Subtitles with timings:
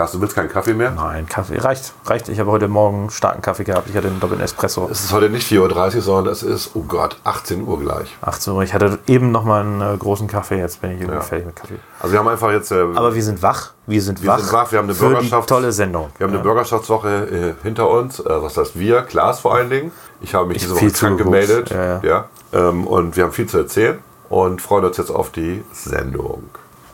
[0.00, 0.92] Klaas, du willst keinen Kaffee mehr?
[0.92, 1.92] Nein, Kaffee reicht.
[2.06, 2.30] Reicht.
[2.30, 3.90] Ich habe heute Morgen starken Kaffee gehabt.
[3.90, 4.88] Ich hatte einen doppelten Espresso.
[4.90, 8.16] Es ist heute nicht 4.30 Uhr, sondern es ist, oh Gott, 18 Uhr gleich.
[8.22, 8.62] 18 Uhr.
[8.62, 10.56] Ich hatte eben noch mal einen äh, großen Kaffee.
[10.58, 11.20] Jetzt bin ich irgendwie Ja.
[11.20, 11.74] fertig mit Kaffee.
[12.00, 13.72] Also wir haben einfach jetzt, äh, Aber wir sind wach.
[13.86, 14.38] Wir sind Wir wach.
[14.38, 16.08] sind wach, wir haben eine Bürgerschafts- tolle Sendung.
[16.16, 18.20] wir haben eine Bürgerschaftswoche äh, hinter uns.
[18.20, 19.02] Äh, was heißt wir?
[19.02, 19.92] Klaas vor allen Dingen.
[20.22, 21.68] Ich habe mich Ich diese Woche krank gemeldet.
[21.68, 22.24] Ja, Ja.
[22.54, 23.98] Ähm, und wir haben viel zu erzählen
[24.30, 26.44] und freuen uns jetzt auf die Sendung.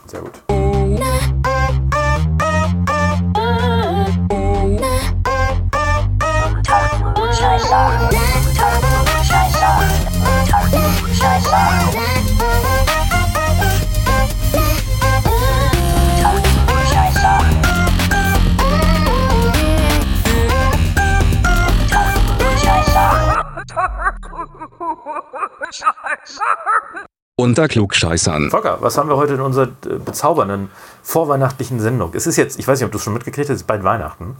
[0.06, 0.32] Sehr gut.
[27.38, 28.50] Unter Klugscheißern.
[28.50, 30.70] Volker, was haben wir heute in unserer äh, bezaubernden
[31.02, 32.12] vorweihnachtlichen Sendung?
[32.14, 33.84] Es ist jetzt, ich weiß nicht, ob du es schon mitgekriegt hast, es ist bald
[33.84, 34.36] Weihnachten.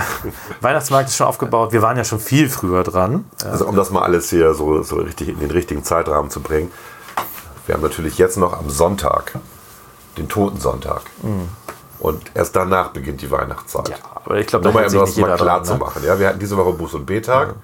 [0.60, 1.72] Weihnachtsmarkt ist schon aufgebaut.
[1.72, 3.24] Wir waren ja schon viel früher dran.
[3.44, 6.70] Also um das mal alles hier so, so richtig in den richtigen Zeitrahmen zu bringen.
[7.66, 9.32] Wir haben natürlich jetzt noch am Sonntag,
[10.16, 11.02] den Totensonntag.
[11.98, 13.88] Und erst danach beginnt die Weihnachtszeit.
[13.88, 15.78] Ja, aber ich glaube, Nur mal, um das mal klar dran, zu ne?
[15.80, 16.02] machen.
[16.04, 17.56] Ja, wir hatten diese Woche Buß- und B-Tag.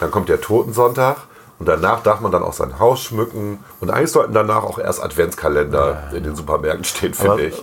[0.00, 1.16] Dann kommt der Totensonntag.
[1.62, 3.60] Und danach darf man dann auch sein Haus schmücken.
[3.78, 7.58] Und eigentlich sollten danach auch erst Adventskalender in den Supermärkten stehen, finde ich.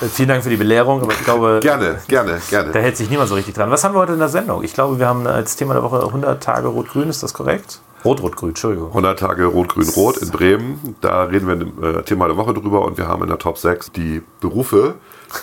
[0.00, 2.72] äh, Vielen Dank für die Belehrung, aber ich glaube, Gerne, gerne, da gerne.
[2.80, 3.70] hält sich niemand so richtig dran.
[3.70, 4.62] Was haben wir heute in der Sendung?
[4.64, 7.80] Ich glaube, wir haben als Thema der Woche 100 Tage Rot-Grün, ist das korrekt?
[8.06, 8.88] Rot-Rot-Grün, Entschuldigung.
[8.88, 10.96] 100 Tage Rot-Grün-Rot in Bremen.
[11.02, 13.58] Da reden wir im äh, Thema der Woche drüber und wir haben in der Top
[13.58, 14.94] 6 die Berufe,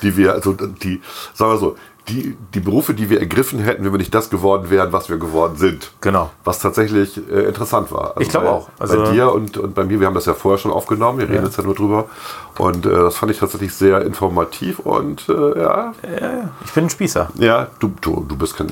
[0.01, 0.99] die wir, also die,
[1.35, 1.75] sagen wir so,
[2.09, 5.17] die, die Berufe, die wir ergriffen hätten, wenn wir nicht das geworden wären, was wir
[5.17, 5.91] geworden sind.
[6.01, 6.29] Genau.
[6.43, 8.09] Was tatsächlich äh, interessant war.
[8.09, 8.69] Also Ich glaube auch.
[8.79, 11.29] Also- bei dir und, und bei mir, wir haben das ja vorher schon aufgenommen, wir
[11.29, 12.05] reden jetzt ja nur drüber.
[12.57, 15.93] Und äh, das fand ich tatsächlich sehr informativ und äh, ja,
[16.65, 17.29] Ich bin ein Spießer.
[17.35, 18.67] ja, du, du, du bist kein.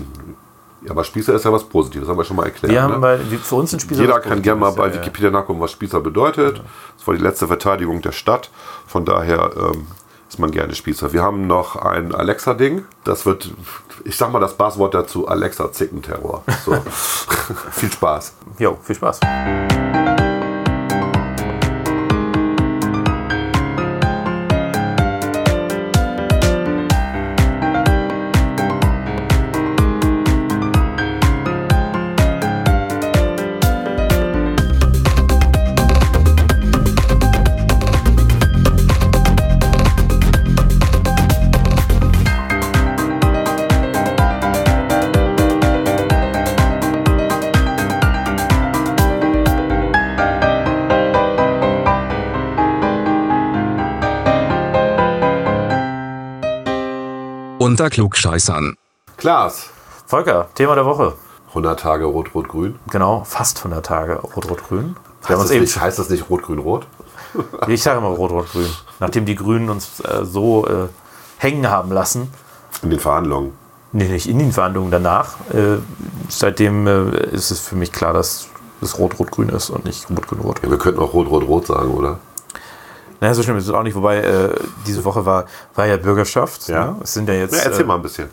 [0.83, 2.71] Ja, aber Spießer ist ja was Positives, haben wir schon mal erklärt.
[2.71, 4.01] Wir haben bei, für uns ein Spießer.
[4.01, 4.99] Jeder kann gerne mal bei ja, ja.
[5.01, 6.61] Wikipedia nachgucken, was Spießer bedeutet.
[6.97, 8.49] Das war die letzte Verteidigung der Stadt.
[8.85, 9.87] Von daher ähm,
[10.29, 11.13] ist man gerne Spießer.
[11.13, 12.85] Wir haben noch ein Alexa-Ding.
[13.03, 13.51] Das wird,
[14.03, 16.43] ich sag mal das Passwort dazu, Alexa Zickenterror.
[16.65, 16.73] So.
[17.71, 18.33] Viel Spaß.
[18.59, 19.19] Jo, viel Spaß.
[57.79, 58.75] Unter Klugscheißern.
[59.17, 59.69] Klaas.
[60.07, 61.13] Volker, Thema der Woche.
[61.49, 62.79] 100 Tage Rot-Rot-Grün.
[62.89, 64.95] Genau, fast 100 Tage Rot-Rot-Grün.
[65.29, 66.87] Heißt, das eben nicht- heißt das nicht Rot-Grün-Rot?
[67.67, 68.65] Ich sage immer Rot-Rot-Grün.
[68.99, 70.87] Nachdem die Grünen uns äh, so äh,
[71.37, 72.33] hängen haben lassen,
[72.81, 73.51] In den Verhandlungen.
[73.91, 75.77] nee, nicht in den Verhandlungen danach, äh,
[76.29, 78.47] seitdem äh, ist es für mich klar, dass
[78.81, 80.61] es Rot-Rot-Grün ist und nicht Rot-Grün-Rot.
[80.63, 82.17] Ja, wir könnten auch Rot-Rot-Rot sagen, oder?
[83.19, 84.49] Naja, so schlimm ist es auch nicht, wobei äh,
[84.85, 85.45] diese Woche war,
[85.75, 86.67] war ja Bürgerschaft.
[86.67, 86.91] Ja.
[86.91, 86.95] Ne?
[87.03, 87.55] Es sind ja jetzt.
[87.55, 88.29] Ja, erzähl äh, mal ein bisschen.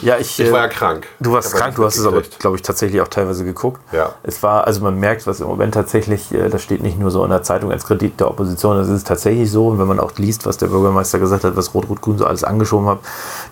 [0.00, 1.06] Ja, ich, Ich äh, war ja krank.
[1.20, 3.80] Du warst krank, nicht du hast es aber, glaube ich, tatsächlich auch teilweise geguckt.
[3.92, 4.14] Ja.
[4.22, 7.24] Es war, also man merkt, was im Moment tatsächlich, äh, das steht nicht nur so
[7.24, 9.68] in der Zeitung als Kredit der Opposition, das ist tatsächlich so.
[9.68, 12.88] Und wenn man auch liest, was der Bürgermeister gesagt hat, was Rot-Rot-Grün so alles angeschoben
[12.88, 12.98] hat,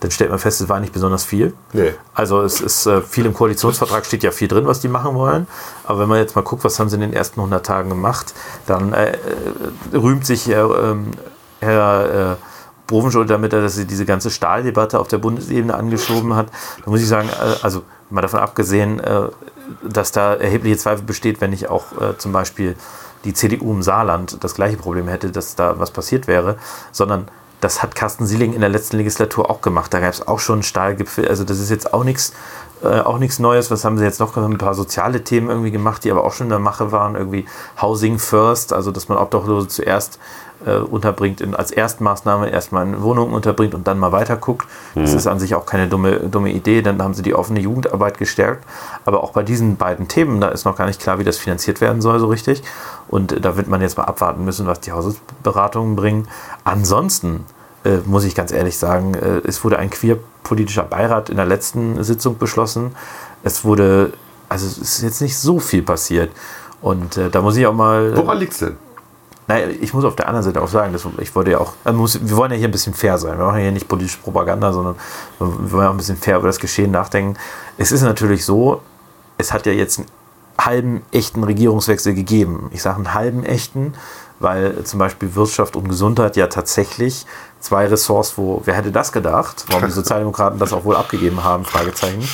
[0.00, 1.54] dann stellt man fest, es war nicht besonders viel.
[1.72, 1.92] Nee.
[2.14, 5.46] Also es ist äh, viel im Koalitionsvertrag steht ja viel drin, was die machen wollen.
[5.84, 8.34] Aber wenn man jetzt mal guckt, was haben sie in den ersten 100 Tagen gemacht,
[8.66, 11.10] dann äh, äh, rühmt sich äh, ähm,
[11.60, 12.51] Herr äh,
[12.92, 16.48] Bovenschulte damit, dass sie diese ganze Stahldebatte auf der Bundesebene angeschoben hat.
[16.84, 19.28] Da muss ich sagen, äh, also mal davon abgesehen, äh,
[19.82, 22.76] dass da erhebliche Zweifel besteht, wenn nicht auch äh, zum Beispiel
[23.24, 26.56] die CDU im Saarland das gleiche Problem hätte, dass da was passiert wäre,
[26.90, 27.28] sondern
[27.60, 29.94] das hat Carsten Sieling in der letzten Legislatur auch gemacht.
[29.94, 31.28] Da gab es auch schon einen Stahlgipfel.
[31.28, 32.32] Also das ist jetzt auch nichts
[32.82, 33.70] äh, auch nichts Neues.
[33.70, 34.36] Was haben sie jetzt noch?
[34.36, 37.14] Ein paar soziale Themen irgendwie gemacht, die aber auch schon in der Mache waren.
[37.14, 37.46] Irgendwie
[37.80, 40.18] Housing First, also dass man Obdachlose zuerst
[40.66, 44.66] äh, unterbringt, in, als Erstmaßnahme erstmal in Wohnungen unterbringt und dann mal weiter guckt.
[44.94, 46.82] Das ist an sich auch keine dumme, dumme Idee.
[46.82, 48.64] Dann haben sie die offene Jugendarbeit gestärkt.
[49.04, 51.80] Aber auch bei diesen beiden Themen, da ist noch gar nicht klar, wie das finanziert
[51.80, 52.62] werden soll, so richtig.
[53.08, 56.28] Und äh, da wird man jetzt mal abwarten müssen, was die Hausberatungen bringen.
[56.64, 57.44] Ansonsten
[57.84, 62.02] äh, muss ich ganz ehrlich sagen, äh, es wurde ein queerpolitischer Beirat in der letzten
[62.02, 62.94] Sitzung beschlossen.
[63.42, 64.12] Es wurde,
[64.48, 66.30] also es ist jetzt nicht so viel passiert.
[66.80, 68.16] Und äh, da muss ich auch mal.
[68.16, 68.76] Woran liegt's denn?
[69.48, 71.98] Naja, ich muss auf der anderen Seite auch sagen, dass ich wollte ja auch, also
[71.98, 73.36] muss, wir wollen ja hier ein bisschen fair sein.
[73.38, 74.94] Wir machen ja hier nicht politische Propaganda, sondern
[75.40, 77.36] wir wollen ja auch ein bisschen fair über das Geschehen nachdenken.
[77.76, 78.80] Es ist natürlich so,
[79.38, 80.08] es hat ja jetzt einen
[80.58, 82.70] halben echten Regierungswechsel gegeben.
[82.72, 83.94] Ich sage einen halben echten,
[84.42, 87.26] weil zum Beispiel Wirtschaft und Gesundheit ja tatsächlich
[87.60, 91.64] zwei Ressorts, wo, wer hätte das gedacht, warum die Sozialdemokraten das auch wohl abgegeben haben,
[91.64, 92.28] Fragezeichen,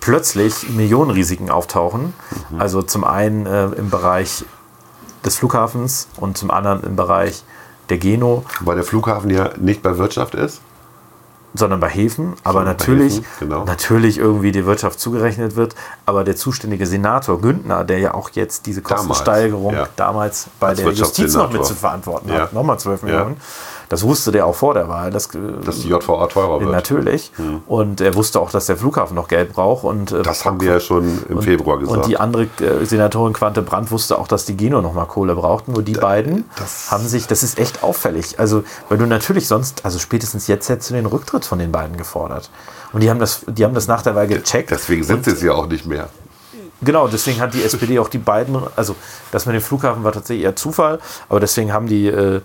[0.00, 2.14] plötzlich Millionenrisiken auftauchen.
[2.58, 4.44] Also zum einen äh, im Bereich
[5.24, 7.42] des Flughafens und zum anderen im Bereich
[7.88, 10.60] der Geno, Weil der Flughafen ja nicht bei Wirtschaft ist.
[11.56, 13.64] Sondern bei Häfen, aber Sondern natürlich, Häfen, genau.
[13.64, 15.74] natürlich irgendwie die Wirtschaft zugerechnet wird.
[16.04, 19.88] Aber der zuständige Senator Güntner, der ja auch jetzt diese Damals, Kostensteigerung ja.
[19.96, 22.40] damals bei Als der Justiz noch mit zu verantworten Ja.
[22.42, 23.06] hat, nochmal 12 Ja.
[23.08, 23.36] Millionen,
[23.88, 25.10] das wusste der auch vor der Wahl.
[25.10, 26.70] Das, äh, Dass die JVA teurer wird.
[26.70, 27.30] Natürlich.
[27.66, 29.84] Und er wusste auch, dass der Flughafen noch Geld braucht.
[29.84, 31.96] Und, äh, Das haben wir ja schon im Februar gesagt.
[31.98, 35.34] und die andere äh, Senatorin Quante Brandt wusste auch, dass die Geno noch mal Kohle
[35.34, 35.68] braucht.
[35.68, 38.38] Nur die beiden das- haben sich, das ist echt auffällig.
[38.38, 41.96] Also, weil du natürlich sonst, also spätestens jetzt hättest du den Rücktritt von den beiden
[41.96, 42.50] gefordert.
[42.92, 44.70] Und die haben das, die haben das nach der Wahl gecheckt.
[44.70, 46.08] Deswegen sind und, sie es ja auch nicht mehr.
[46.82, 48.94] Genau, deswegen hat die SPD auch die beiden, also
[49.32, 50.98] das mit dem Flughafen war tatsächlich eher Zufall,
[51.28, 52.42] aber deswegen haben die, äh,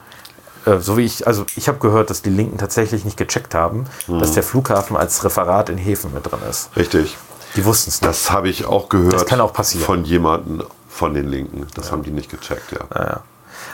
[0.65, 3.85] äh, so wie ich, also ich habe gehört, dass die Linken tatsächlich nicht gecheckt haben,
[4.07, 4.19] Mhm.
[4.19, 6.69] dass der Flughafen als Referat in Häfen mit drin ist.
[6.75, 7.17] Richtig.
[7.55, 8.09] Die wussten es nicht.
[8.09, 9.85] Das habe ich auch gehört Das kann auch passieren.
[9.85, 11.67] von jemandem von den Linken.
[11.75, 13.19] Das haben die nicht gecheckt, ja.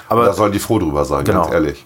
[0.09, 1.41] Aber Da sollen die froh drüber sein, Genau.
[1.43, 1.85] ganz ehrlich.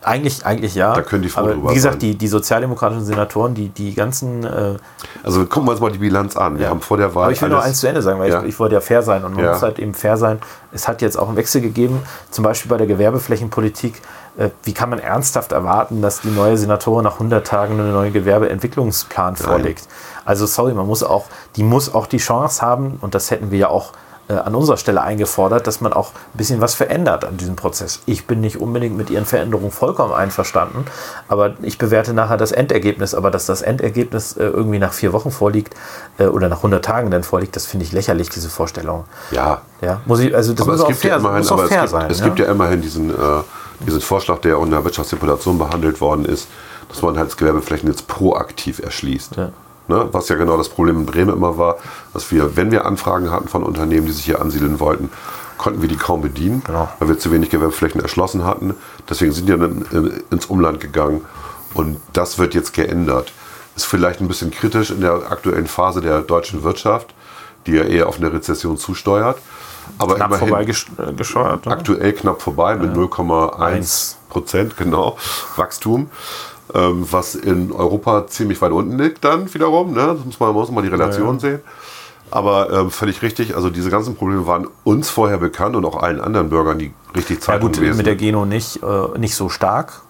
[0.00, 0.94] Eigentlich, eigentlich ja.
[0.94, 1.98] Da können die froh Aber drüber Wie gesagt, sein.
[2.00, 4.44] die, die sozialdemokratischen Senatoren, die, die ganzen.
[4.44, 4.76] Äh,
[5.24, 6.58] Also gucken wir uns mal die Bilanz an.
[6.58, 7.24] Wir haben vor der Wahl.
[7.24, 8.42] aber ich will noch eins zu Ende sagen, weil Ja.
[8.42, 9.52] ich, ich wollte ja fair sein und man Ja.
[9.52, 10.38] muss halt eben fair sein.
[10.72, 14.00] Es hat jetzt auch einen Wechsel gegeben, zum Beispiel bei der Gewerbeflächenpolitik.
[14.38, 18.12] Äh, wie kann man ernsthaft erwarten, dass die neue Senatorin nach 100 Tagen einen neuen
[18.12, 19.88] Gewerbeentwicklungsplan vorlegt?
[20.24, 21.26] Also, sorry, man muss auch,
[21.56, 23.92] die muss auch die Chance haben, und das hätten wir ja auch
[24.28, 28.00] äh, an unserer Stelle eingefordert, dass man auch ein bisschen was verändert an diesem Prozess.
[28.04, 30.84] Ich bin nicht unbedingt mit ihren Veränderungen vollkommen einverstanden,
[31.28, 33.14] aber ich bewerte nachher das Endergebnis.
[33.14, 35.74] Aber dass das Endergebnis äh, irgendwie nach vier Wochen vorliegt
[36.18, 39.04] äh, oder nach 100 Tagen dann vorliegt, das finde ich lächerlich, diese Vorstellung.
[39.30, 41.64] Ja, Ja, muss ich, also das aber muss es auch gibt fair, ja immerhin, aber
[41.64, 42.10] es gibt, sein.
[42.10, 42.24] es ja?
[42.26, 43.14] gibt ja immerhin diesen, äh,
[43.80, 46.48] diesen Vorschlag, der unter Wirtschaftssimulation behandelt worden ist,
[46.88, 49.36] dass man halt Gewerbeflächen jetzt proaktiv erschließt.
[49.36, 49.50] Ja.
[49.88, 50.08] Ne?
[50.12, 51.76] Was ja genau das Problem in Bremen immer war,
[52.12, 55.10] dass wir, wenn wir Anfragen hatten von Unternehmen, die sich hier ansiedeln wollten,
[55.56, 56.88] konnten wir die kaum bedienen, Genau.
[56.98, 58.74] weil wir zu wenig Gewerbeflächen erschlossen hatten.
[59.08, 61.22] Deswegen sind die dann in- ins Umland gegangen
[61.74, 63.32] und das wird jetzt geändert.
[63.76, 67.14] Ist vielleicht ein bisschen kritisch in der aktuellen Phase der deutschen Wirtschaft,
[67.66, 69.38] die ja eher auf eine Rezession zusteuert.
[69.98, 71.66] Aber knapp immerhin vorbeigescheuert.
[71.66, 71.72] Ne?
[71.72, 74.16] aktuell knapp vorbei mit 0,1 Eins.
[74.28, 75.16] Prozent, genau,
[75.56, 76.10] Wachstum.
[76.74, 79.94] Ähm, was in Europa ziemlich weit unten liegt, dann wiederum.
[79.94, 80.14] Ne?
[80.16, 81.60] Das muss man, muss man die Relation sehen.
[82.30, 86.20] Aber ähm, völlig richtig, also diese ganzen Probleme waren uns vorher bekannt und auch allen
[86.20, 87.96] anderen Bürgern, die richtig Ja Zeitung gut, lesen.
[87.96, 90.02] mit der Geno nicht, äh, nicht so stark,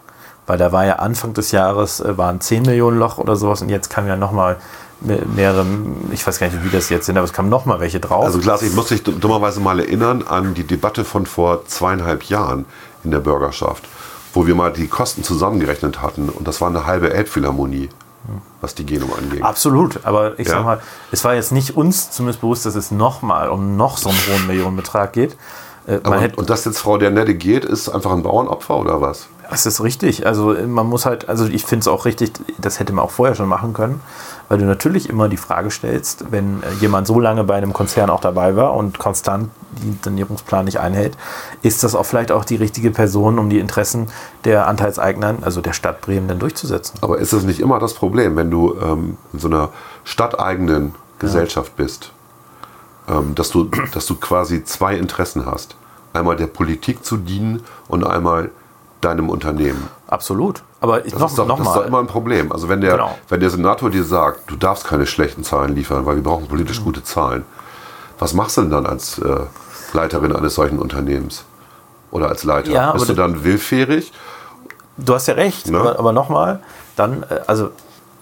[0.46, 3.69] weil da war ja Anfang des Jahres äh, waren 10 Millionen Loch oder sowas und
[3.69, 4.56] jetzt kam ja nochmal
[5.00, 5.64] mehrere,
[6.10, 8.24] ich weiß gar nicht, wie das jetzt sind, aber es kamen nochmal welche drauf.
[8.24, 12.64] Also Klaas, ich muss dich dummerweise mal erinnern an die Debatte von vor zweieinhalb Jahren
[13.04, 13.84] in der Bürgerschaft,
[14.34, 17.88] wo wir mal die Kosten zusammengerechnet hatten und das war eine halbe Elbphilharmonie,
[18.60, 19.42] was die Genum angeht.
[19.42, 20.54] Absolut, aber ich Ja.
[20.54, 20.80] sag mal,
[21.12, 24.46] es war jetzt nicht uns zumindest bewusst, dass es nochmal um noch so einen hohen
[24.48, 25.36] Millionenbetrag geht.
[25.86, 29.28] Äh, hätte, und dass jetzt Frau der Nette geht, ist einfach ein Bauernopfer oder was?
[29.50, 30.26] das ist richtig.
[30.26, 33.34] Also man muss halt, also ich finde es auch richtig, das hätte man auch vorher
[33.34, 34.00] schon machen können,
[34.48, 38.10] weil du natürlich immer die Frage stellst, wenn äh, jemand so lange bei einem Konzern
[38.10, 39.50] auch dabei war und konstant
[39.82, 41.17] den Sanierungsplan nicht einhält,
[41.62, 44.08] ist das auch vielleicht auch die richtige Person, um die Interessen
[44.44, 46.98] der Anteilseignern, also der Stadt Bremen, dann durchzusetzen.
[47.02, 49.70] Aber ist das nicht immer das Problem, wenn du ähm, in so einer
[50.05, 52.12] stadteigenen Gesellschaft bist,
[53.08, 55.76] ähm, dass, du, dass du quasi zwei Interessen hast?
[56.14, 58.50] Einmal der Politik zu dienen und einmal
[59.02, 59.88] deinem Unternehmen.
[60.06, 60.62] Absolut.
[60.81, 62.53] Aber ich Das, noch, ist, doch, noch das ist doch immer ein Problem.
[62.53, 63.19] Also wenn der, Genau.
[63.29, 66.49] wenn der Senator dir sagt, du darfst keine schlechten Zahlen liefern, weil wir brauchen Mhm.
[66.49, 67.44] politisch gute Zahlen,
[68.19, 69.41] was machst du denn dann als äh,
[69.93, 71.44] Leiterin eines solchen Unternehmens?
[72.11, 72.70] Oder als Leiter?
[72.70, 74.13] Ja, Bist du dann willfährig?
[74.97, 75.79] Du hast ja recht, Ne?
[75.79, 76.61] aber, aber nochmal,
[76.97, 77.70] dann, äh, also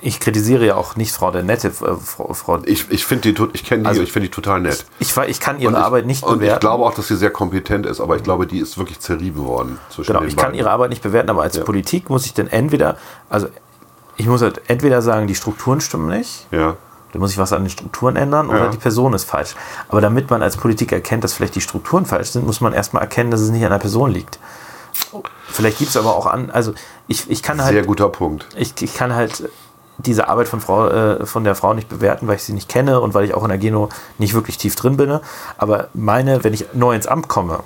[0.01, 3.49] ich kritisiere ja auch nicht Frau der Nette, äh, Frau, Frau Ich, ich finde die,
[3.55, 4.85] ich kenne die, Also- ich finde die total nett.
[4.99, 6.55] ich, war- ich kann ihre Und ich, Arbeit nicht und bewerten.
[6.57, 9.45] ich glaube auch, dass sie sehr kompetent ist, aber ich glaube, die ist wirklich zerrieben
[9.45, 10.59] worden zwischen genau, den ich kann beiden.
[10.59, 11.65] ihre Arbeit nicht bewerten, aber als Ja.
[11.65, 12.97] Politik muss ich dann entweder,
[13.31, 13.49] also
[14.17, 16.77] ich muss halt entweder sagen, die Strukturen stimmen nicht, Ja.
[17.13, 18.69] da muss ich was an den Strukturen ändern, oder Ja.
[18.69, 19.55] die Person ist falsch.
[19.89, 23.03] Aber damit man als Politiker erkennt, dass vielleicht die Strukturen falsch sind, muss man erstmal
[23.03, 24.39] erkennen, dass es nicht an der Person liegt.
[25.49, 26.75] Vielleicht gibt es aber auch an, also
[27.07, 27.73] ich, ich kann halt.
[27.75, 28.47] Sehr guter Punkt.
[28.57, 29.49] ich, ich kann halt
[29.99, 33.01] diese Arbeit von, Frau, äh, von der Frau nicht bewerten, weil ich sie nicht kenne
[33.01, 33.89] und weil ich auch in der Geno
[34.19, 35.21] nicht wirklich tief drin bin.
[35.57, 37.61] Aber meine, wenn ich neu ins Amt komme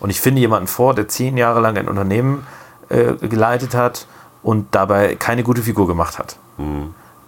[0.00, 2.46] Und ich finde jemanden vor, der zehn Jahre lang ein Unternehmen
[2.88, 4.06] äh, geleitet hat
[4.42, 6.36] und dabei keine gute Figur gemacht hat.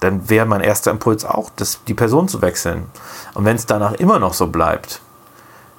[0.01, 2.87] Dann wäre mein erster Impuls auch, das, die Person zu wechseln.
[3.35, 5.01] Und wenn es danach immer noch so bleibt,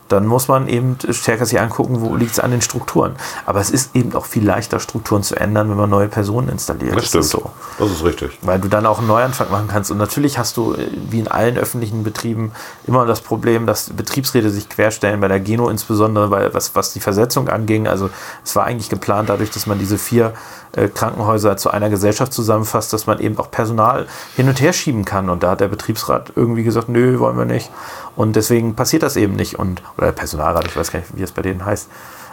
[0.07, 3.15] dann muss man eben stärker sich angucken, wo liegt es an den Strukturen.
[3.45, 6.95] Aber es ist eben auch viel leichter, Strukturen zu ändern, wenn man neue Personen installiert.
[6.95, 7.25] Das stimmt.
[7.25, 7.49] ist so.
[7.79, 8.37] Das ist richtig.
[8.41, 9.89] Weil du dann auch einen Neuanfang machen kannst.
[9.89, 12.51] Und natürlich hast du, äh, wie in allen öffentlichen Betrieben,
[12.85, 16.99] immer das Problem, dass Betriebsräte sich querstellen, bei der Geno insbesondere, weil was, was die
[16.99, 17.87] Versetzung anging.
[17.87, 18.09] Also
[18.43, 20.33] es war eigentlich geplant, dadurch, dass man diese vier
[20.73, 25.05] äh, Krankenhäuser zu einer Gesellschaft zusammenfasst, dass man eben auch Personal hin und her schieben
[25.05, 25.29] kann.
[25.29, 27.71] Und da hat der Betriebsrat irgendwie gesagt, nö, wollen wir nicht.
[28.15, 29.59] Und deswegen passiert das eben nicht.
[29.59, 31.89] Und, oder der Personalrat, ich weiß gar nicht, wie es bei denen heißt.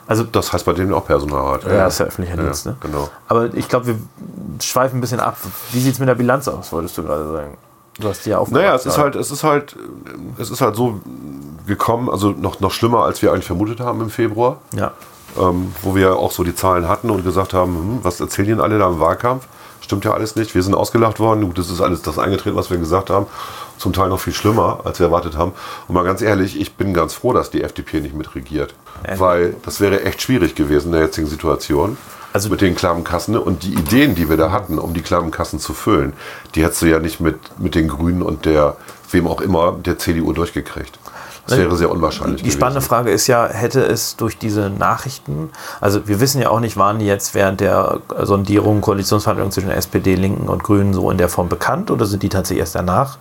[0.06, 1.64] Also Das heißt bei denen auch Personalrat.
[1.64, 2.66] ja, ist ja öffentlicher Dienst.
[2.66, 2.76] Ne?
[2.80, 3.08] Genau.
[3.28, 3.96] Aber ich glaube, wir
[4.60, 5.36] schweifen ein bisschen ab.
[5.72, 7.56] Wie sieht es mit der Bilanz aus, wolltest du gerade sagen?
[8.00, 8.62] Du hast die ja aufgemacht.
[8.64, 9.76] Naja, es ist halt, es ist halt,
[10.38, 11.00] es ist halt so
[11.66, 14.92] gekommen, also noch, noch schlimmer, als wir eigentlich vermutet haben im Februar, Ja.
[15.38, 18.52] ähm, wo wir auch so die Zahlen hatten und gesagt haben, hm, was erzählen die
[18.54, 19.46] denn alle da im Wahlkampf?
[19.82, 20.54] Stimmt ja alles nicht.
[20.54, 21.42] Wir sind ausgelacht worden.
[21.44, 23.26] Gut, das ist alles das eingetreten, was wir gesagt haben.
[23.82, 25.54] Zum Teil noch viel schlimmer, als wir erwartet haben.
[25.88, 28.76] Und mal ganz ehrlich, ich bin ganz froh, dass die FDP nicht mitregiert.
[29.08, 29.18] Ja.
[29.18, 31.96] Weil das wäre echt schwierig gewesen in der jetzigen Situation.
[32.32, 35.74] Also- mit den Klammenkassen und die Ideen, die wir da hatten, um die Klammenkassen zu
[35.74, 36.12] füllen,
[36.54, 38.76] die hättest du ja nicht mit, mit den Grünen und der,
[39.10, 40.98] wem auch immer, der CDU durchgekriegt.
[41.48, 42.88] Das wäre sehr unwahrscheinlich Die spannende gewesen.
[42.88, 47.00] Frage ist ja, hätte es durch diese Nachrichten, also wir wissen ja auch nicht, waren
[47.00, 51.48] die jetzt während der Sondierung, Koalitionsverhandlungen zwischen SPD, Linken und Grünen so in der Form
[51.48, 53.18] bekannt oder sind die tatsächlich erst danach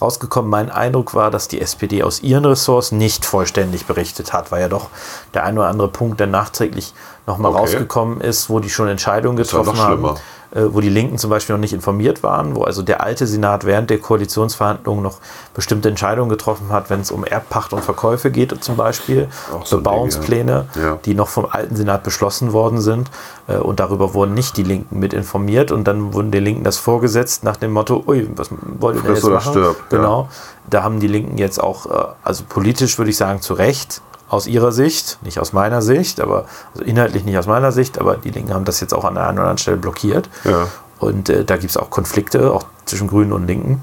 [0.00, 0.50] rausgekommen?
[0.50, 4.68] Mein Eindruck war, dass die SPD aus ihren Ressorts nicht vollständig berichtet hat, weil ja
[4.68, 4.88] doch
[5.34, 6.94] der ein oder andere Punkt, der nachträglich
[7.26, 7.60] nochmal Okay.
[7.60, 9.92] rausgekommen ist, wo die schon Entscheidungen getroffen haben.
[9.94, 10.14] schlimmer.
[10.56, 13.64] Äh, wo die Linken zum Beispiel noch nicht informiert waren, wo also der alte Senat
[13.64, 15.18] während der Koalitionsverhandlungen noch
[15.52, 19.28] bestimmte Entscheidungen getroffen hat, wenn es um Erbpacht und Verkäufe geht zum Beispiel,
[19.64, 20.88] so Bebauungspläne, Ding, ja.
[20.88, 20.98] Ja.
[21.04, 23.10] die noch vom alten Senat beschlossen worden sind
[23.48, 26.78] äh, und darüber wurden nicht die Linken mit informiert und dann wurden den Linken das
[26.78, 28.48] vorgesetzt nach dem Motto, ui, was
[28.78, 29.52] wollt ihr denn jetzt machen?
[29.52, 29.98] stirb, ja.
[29.98, 30.28] Genau,
[30.70, 34.46] da haben die Linken jetzt auch, äh, also politisch würde ich sagen, zu Recht, aus
[34.46, 38.30] ihrer Sicht, nicht aus meiner Sicht, aber also inhaltlich nicht aus meiner Sicht, aber die
[38.30, 40.28] Linken haben das jetzt auch an der einen oder anderen Stelle blockiert.
[40.44, 40.66] Ja.
[40.98, 43.82] Und äh, da gibt es auch Konflikte, auch zwischen Grünen und Linken.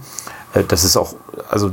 [0.54, 1.16] Äh, das ist auch,
[1.50, 1.72] also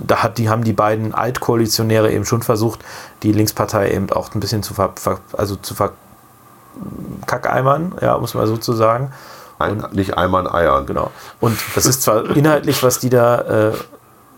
[0.00, 2.80] da hat, die haben die beiden Altkoalitionäre eben schon versucht,
[3.22, 8.46] die Linkspartei eben auch ein bisschen zu ver, ver also zu verkackeimern, ja, muss man
[8.46, 9.12] so zu sagen.
[9.58, 10.86] Ein, nicht einmal ein Eiern.
[10.86, 11.10] Genau.
[11.40, 13.72] Und das ist zwar inhaltlich, was die da äh,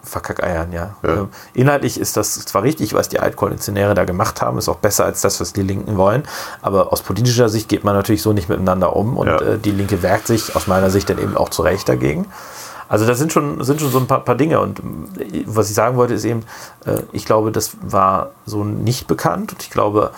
[0.03, 0.95] verkackeiern, ja.
[1.03, 1.09] Ja.
[1.15, 5.05] Ähm, inhaltlich ist das zwar richtig, was die Altkoalitionäre da gemacht haben, ist auch besser
[5.05, 6.23] als das, was die Linken wollen.
[6.63, 9.41] Aber aus politischer Sicht geht man natürlich so nicht miteinander um und Ja.
[9.41, 12.27] äh, die Linke wehrt sich aus meiner Sicht dann eben auch zu Recht dagegen.
[12.89, 14.59] Also das sind schon, sind schon so ein paar, paar Dinge.
[14.61, 14.81] Und
[15.19, 16.43] äh, was ich sagen wollte, ist eben,
[16.87, 19.53] äh, ich glaube, das war so nicht bekannt.
[19.53, 20.11] Und ich glaube,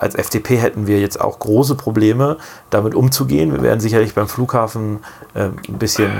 [0.00, 3.52] als FDP hätten wir jetzt auch große Probleme, damit umzugehen.
[3.52, 5.04] Wir wären sicherlich beim Flughafen
[5.36, 6.10] ein bisschen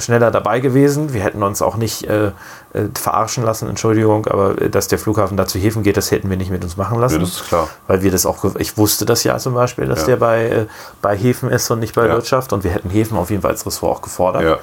[0.00, 1.12] schneller dabei gewesen.
[1.12, 2.28] Wir hätten uns auch nicht äh,
[2.72, 6.28] äh, verarschen lassen, Entschuldigung, aber äh, dass der Flughafen da zu Häfen geht, das hätten
[6.30, 7.14] wir nicht mit uns machen lassen.
[7.14, 7.68] Ja, das ist klar.
[7.86, 10.06] Weil wir das auch, ich wusste das ja zum Beispiel, dass Ja.
[10.06, 10.66] der bei, äh,
[11.02, 12.12] bei Häfen ist und nicht bei Ja.
[12.14, 12.52] Wirtschaft.
[12.52, 14.42] Und wir hätten Häfen auf jeden Fall als Ressort auch gefordert.
[14.42, 14.58] Ja.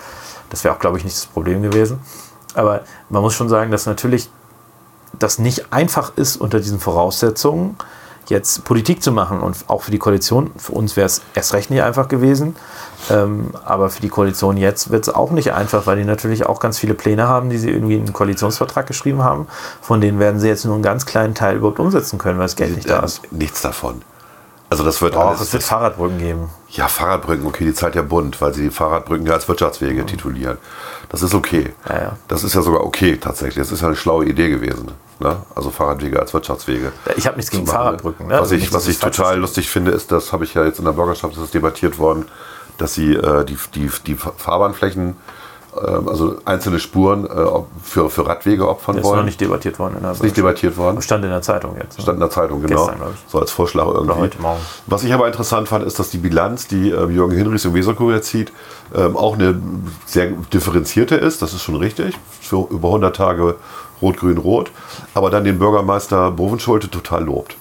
[0.50, 2.00] Das wäre auch, glaube ich, nicht das Problem gewesen.
[2.54, 4.30] Aber man muss schon sagen, dass natürlich
[5.20, 7.76] das nicht einfach ist, unter diesen Voraussetzungen
[8.30, 9.40] jetzt Politik zu machen.
[9.42, 12.56] Und auch für die Koalition, für uns wäre es erst recht nicht einfach gewesen.
[13.10, 16.60] Ähm, aber für die Koalition jetzt wird es auch nicht einfach, weil die natürlich auch
[16.60, 19.48] ganz viele Pläne haben, die sie irgendwie in einen Koalitionsvertrag geschrieben haben.
[19.82, 22.56] Von denen werden sie jetzt nur einen ganz kleinen Teil überhaupt umsetzen können, weil das
[22.56, 23.24] Geld nicht da ist.
[23.24, 24.02] Äh, Nichts davon.
[24.70, 25.42] Also das wird Auch alles.
[25.42, 26.50] es wird Fahrradbrücken geben.
[26.70, 30.58] Ja, Fahrradbrücken, okay, die zahlt der Bund, weil sie die Fahrradbrücken ja als Wirtschaftswege titulieren.
[31.08, 31.74] Das ist okay.
[31.88, 32.12] Ja, ja.
[32.28, 33.60] Das ist ja sogar okay tatsächlich.
[33.66, 34.92] Das ist ja eine schlaue Idee gewesen.
[35.20, 35.38] Ne?
[35.56, 36.92] Also Fahrradwege als Wirtschaftswege.
[37.16, 37.84] Ich habe nichts gegen machen, ne?
[37.84, 38.28] Fahrradbrücken.
[38.28, 38.34] Ne?
[38.34, 39.42] Was Also ich, was ich total ist.
[39.42, 42.26] lustig finde, ist, das habe ich ja jetzt in der Bürgerschaft das ist debattiert worden,
[42.78, 45.16] dass sie äh, die, die, die Fahrbahnflächen,
[45.82, 47.30] also einzelne Spuren äh,
[47.84, 49.26] für, für Radwege opfern Das ist noch wollen.
[49.26, 51.02] nicht debattiert worden in der ist nicht debattiert worden.
[51.02, 51.98] Stand in der Zeitung jetzt.
[51.98, 52.04] ne?
[52.04, 52.88] Stand in der Zeitung, genau.
[52.88, 53.32] Gestern, ich.
[53.32, 54.20] So als Vorschlag irgendwie.
[54.20, 54.60] heute Morgen.
[54.88, 58.22] Was ich aber interessant fand, ist, dass die Bilanz, die ähm, Jürgen Hinrichs im Weserkurier
[58.22, 58.52] zieht,
[58.96, 59.60] ähm, auch eine
[60.06, 61.42] sehr differenzierte ist.
[61.42, 62.18] Das ist schon richtig.
[62.42, 63.56] Für über 100 Tage
[64.02, 64.72] Rot-Grün-Rot.
[65.14, 67.56] Aber dann den Bürgermeister Bovenschulte total lobt.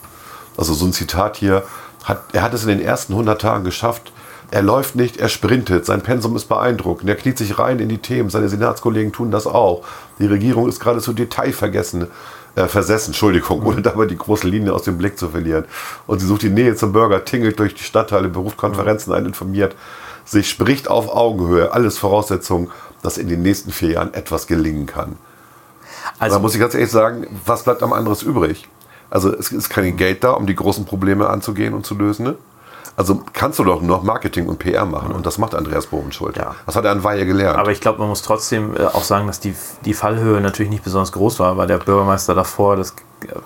[0.57, 1.63] Also so ein Zitat hier.
[2.05, 4.13] Hat, er hat es in den ersten 100 Tagen geschafft.
[4.50, 5.87] Er läuft nicht, er sprintet.
[5.87, 7.09] Sein Pensum ist beeindruckend.
[7.09, 8.31] Er kniet sich rein in die Themen.
[8.31, 9.83] Seine Senatskollegen tun das auch.
[10.19, 12.07] Die Regierung ist geradezu detailvergessen,
[12.55, 15.65] äh, versessen, Entschuldigung, ohne dabei die große Linie aus dem Blick zu verlieren.
[16.07, 19.75] Und sie sucht die Nähe zum Bürger, tingelt durch die Stadtteile, beruft Konferenzen ein, informiert
[20.25, 21.73] sich, spricht auf Augenhöhe.
[21.73, 22.71] Alles Voraussetzungen,
[23.03, 25.17] dass in den nächsten vier Jahren etwas gelingen kann.
[26.19, 28.69] Also, da muss ich ganz ehrlich sagen, was bleibt am anderes übrig?
[29.11, 32.25] Also es ist kein Geld da, um die großen Probleme anzugehen und zu lösen.
[32.25, 32.35] Ne?
[32.97, 36.37] Also kannst du doch noch Marketing und PR machen und das macht Andreas Bobenschuld.
[36.38, 36.55] Ja.
[36.65, 37.59] Das hat er an Weihe gelernt.
[37.59, 40.83] Aber ich glaube, man muss trotzdem äh, auch sagen, dass die, die Fallhöhe natürlich nicht
[40.83, 42.95] besonders groß war, weil der Bürgermeister davor, das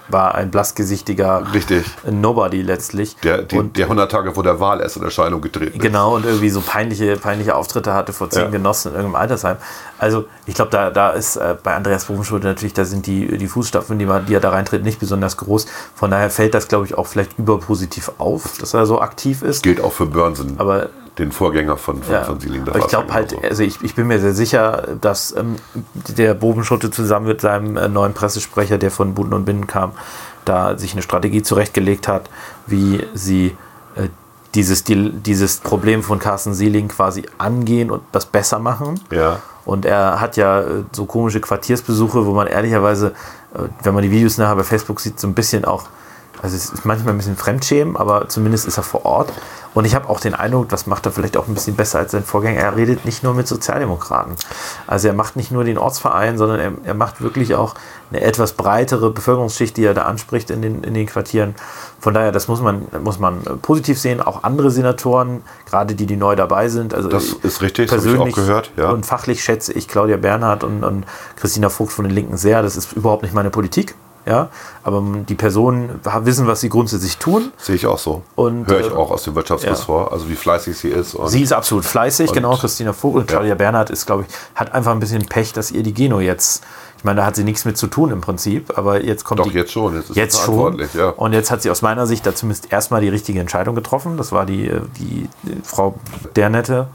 [0.08, 1.84] war ein blassgesichtiger Richtig.
[2.10, 3.16] Nobody letztlich.
[3.22, 5.82] der, die, und der 100 Tage vor der Wahl erst in Erscheinung getreten ist.
[5.82, 8.50] Genau, und irgendwie so peinliche, peinliche Auftritte hatte vor zehn Ja.
[8.50, 9.56] Genossen in irgendeinem Altersheim.
[9.98, 13.46] Also ich glaube, da, da ist äh, bei Andreas Bumschulde natürlich, da sind die, die
[13.46, 15.66] Fußstapfen, die, man, die er da reintritt, nicht besonders groß.
[15.94, 19.62] Von daher fällt das, glaube ich, auch vielleicht überpositiv auf, dass er so aktiv ist.
[19.62, 20.88] Gilt auch für Börnsen, Aber
[21.20, 23.48] den Vorgänger von, von, ja, von aber ich glaube halt, genauso.
[23.48, 25.56] also ich, ich bin mir sehr sicher, dass ähm,
[26.08, 29.92] der Bobenschutte zusammen mit seinem äh, neuen Pressesprecher, der von Buden und Binnen kam,
[30.44, 32.30] da sich eine Strategie zurechtgelegt hat,
[32.66, 33.56] wie sie
[33.96, 34.08] äh,
[34.54, 39.00] dieses, die, dieses Problem von Carsten Sieling quasi angehen und das besser machen.
[39.10, 39.40] Ja.
[39.64, 43.12] Und er hat ja äh, so komische Quartiersbesuche, wo man ehrlicherweise,
[43.54, 45.84] äh, wenn man die Videos nachher bei Facebook sieht, so ein bisschen auch,
[46.42, 49.32] also es ist manchmal ein bisschen Fremdschämen, aber zumindest ist er vor Ort.
[49.72, 52.10] Und ich habe auch den Eindruck, das macht er vielleicht auch ein bisschen besser als
[52.10, 52.60] sein Vorgänger.
[52.60, 54.34] Er redet nicht nur mit Sozialdemokraten.
[54.88, 57.74] Also er macht nicht nur den Ortsverein, sondern er, er macht wirklich auch
[58.10, 61.54] eine etwas breitere Bevölkerungsschicht, die er da anspricht in den, in den Quartieren.
[62.00, 64.20] Von daher, das muss man, muss man positiv sehen.
[64.20, 66.92] Auch andere Senatoren, gerade die, die neu dabei sind.
[66.92, 68.90] Also Das ist richtig, das habe ich persönlich auch gehört, ja.
[68.90, 71.04] und fachlich schätze ich Claudia Bernhardt und, und
[71.36, 72.62] Christina Vogt von den Linken sehr.
[72.62, 73.94] Das ist überhaupt nicht meine Politik.
[74.26, 74.50] Ja,
[74.82, 77.52] aber die Personen wissen, was sie grundsätzlich tun.
[77.56, 78.22] Sehe ich auch so.
[78.36, 81.16] Und, Höre ich äh, auch aus dem Wirtschaftsressort, also wie fleißig sie ist.
[81.26, 82.54] Sie ist absolut fleißig, genau.
[82.56, 85.82] Christina Vogt und Claudia Bernhardt ist, glaube ich, hat einfach ein bisschen Pech, dass ihr
[85.82, 86.62] die Geno jetzt,
[86.98, 89.48] ich meine, da hat sie nichts mit zu tun im Prinzip, aber jetzt kommt doch,
[89.48, 89.94] die, jetzt schon.
[89.96, 90.82] Jetzt ist jetzt schon.
[90.92, 91.10] Ja.
[91.10, 94.18] Und jetzt hat sie aus meiner Sicht da zumindest erstmal die richtige Entscheidung getroffen.
[94.18, 95.94] Das war die, äh, die, die Frau
[96.36, 96.88] Dernette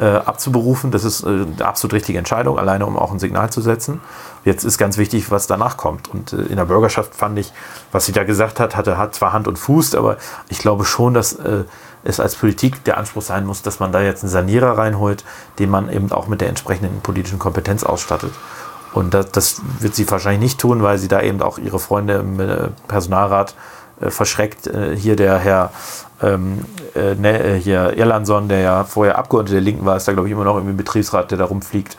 [0.00, 0.90] äh, abzuberufen.
[0.90, 4.00] Das ist äh, eine absolut richtige Entscheidung, alleine um auch ein Signal zu setzen.
[4.44, 6.08] Jetzt ist ganz wichtig, was danach kommt.
[6.08, 7.52] Und äh, in der Bürgerschaft fand ich,
[7.92, 10.16] was sie da gesagt hat, hatte hat zwar Hand und Fuß, aber
[10.48, 11.64] ich glaube schon, dass äh,
[12.02, 15.22] es als Politik der Anspruch sein muss, dass man da jetzt einen Sanierer reinholt,
[15.58, 18.32] den man eben auch mit der entsprechenden politischen Kompetenz ausstattet.
[18.94, 22.14] Und das, das wird sie wahrscheinlich nicht tun, weil sie da eben auch ihre Freunde
[22.14, 23.54] im äh, Personalrat
[24.00, 24.70] äh, verschreckt.
[24.96, 25.72] Hier der Herr
[26.22, 30.12] ähm, äh, ne, äh, hier Erlandson, der ja vorher Abgeordneter der Linken war, ist da
[30.12, 31.96] glaube ich immer noch im Betriebsrat, der da rumfliegt,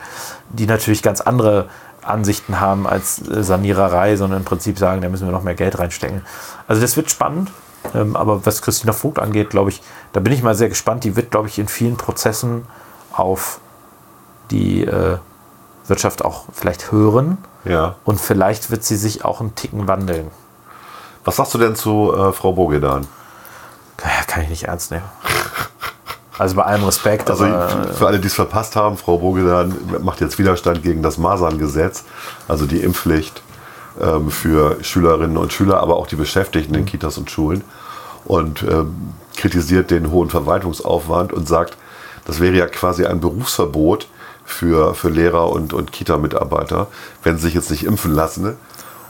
[0.50, 1.68] die natürlich ganz andere
[2.02, 5.78] Ansichten haben als äh, Saniererei, sondern im Prinzip sagen, da müssen wir noch mehr Geld
[5.78, 6.22] reinstecken.
[6.66, 7.50] Also das wird spannend.
[7.94, 9.82] Ähm, aber was Christina Vogt angeht, glaube ich,
[10.12, 11.04] da bin ich mal sehr gespannt.
[11.04, 12.66] Die wird, glaube ich, in vielen Prozessen
[13.12, 13.60] auf
[14.50, 15.18] die äh,
[15.86, 17.96] Wirtschaft auch vielleicht hören ja.
[18.04, 20.30] und vielleicht wird sie sich auch einen Ticken wandeln.
[21.24, 23.06] Was sagst du denn zu äh, Frau Bogedan?
[24.04, 25.04] Ja, Kann ich nicht ernst nehmen.
[26.38, 30.20] Also bei allem Respekt, Also aber, für alle, die es verpasst haben, Frau Bogedan macht
[30.20, 32.04] jetzt Widerstand gegen das Maserngesetz,
[32.48, 33.42] also die Impfpflicht
[34.00, 37.62] ähm, für Schülerinnen und Schüler, aber auch die Beschäftigten in Kitas und Schulen
[38.24, 41.76] und ähm, kritisiert den hohen Verwaltungsaufwand und sagt,
[42.24, 44.08] das wäre ja quasi ein Berufsverbot
[44.44, 46.88] für, für Lehrer und, und Kita-Mitarbeiter,
[47.22, 48.56] wenn sie sich jetzt nicht impfen lassen.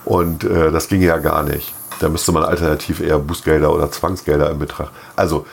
[0.04, 1.72] Und äh, das ginge ja gar nicht.
[2.02, 4.90] Da müsste man alternativ eher Bußgelder oder Zwangsgelder in Betracht.
[5.14, 5.46] Also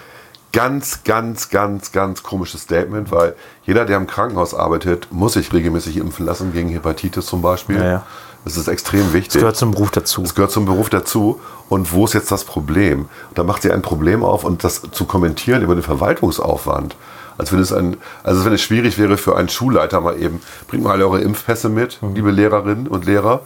[0.52, 3.36] ganz, ganz, ganz, ganz komisches Statement, weil
[3.66, 7.78] jeder, der im Krankenhaus arbeitet, muss sich regelmäßig impfen lassen gegen Hepatitis zum Beispiel.
[7.78, 8.06] Ja, ja.
[8.46, 9.34] Das ist extrem wichtig.
[9.34, 10.24] das gehört zum Beruf dazu.
[10.24, 11.40] Es gehört zum Beruf dazu.
[11.68, 13.10] Und wo ist jetzt das Problem?
[13.36, 16.96] Da macht sie ein Problem auf und das zu kommentieren über den Verwaltungsaufwand.
[17.38, 20.84] Als wenn es ein, also wenn es schwierig wäre für einen Schulleiter mal eben, bringt
[20.84, 22.16] mal alle eure Impfpässe mit, Mhm.
[22.16, 23.42] liebe Lehrerinnen und Lehrer,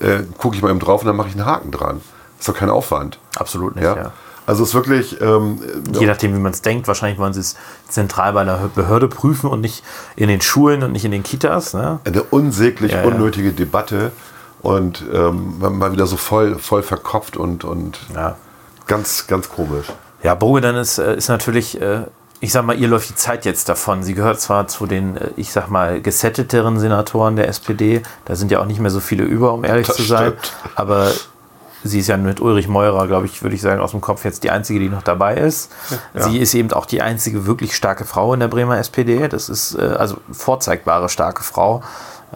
[0.00, 2.00] äh, gucke ich mal eben drauf und dann mache ich einen Haken dran.
[2.38, 3.18] Ist doch kein Aufwand.
[3.36, 3.96] Absolut nicht, Ja?
[3.96, 4.12] ja.
[4.46, 5.60] Also es ist wirklich, ähm,
[5.92, 7.54] Je nachdem, wie man es denkt, wahrscheinlich wollen sie es
[7.88, 9.84] zentral bei einer Behörde prüfen und nicht
[10.16, 11.74] in den Schulen und nicht in den Kitas.
[11.74, 12.00] Ne?
[12.04, 13.06] eine unsäglich Ja, ja.
[13.06, 14.10] unnötige Debatte
[14.62, 18.36] und ähm, mal wieder so voll, voll verkopft und, und Ja.
[18.86, 19.86] ganz, ganz komisch.
[20.22, 22.04] Ja, Bogedan ist, äh, ist natürlich, äh,
[22.40, 24.02] ich sag mal, ihr läuft die Zeit jetzt davon.
[24.02, 28.02] Sie gehört zwar zu den, äh, ich sag mal, gesetteteren Senatoren der SPD.
[28.24, 30.28] Da sind ja auch nicht mehr so viele über, um ehrlich Das zu sein.
[30.38, 30.52] stimmt.
[30.74, 31.10] Aber
[31.84, 34.42] sie ist ja mit Ulrich Meurer, glaube ich, würde ich sagen, aus dem Kopf jetzt
[34.44, 35.70] die einzige, die noch dabei ist.
[36.14, 39.28] Sie ist eben auch die einzige wirklich starke Frau in der Bremer SPD.
[39.28, 41.82] Das ist äh, also vorzeigbare starke Frau.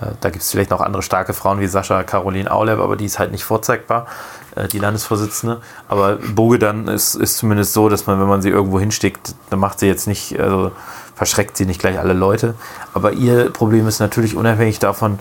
[0.00, 3.04] Äh, Da gibt es vielleicht noch andere starke Frauen wie Sascha Caroline Auleb, aber die
[3.06, 4.06] ist halt nicht vorzeigbar,
[4.54, 5.60] äh, die Landesvorsitzende.
[5.88, 9.80] Aber Bogedan ist, ist zumindest so, dass man, wenn man sie irgendwo hinsteckt, dann macht
[9.80, 10.72] sie jetzt nicht, also
[11.14, 12.54] verschreckt sie nicht gleich alle Leute.
[12.94, 15.18] Aber ihr Problem ist natürlich unabhängig davon,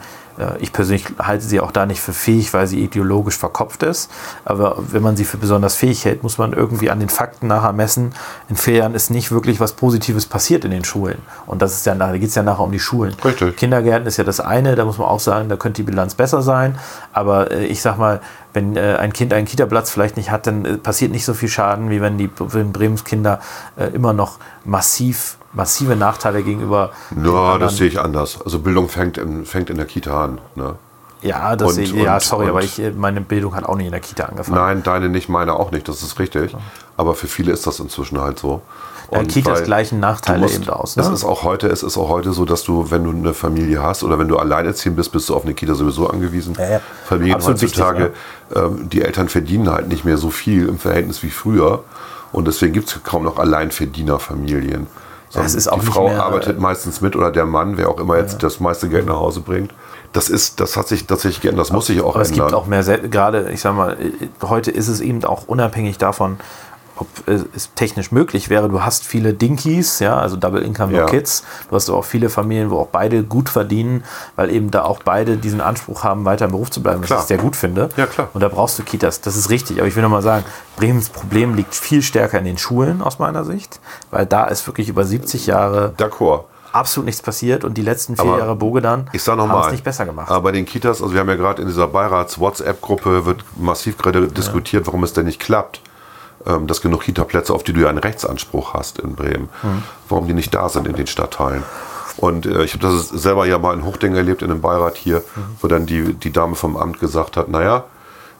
[0.59, 4.11] Ich persönlich halte sie auch da nicht für fähig, weil sie ideologisch verkopft ist.
[4.45, 7.73] Aber wenn man sie für besonders fähig hält, muss man irgendwie an den Fakten nachher
[7.73, 8.13] messen.
[8.49, 11.19] In vier Jahren ist nicht wirklich was Positives passiert in den Schulen.
[11.45, 13.15] Und das ist ja nachher, da geht es ja nachher um die Schulen.
[13.23, 13.57] Richtig.
[13.57, 16.41] Kindergärten ist ja das eine, da muss man auch sagen, da könnte die Bilanz besser
[16.41, 16.77] sein.
[17.13, 18.21] Aber äh, ich sag mal,
[18.53, 21.49] wenn äh, ein Kind einen Kita-Platz vielleicht nicht hat, dann äh, passiert nicht so viel
[21.49, 23.39] Schaden, wie wenn die wenn Bremens Kinder
[23.77, 26.91] äh, immer noch massiv, massive Nachteile gegenüber.
[27.23, 28.39] Ja, das sehe ich anders.
[28.43, 30.41] Also Bildung fängt in, fängt in der Kita an.
[30.55, 30.75] Ne?
[31.21, 33.65] Ja, das Und- sehe ich, ja, und- sorry, und- aber ich, äh, meine Bildung hat
[33.65, 34.57] auch nicht in der Kita angefangen.
[34.57, 36.55] Nein, deine nicht, meine auch nicht, das ist richtig.
[36.97, 38.61] Aber für viele ist das inzwischen halt so.
[39.11, 40.95] Ja, Und Kitas weil gleichen Nachteile musst- eben aus.
[40.95, 41.13] Es Ne?
[41.13, 44.03] ist auch heute, es ist auch heute so, dass du, wenn du eine Familie hast
[44.03, 46.55] oder wenn du alleinerziehend bist, bist du auf eine Kita sowieso angewiesen.
[46.57, 46.81] Ja, ja.
[47.05, 48.11] Familien Absolut heutzutage,
[48.55, 51.83] ähm, die Eltern verdienen halt nicht mehr so viel im Verhältnis wie früher.
[52.31, 54.87] Und deswegen gibt es kaum noch Alleinverdienerfamilien.
[55.29, 57.89] Sondern es ist auch die Frau mehr, arbeitet äh, meistens mit oder der Mann, wer
[57.89, 59.73] auch immer jetzt das meiste Geld nach Hause bringt.
[60.11, 61.67] Das ist, das hat sich tatsächlich geändert.
[61.67, 62.47] Das muss sich auch Aber es ändern.
[62.47, 66.37] gibt auch mehr, gerade, ich sag mal, äh, heute ist es eben auch unabhängig davon,
[67.01, 68.69] ob es technisch möglich wäre.
[68.69, 71.05] Du hast viele Dinkies, ja, also Double Income Ja.
[71.05, 71.43] Kids.
[71.69, 74.03] Du hast auch viele Familien, wo auch beide gut verdienen,
[74.35, 77.19] weil eben da auch beide diesen Anspruch haben, weiter im Beruf zu bleiben, was Klar.
[77.21, 77.89] ich sehr gut finde.
[77.97, 78.29] Ja, klar.
[78.33, 79.21] Und da brauchst du Kitas.
[79.21, 79.79] Das ist richtig.
[79.79, 80.45] Aber ich will nochmal sagen,
[80.77, 83.79] Bremens Problem liegt viel stärker in den Schulen aus meiner Sicht,
[84.11, 86.43] weil da ist wirklich über 70 Jahre D'accord.
[86.71, 90.29] absolut nichts passiert und die letzten vier Aber Jahre Bogedan haben es nicht besser gemacht.
[90.29, 94.27] Aber bei den Kitas, also wir haben ja gerade in dieser Beirats-WhatsApp-Gruppe wird massiv gerade
[94.27, 95.81] diskutiert, warum es denn nicht klappt,
[96.45, 99.83] ähm, dass genug Kita-Plätze, auf die du ja einen Rechtsanspruch hast in Bremen, Hm.
[100.09, 101.63] warum die nicht da sind in den Stadtteilen.
[102.17, 105.19] Und äh, ich habe das selber ja mal in Hochding erlebt, in einem Beirat hier,
[105.35, 105.41] Mhm.
[105.61, 107.85] wo dann die, die Dame vom Amt gesagt hat, naja,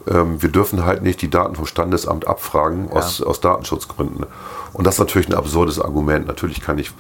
[0.07, 4.25] ähm, wir dürfen halt nicht die Daten vom Standesamt abfragen aus, aus Datenschutzgründen.
[4.73, 6.27] Und das ist natürlich ein absurdes Argument.
[6.27, 6.91] Natürlich kann ich.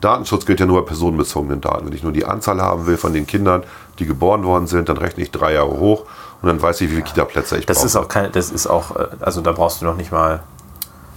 [0.00, 1.86] Datenschutz gilt ja nur bei personenbezogenen Daten.
[1.86, 3.64] Wenn ich nur die Anzahl haben will von den Kindern,
[3.98, 6.04] die geboren worden sind, dann rechne ich drei Jahre hoch
[6.42, 7.86] und dann weiß ich, wie viele Kita-Plätze ich Das brauche.
[7.86, 10.40] ist auch kein, das ist auch, äh, also da brauchst du noch nicht mal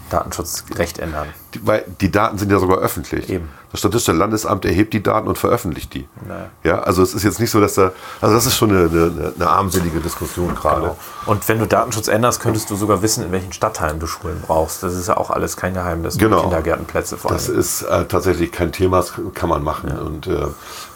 [0.10, 1.28] Datenschutzrecht ändern.
[1.54, 3.30] Die, weil die Daten sind ja sogar öffentlich.
[3.30, 3.50] Eben.
[3.72, 6.06] Das Statistische Landesamt erhebt die Daten und veröffentlicht die.
[6.28, 6.50] Naja.
[6.64, 9.34] Ja, also es ist jetzt nicht so, dass da, also das ist schon eine, eine,
[9.34, 10.82] eine armselige Diskussion gerade.
[10.82, 10.98] Genau.
[11.28, 14.84] Und wenn du Datenschutz änderst, könntest du sogar wissen, in welchen Stadtteilen du Schulen brauchst.
[14.84, 16.18] Das ist ja auch alles kein Geheimnis.
[16.18, 16.42] Genau.
[16.42, 17.60] Kindergärtenplätze vor Das allem.
[17.60, 19.98] ist äh, tatsächlich kein Thema, das kann man machen.
[19.98, 20.48] Und äh,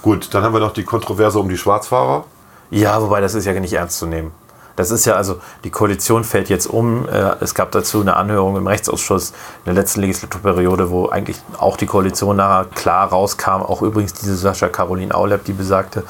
[0.02, 2.26] gut, dann haben wir noch die Kontroverse um die Schwarzfahrer.
[2.69, 4.32] Ja, wobei das ist ja nicht ernst zu nehmen.
[4.78, 7.08] Das ist ja also, die Koalition fällt jetzt um.
[7.08, 9.36] Äh, Es gab dazu eine Anhörung im Rechtsausschuss in
[9.67, 13.62] der letzten Legislaturperiode, wo eigentlich auch die Koalition nachher klar rauskam.
[13.62, 16.04] Auch übrigens diese Sascha Caroline Aulep, die besagte,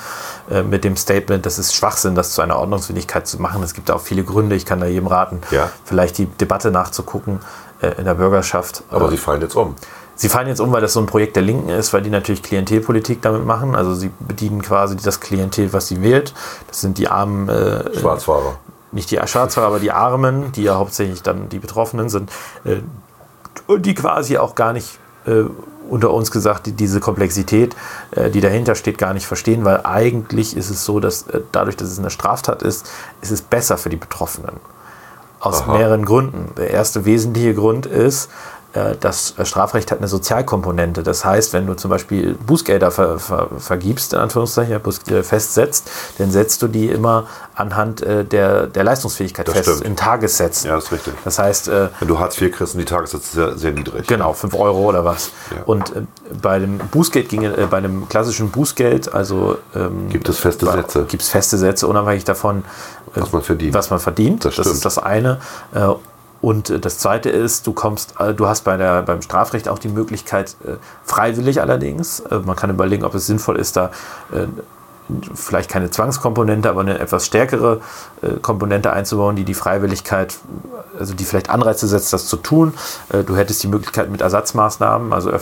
[0.50, 3.62] äh, mit dem Statement, das ist Schwachsinn, das zu einer Ordnungswidrigkeit zu machen.
[3.62, 4.56] Es gibt auch viele Gründe.
[4.56, 5.70] Ich kann da jedem raten, Ja.
[5.84, 7.42] vielleicht die Debatte nachzugucken
[7.82, 8.82] äh, in der Bürgerschaft.
[8.90, 9.76] Aber sie fallen jetzt um.
[10.16, 12.42] Sie fallen jetzt um, weil das so ein Projekt der Linken ist, weil die natürlich
[12.42, 13.76] Klientelpolitik damit machen.
[13.76, 16.34] Also sie bedienen quasi das Klientel, was sie wählt.
[16.68, 18.58] Das sind die armen, äh, Schwarzfahrer.
[18.92, 22.32] nicht die Schwarzfahrer, aber die Armen, die ja hauptsächlich dann die Betroffenen sind.
[22.64, 22.78] Äh,
[23.68, 25.44] und die quasi auch gar nicht äh,
[25.90, 27.76] unter uns gesagt, die, diese Komplexität,
[28.12, 31.76] äh, die dahinter steht, gar nicht verstehen, weil eigentlich ist es so, dass äh, dadurch,
[31.76, 32.90] dass es eine Straftat ist,
[33.22, 34.56] ist es besser für die Betroffenen.
[35.40, 35.78] Aus Aha.
[35.78, 36.54] mehreren Gründen.
[36.58, 38.32] Der erste wesentliche Grund ist,
[39.00, 41.02] das Strafrecht hat eine Sozialkomponente.
[41.04, 46.32] Das heißt, wenn du zum Beispiel Bußgelder ver, ver, vergibst, in Anführungszeichen, Bußgelder festsetzt, dann
[46.32, 49.86] setzt du die immer anhand äh, der, der Leistungsfähigkeit Das fest, stimmt.
[49.86, 50.70] in Tagessätzen.
[50.70, 51.14] Ja, das ist richtig.
[51.24, 54.08] Das heißt, äh, Wenn du Hartz IV kriegst, sind die Tagessätze sehr, sehr niedrig.
[54.08, 55.32] Genau, 5 Euro oder was.
[55.56, 55.64] Ja.
[55.66, 56.02] Und äh,
[56.42, 61.06] bei dem Bußgeld ginge, äh, bei dem klassischen Bußgeld, also ähm, Gibt es feste Sätze,
[61.06, 62.60] gibt es feste Sätze, unabhängig davon,
[63.16, 63.74] äh, was man verdient.
[63.74, 64.44] was man verdient.
[64.44, 65.40] Das Das, ist das eine.
[66.42, 69.80] Und äh, das zweite ist, du kommst, äh, du hast bei der, beim Strafrecht auch
[69.80, 73.92] die Möglichkeit, äh, freiwillig allerdings, man kann überlegen, ob es sinnvoll ist, da
[75.34, 77.82] vielleicht keine Zwangskomponente, aber eine etwas stärkere
[78.22, 80.36] äh, Komponente einzubauen, die die Freiwilligkeit,
[81.00, 82.74] also die vielleicht Anreize setzt, das zu tun.
[83.10, 85.40] Äh, du hättest die Möglichkeit mit Ersatzmaßnahmen, also äh,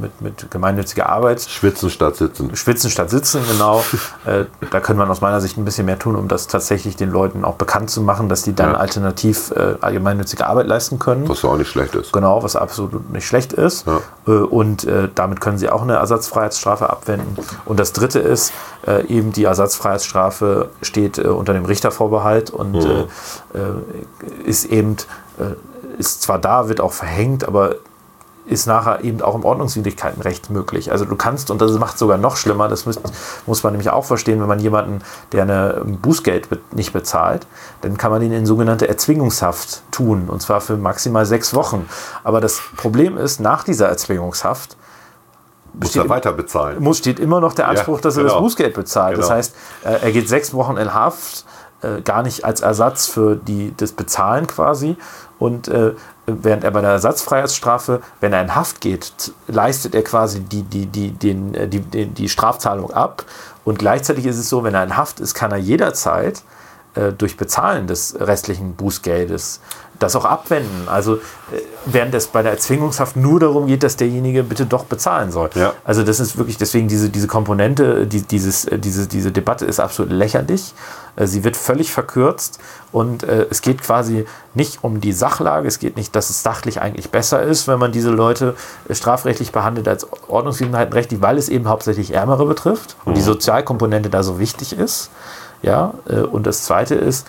[0.00, 2.54] mit, mit gemeinnütziger Arbeit, Schwitzen statt sitzen.
[2.56, 3.84] Schwitzen statt Sitzen, genau.
[4.26, 7.10] äh, da könnte man aus meiner Sicht ein bisschen mehr tun, um das tatsächlich den
[7.10, 8.76] Leuten auch bekannt zu machen, dass die dann Ja.
[8.78, 11.28] alternativ äh, gemeinnützige Arbeit leisten können.
[11.28, 12.12] Was ja auch nicht schlecht ist.
[12.12, 13.86] Genau, was absolut nicht schlecht ist.
[13.86, 14.00] Ja.
[14.26, 17.36] Äh, Und damit können sie auch eine Ersatzfreiheitsstrafe abwenden.
[17.64, 18.52] Und das Dritte ist,
[18.86, 23.04] äh, eben die Ersatzfreiheitsstrafe steht äh, unter dem Richtervorbehalt und Mhm.
[23.54, 24.96] äh, äh, ist eben,
[25.38, 25.54] äh,
[25.98, 27.76] ist zwar da, wird auch verhängt, aber
[28.46, 30.92] ist nachher eben auch im Ordnungswidrigkeitenrecht möglich.
[30.92, 33.00] Also du kannst, und das macht sogar noch schlimmer, das muss,
[33.44, 35.00] muss man nämlich auch verstehen, wenn man jemanden,
[35.32, 37.46] der eine Bußgeld be nicht bezahlt,
[37.80, 41.88] dann kann man ihn in sogenannte Erzwingungshaft tun, und zwar für maximal sechs Wochen.
[42.22, 44.76] Aber das Problem ist, nach dieser Erzwingungshaft
[45.78, 46.82] Muss er weiter bezahlen.
[46.82, 48.34] muss, steht immer noch der Anspruch, Ja, dass er genau.
[48.34, 49.18] das Bußgeld bezahlt.
[49.18, 49.36] Das Genau.
[49.36, 51.44] heißt, äh, er geht sechs Wochen in Haft,
[51.82, 54.96] äh, gar nicht als Ersatz für die, das Bezahlen quasi.
[55.38, 55.92] Und äh,
[56.26, 59.12] während er bei der Ersatzfreiheitsstrafe, wenn er in Haft geht,
[59.48, 63.24] leistet er quasi die, die, die, den, äh, die, die, die Strafzahlung ab.
[63.64, 66.42] Und gleichzeitig ist es so, wenn er in Haft ist, kann er jederzeit
[66.94, 69.60] äh, durch Bezahlen des restlichen Bußgeldes
[69.98, 70.88] das auch abwenden.
[70.88, 75.30] Also äh, während es bei der Erzwingungshaft nur darum geht, dass derjenige bitte doch bezahlen
[75.30, 75.50] soll.
[75.54, 75.72] Ja.
[75.84, 79.80] Also das ist wirklich deswegen diese, diese Komponente, die, dieses, äh, diese, diese Debatte ist
[79.80, 80.74] absolut lächerlich.
[81.16, 82.58] Äh, Sie wird völlig verkürzt
[82.92, 85.68] und äh, es geht quasi nicht um die Sachlage.
[85.68, 88.54] Es geht nicht, dass es sachlich eigentlich besser ist, wenn man diese Leute
[88.90, 94.38] strafrechtlich behandelt als ordnungswidrigenheitenrechtlich, weil es eben hauptsächlich Ärmere betrifft und die Sozialkomponente da so
[94.38, 95.10] wichtig ist.
[95.62, 95.94] Ja,
[96.30, 97.26] und das Zweite ist,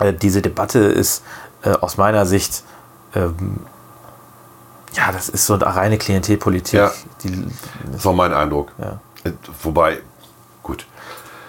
[0.00, 1.22] äh, diese Debatte ist
[1.62, 2.64] äh, aus meiner Sicht,
[3.14, 3.60] ähm,
[4.94, 6.80] ja, das ist so eine reine Klientelpolitik.
[6.80, 6.90] Ja.
[7.22, 7.46] Die,
[7.92, 8.72] Das war mein Eindruck.
[8.78, 9.00] Ja.
[9.24, 9.32] Äh,
[9.62, 9.98] Wobei,
[10.62, 10.86] gut.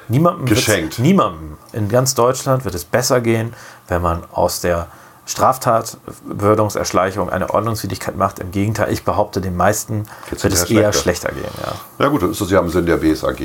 [0.08, 1.00] niemandem, Geschenkt.
[1.00, 3.54] niemandem in ganz Deutschland wird es besser gehen,
[3.88, 4.88] wenn man aus der
[5.26, 8.40] Straftat, Beförderungserschleichung eine Ordnungswidrigkeit macht.
[8.40, 11.30] Im Gegenteil, ich behaupte, den meisten Geht's wird es eher schlechter.
[11.30, 11.52] schlechter gehen.
[11.64, 11.74] Ja.
[12.00, 13.40] Na gut, das ist ja im Sinn der BSAG.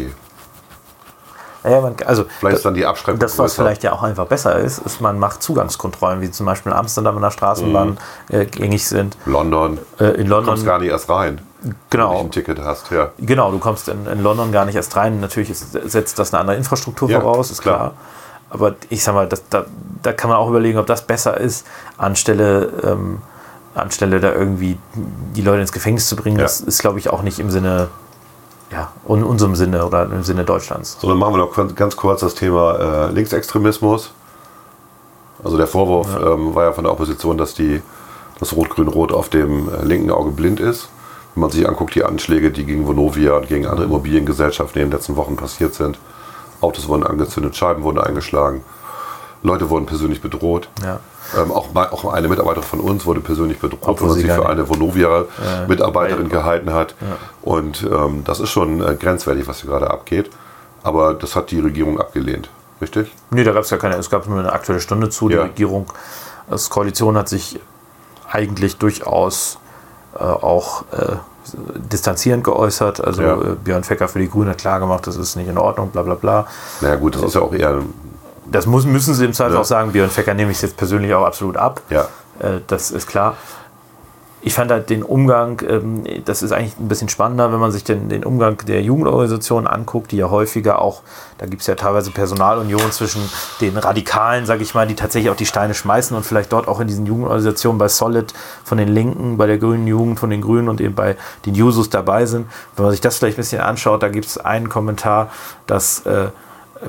[1.67, 3.63] Naja, man, also Vielleicht ist dann die Abschreibung Das, was größer.
[3.65, 7.17] vielleicht ja auch einfach besser ist, ist, man macht Zugangskontrollen, wie zum Beispiel in Amsterdam
[7.17, 7.99] in der Straßenbahn
[8.29, 9.17] äh, gängig sind.
[9.27, 9.79] London.
[9.99, 12.91] Äh, in Du London, kommst gar nicht erst rein, wenn du genau, ein Ticket hast.
[12.93, 13.11] Ja.
[13.19, 15.19] genau, du kommst in, in London gar nicht erst rein.
[15.21, 17.77] Natürlich ist, setzt das eine andere Infrastruktur Ja, voraus, ist klar.
[17.77, 17.93] klar.
[18.49, 19.65] Aber ich sag mal, das, da,
[20.05, 21.67] da kann man auch überlegen, ob das besser ist,
[21.99, 23.19] anstelle, ähm,
[23.75, 24.79] anstelle da irgendwie
[25.35, 26.37] die Leute ins Gefängnis zu bringen.
[26.37, 26.45] Ja.
[26.45, 27.89] Das ist, glaube ich, auch nicht im Sinne,
[28.71, 30.97] ja, in unserem Sinne oder im Sinne Deutschlands.
[31.01, 34.13] So, dann machen wir noch ganz- kurz das Thema äh, Linksextremismus.
[35.45, 37.83] Also der Vorwurf ähm, war ja von der Opposition, dass die
[38.41, 40.89] das Rot-Grün-Rot auf dem äh, linken Auge blind ist.
[41.35, 44.93] Wenn man sich anguckt, die Anschläge, die gegen Vonovia und gegen andere Immobiliengesellschaften in den
[44.97, 45.99] letzten Wochen passiert sind.
[46.61, 48.65] Autos wurden angezündet, Scheiben wurden eingeschlagen,
[49.47, 50.69] Leute wurden persönlich bedroht.
[50.83, 51.01] Ja.
[51.41, 54.49] Ähm, auch, auch eine Mitarbeiterin von uns wurde persönlich bedroht, Obwohl weil sie sich für
[54.49, 56.95] eine Vonovia-Mitarbeiterin weil- gehalten hat.
[57.43, 60.31] Und ähm, das ist schon äh, grenzwertig, was hier gerade abgeht.
[60.83, 62.49] Aber das hat die Regierung abgelehnt.
[62.81, 63.13] Richtig?
[63.31, 65.29] Nee, da gab es ja keine, es gab nur eine aktuelle Stunde zu.
[65.29, 65.43] Die Ja.
[65.43, 65.87] Regierung,
[66.51, 67.59] das Koalition hat sich
[68.31, 69.59] eigentlich durchaus
[70.15, 71.17] äh, auch äh,
[71.93, 73.01] distanzierend geäußert.
[73.05, 73.35] Also Ja.
[73.35, 76.15] äh, Björn Fecker für die Grünen hat klargemacht, das ist nicht in Ordnung, bla bla
[76.15, 76.47] bla.
[76.81, 77.81] Naja gut, das ist ja auch eher...
[78.51, 79.61] Das muss, müssen sie im Zweifel Ja.
[79.61, 79.93] auch sagen.
[79.93, 81.81] Björn Fecker nehme ich jetzt persönlich auch absolut ab.
[81.91, 83.37] Ja, Äh, das ist klar.
[84.43, 87.83] Ich fand halt den Umgang, ähm, das ist eigentlich ein bisschen spannender, wenn man sich
[87.83, 91.01] den, den Umgang der Jugendorganisationen anguckt, die ja häufiger auch,
[91.39, 93.23] da gibt es ja teilweise Personalunion zwischen
[93.61, 96.79] den Radikalen, sage ich mal, die tatsächlich auch die Steine schmeißen und vielleicht dort auch
[96.79, 98.33] in diesen Jugendorganisationen bei Solid
[98.63, 101.91] von den Linken, bei der grünen Jugend von den Grünen und eben bei den Jusos
[101.91, 102.47] dabei sind.
[102.77, 105.31] Wenn man sich das vielleicht ein bisschen anschaut, da gibt es einen Kommentar,
[105.67, 106.29] dass äh,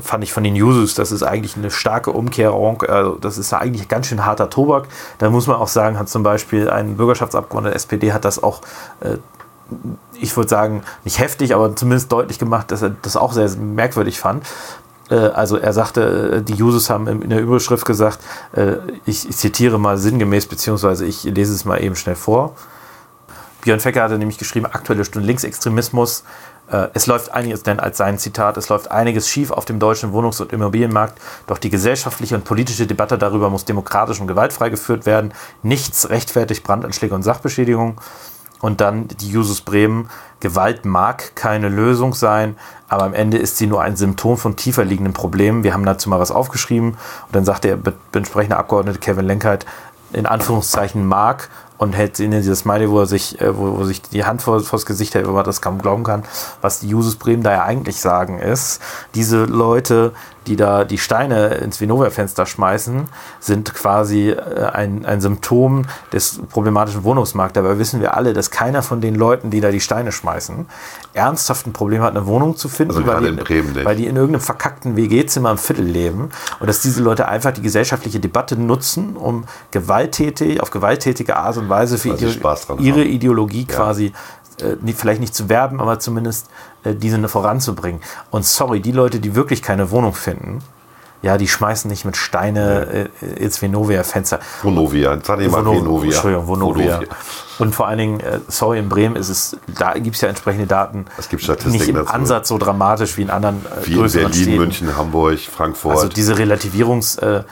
[0.02, 2.84] fand ich von den Jusos, das ist eigentlich eine starke Umkehrung.
[2.84, 4.88] Also das ist eigentlich ganz schön harter Tobak.
[5.18, 8.62] Da muss man auch sagen, hat zum Beispiel ein Bürgerschaftsabgeordneter der SPD hat das auch,
[9.02, 9.18] äh,
[10.20, 14.20] ich würde sagen, nicht heftig, aber zumindest deutlich gemacht, dass er das auch sehr merkwürdig
[14.20, 14.46] fand.
[15.10, 18.20] Äh, Also er sagte, äh, die Jusos haben in der Überschrift gesagt,
[18.54, 22.56] äh, ich zitiere mal sinngemäß, beziehungsweise ich lese es mal eben schnell vor.
[23.62, 26.24] Björn Fecker hatte nämlich geschrieben, aktuelle Stunde Linksextremismus.
[26.72, 30.12] Äh, Es läuft einiges, denn als sein Zitat, es läuft einiges schief auf dem deutschen
[30.12, 35.06] Wohnungs- und Immobilienmarkt, doch die gesellschaftliche und politische Debatte darüber muss demokratisch und gewaltfrei geführt
[35.06, 35.34] werden.
[35.64, 38.00] Nichts rechtfertigt Brandanschläge und Sachbeschädigung.
[38.60, 40.10] Und dann die Jusus Bremen.
[40.40, 42.58] Gewalt mag keine Lösung sein,
[42.90, 45.64] aber am Ende ist sie nur ein Symptom von tiefer liegenden Problemen.
[45.64, 46.92] Wir haben dazu mal was aufgeschrieben.
[46.92, 47.78] Und dann sagt der
[48.14, 49.68] entsprechende Abgeordnete Kevin Lenkheit,
[50.12, 54.02] in Anführungszeichen mag und hält in dieses Smiley, wo er sich, äh, wo, wo sich
[54.02, 56.24] die Hand vor, vors Gesicht hält, wo man das kaum glauben kann,
[56.62, 58.82] was die Jusos Bremen da ja eigentlich sagen ist,
[59.16, 60.14] diese Leute,
[60.48, 63.06] die da die Steine ins Vinovia-Fenster schmeißen,
[63.40, 67.54] sind quasi äh, ein, ein Symptom des problematischen Wohnungsmarkts.
[67.54, 70.66] Dabei wissen wir alle, dass keiner von den Leuten, die da die Steine schmeißen,
[71.14, 74.42] ernsthaft ein Problem hat, eine Wohnung zu finden, Also weil, die, weil die in irgendeinem
[74.42, 76.30] verkackten WG-Zimmer im Viertel leben
[76.60, 81.70] und dass diese Leute einfach die gesellschaftliche Debatte nutzen, um gewalttätig, auf gewalttätige Art und
[81.70, 83.10] Weise für ihre haben.
[83.10, 84.14] Ideologie quasi
[84.62, 86.50] äh, vielleicht nicht zu werben, aber zumindest
[86.84, 88.02] äh, diese voranzubringen.
[88.32, 90.60] Und sorry, die Leute, die wirklich keine Wohnung finden,
[91.24, 94.40] ja, die schmeißen nicht mit Steine äh, ins Venovia-Fenster.
[94.62, 95.18] Vonovia.
[95.24, 96.12] Sag nicht mal Vono- Venovia.
[96.12, 96.96] Entschuldigung, Vonovia.
[96.98, 97.10] Vonovia.
[97.58, 100.68] Und vor allen Dingen, äh, sorry, in Bremen ist es, da gibt es ja entsprechende
[100.68, 101.06] Daten.
[101.18, 102.14] Es gibt Statistiken Nicht im dazu.
[102.14, 104.58] Ansatz so dramatisch wie in anderen äh, Wie in Berlin, Städten.
[104.58, 105.96] München, Hamburg, Frankfurt.
[105.96, 107.44] Also diese Relativierungs, äh,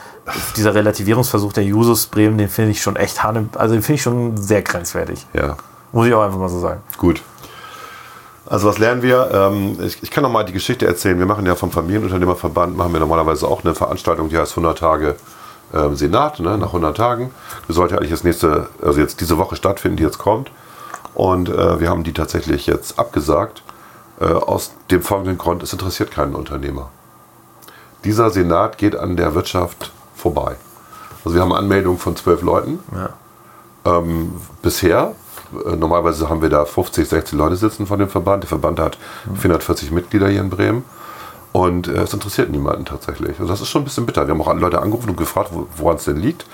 [0.55, 4.03] dieser Relativierungsversuch der Jusos Bremen, den finde ich schon echt hanne, also den finde ich
[4.03, 5.25] schon sehr grenzwertig.
[5.33, 5.57] ja,
[5.95, 6.81] Muss ich auch einfach mal so sagen.
[6.97, 7.21] gut.
[8.45, 9.31] Also was lernen wir?
[9.31, 11.17] Ähm, ich, ich kann noch mal die Geschichte erzählen.
[11.17, 15.15] Wir machen ja vom Familienunternehmerverband machen wir normalerweise auch eine Veranstaltung, die heißt 100 Tage
[15.73, 17.31] ähm, Senat, ne, nach 100 Tagen.
[17.69, 20.51] Die sollte eigentlich jetzt nächste, also jetzt diese Woche stattfinden, die jetzt kommt.
[21.13, 23.63] Und äh, wir haben die tatsächlich jetzt abgesagt.
[24.19, 26.89] Äh, aus dem folgenden Grund, es interessiert keinen Unternehmer.
[28.03, 30.57] Dieser Senat geht an der Wirtschaft vorbei.
[31.23, 32.79] Also wir haben Anmeldungen von zwölf Leuten.
[32.93, 33.09] Ja.
[33.85, 35.15] Ähm, bisher,
[35.77, 38.43] normalerweise haben wir da 50, 60 Leute sitzen von dem Verband.
[38.43, 38.97] Der Verband hat
[39.35, 40.83] 440 Mitglieder hier in Bremen.
[41.51, 43.39] Und äh, es interessiert niemanden tatsächlich.
[43.39, 44.27] Also das ist schon ein bisschen bitter.
[44.27, 46.45] Wir haben auch Leute angerufen und gefragt, wo- woran es denn liegt.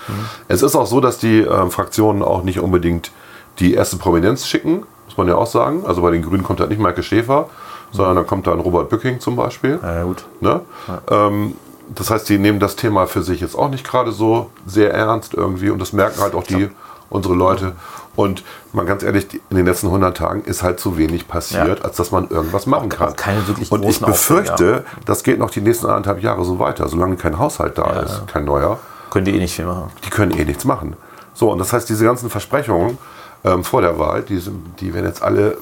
[0.48, 3.12] Es ist auch so, dass die ähm, Fraktionen auch nicht unbedingt
[3.60, 5.86] die erste Prominenz schicken, muss man ja auch sagen.
[5.88, 7.50] Also bei den Grünen kommt halt nicht Maike Schäfer,
[7.92, 9.80] sondern dann kommt dann Robert Bücking zum Beispiel.
[9.82, 10.24] Ja, gut.
[10.40, 10.62] Ne?
[11.10, 11.56] Ähm,
[11.96, 15.34] das heißt, die nehmen das Thema für sich jetzt auch nicht gerade so sehr ernst
[15.34, 16.70] irgendwie und das merken halt auch die,
[17.10, 17.74] unsere Leute.
[18.16, 18.44] Und
[18.74, 21.86] mal ganz ehrlich, die- in den letzten 100 Tagen ist halt zu wenig passiert, Ja.
[21.86, 23.16] als dass man irgendwas machen kann.
[23.16, 26.60] keine wirklich und ich großen Aufträge, befürchte, das geht noch die nächsten anderthalb Jahre so
[26.60, 28.80] weiter, solange kein Haushalt da ist, kein neuer.
[29.12, 29.90] Könnt ihr eh nicht viel machen.
[30.06, 30.96] Die können eh nichts machen.
[31.34, 32.98] So, und das heißt, diese ganzen Versprechungen
[33.44, 34.40] ähm, vor der Wahl, die,
[34.80, 35.58] die werden jetzt alle,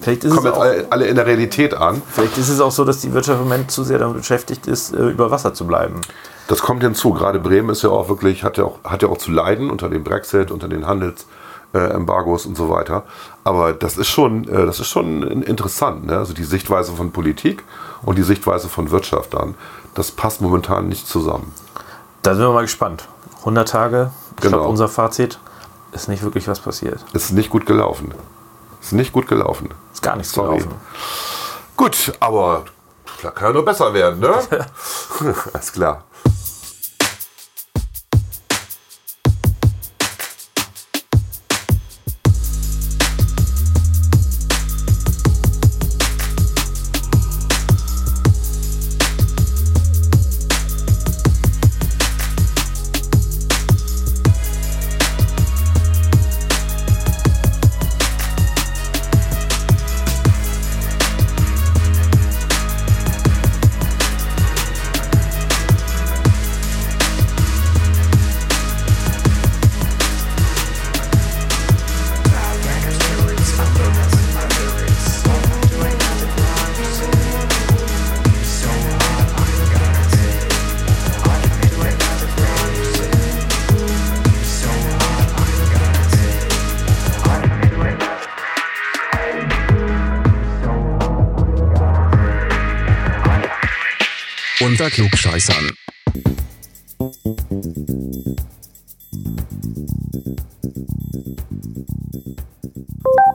[0.00, 2.00] Vielleicht ist, es kommen jetzt auch, alle, alle in der Realität an.
[2.08, 4.94] vielleicht ist es auch so, dass die Wirtschaft im Moment zu sehr damit beschäftigt ist,
[4.94, 6.00] äh, über Wasser zu bleiben.
[6.46, 7.12] Das kommt hinzu.
[7.12, 9.90] Gerade Bremen ist ja auch wirklich, hat ja auch, hat ja auch zu leiden unter
[9.90, 10.86] dem Brexit, unter den
[11.74, 13.04] Handelsembargos und so weiter.
[13.44, 16.06] Aber das ist schon, äh, das ist schon in- interessant.
[16.06, 16.16] Ne?
[16.16, 17.64] Also die Sichtweise von Politik
[18.02, 19.54] und die Sichtweise von Wirtschaft dann.
[19.94, 21.52] Das passt momentan nicht zusammen.
[22.22, 23.08] Da sind wir mal gespannt.
[23.40, 24.58] 100 Tage, ich Genau.
[24.58, 25.38] glaube, unser Fazit
[25.92, 27.04] ist nicht wirklich was passiert.
[27.12, 28.12] Ist nicht gut gelaufen.
[28.80, 29.68] Ist nicht gut gelaufen.
[29.92, 30.58] Ist gar nichts Sorry.
[30.58, 30.74] gelaufen.
[31.76, 32.64] Gut, aber
[33.22, 34.34] da kann ja nur besser werden, ne?
[35.52, 36.04] Alles klar.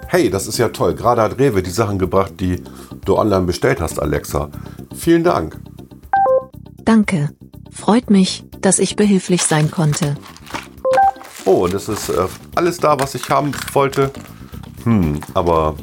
[0.08, 0.94] Hey, das ist ja toll.
[0.94, 2.62] Gerade hat Rewe die Sachen gebracht, die
[3.06, 4.50] du online bestellt hast, Alexa.
[4.96, 5.60] Vielen Dank.
[6.86, 7.30] Danke.
[7.72, 10.16] Freut mich, dass ich behilflich sein konnte.
[11.46, 14.12] Oh, und es ist äh, alles da, was ich haben wollte.
[14.84, 15.76] Hm, aber.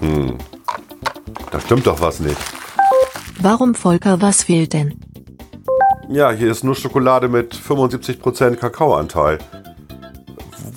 [0.00, 0.38] Hm.
[1.50, 2.40] Da stimmt doch was nicht.
[3.40, 5.00] Warum, Volker, was fehlt denn?
[6.08, 9.38] Ja, hier ist nur Schokolade mit 75% Kakaoanteil.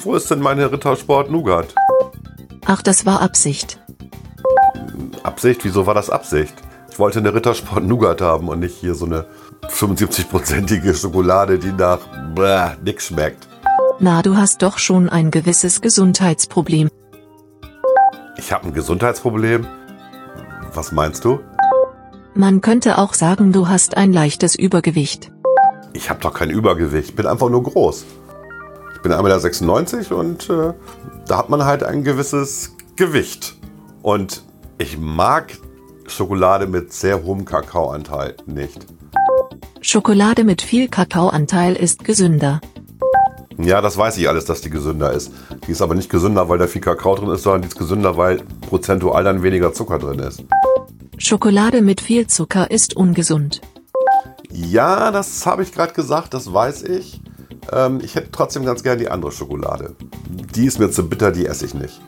[0.04, 1.74] Wo ist denn meine Rittersport Nougat?
[2.66, 3.80] Ach, das war Absicht.
[5.24, 5.64] Absicht?
[5.64, 6.54] Wieso war das Absicht?
[6.92, 9.26] Ich wollte eine Rittersport Nougat haben und nicht hier so eine
[9.70, 12.00] 75%ige Schokolade, die nach
[12.36, 13.48] bäh, nix schmeckt.
[14.00, 16.90] Na, du hast doch schon ein gewisses Gesundheitsproblem.
[18.38, 19.66] Ich habe ein Gesundheitsproblem.
[20.74, 21.40] Was meinst du?
[22.34, 25.32] Man könnte auch sagen, du hast ein leichtes Übergewicht.
[25.94, 27.10] Ich habe doch kein Übergewicht.
[27.10, 28.06] Ich bin einfach nur groß.
[29.04, 30.74] Ich bin 1,96 Meter und äh,
[31.28, 33.58] da hat man halt ein gewisses Gewicht.
[34.02, 34.44] Und
[34.78, 35.58] ich mag
[36.08, 38.86] Schokolade mit sehr hohem Kakaoanteil nicht.
[39.82, 42.62] Schokolade mit viel Kakaoanteil ist gesünder.
[43.58, 45.34] Ja, das weiß ich alles, dass die gesünder ist.
[45.68, 48.16] Die ist aber nicht gesünder, weil da viel Kakao drin ist, sondern die ist gesünder,
[48.16, 48.38] weil
[48.70, 50.46] prozentual dann weniger Zucker drin ist.
[51.18, 53.60] Schokolade mit viel Zucker ist ungesund.
[54.50, 57.20] Ja, das habe ich gerade gesagt, das weiß ich.
[57.72, 59.96] Ähm, ich hätte trotzdem ganz gern die andere Schokolade.
[60.56, 62.02] Die ist mir zu bitter, die esse ich nicht.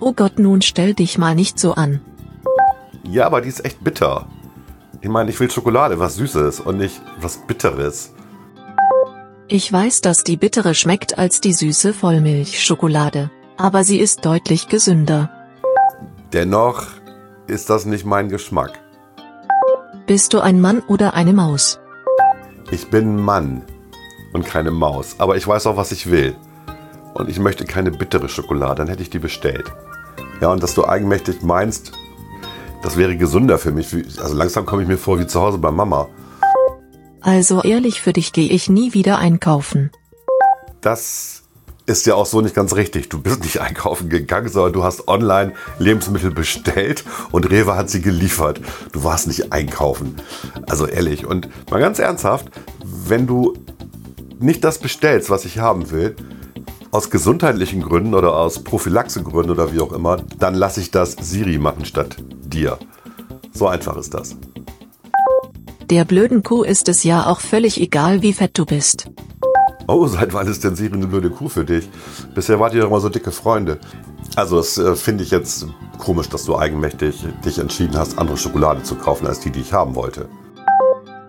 [0.00, 2.00] Oh Gott, nun stell dich mal nicht so an.
[3.04, 4.26] Ja, aber die ist echt bitter.
[5.00, 8.12] Ich meine, ich will Schokolade, was Süßes und nicht was Bitteres.
[9.48, 13.30] Ich weiß, dass die bittere schmeckt als die süße Vollmilchschokolade.
[13.56, 15.30] Aber sie ist deutlich gesünder.
[16.32, 16.86] Dennoch
[17.46, 18.78] ist das nicht mein Geschmack.
[20.06, 21.80] Bist du ein Mann oder eine Maus?
[22.70, 23.62] Ich bin Mann
[24.32, 26.36] und keine Maus, aber ich weiß auch, was ich will.
[27.14, 29.72] Und ich möchte keine bittere Schokolade, dann hätte ich die bestellt.
[30.40, 31.92] Ja, und dass du eigenmächtig meinst,
[32.82, 33.92] das wäre gesünder für mich.
[34.20, 36.08] Also langsam komme ich mir vor wie zu Hause bei Mama.
[37.20, 39.90] Also ehrlich für dich gehe ich nie wieder einkaufen.
[40.80, 41.42] Das
[41.86, 43.08] ist ja auch so nicht ganz richtig.
[43.08, 47.02] Du bist nicht einkaufen gegangen, sondern du hast online Lebensmittel bestellt
[47.32, 48.60] und Rewe hat sie geliefert.
[48.92, 50.16] Du warst nicht einkaufen.
[50.68, 51.26] Also ehrlich.
[51.26, 52.48] Und mal ganz ernsthaft,
[52.84, 53.54] wenn du
[54.38, 56.14] nicht das bestellst, was ich haben will,
[56.90, 61.58] aus gesundheitlichen Gründen oder aus Prophylaxegründen oder wie auch immer, dann lasse ich das Siri
[61.58, 62.78] machen statt dir.
[63.52, 64.36] So einfach ist das.
[65.90, 69.10] Der blöden Kuh ist es ja auch völlig egal, wie fett du bist.
[69.86, 71.88] Oh, seit wann ist denn Siri eine blöde Kuh für dich?
[72.34, 73.78] Bisher wart ihr doch immer so dicke Freunde.
[74.36, 75.66] Also, das äh, finde ich jetzt
[75.98, 79.72] komisch, dass du eigenmächtig dich entschieden hast, andere Schokolade zu kaufen, als die, die ich
[79.72, 80.28] haben wollte.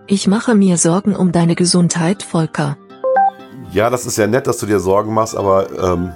[0.06, 2.76] Ich mache mir Sorgen um deine Gesundheit, Volker.
[3.72, 6.12] Ja, das ist ja nett, dass du dir Sorgen machst, aber ähm,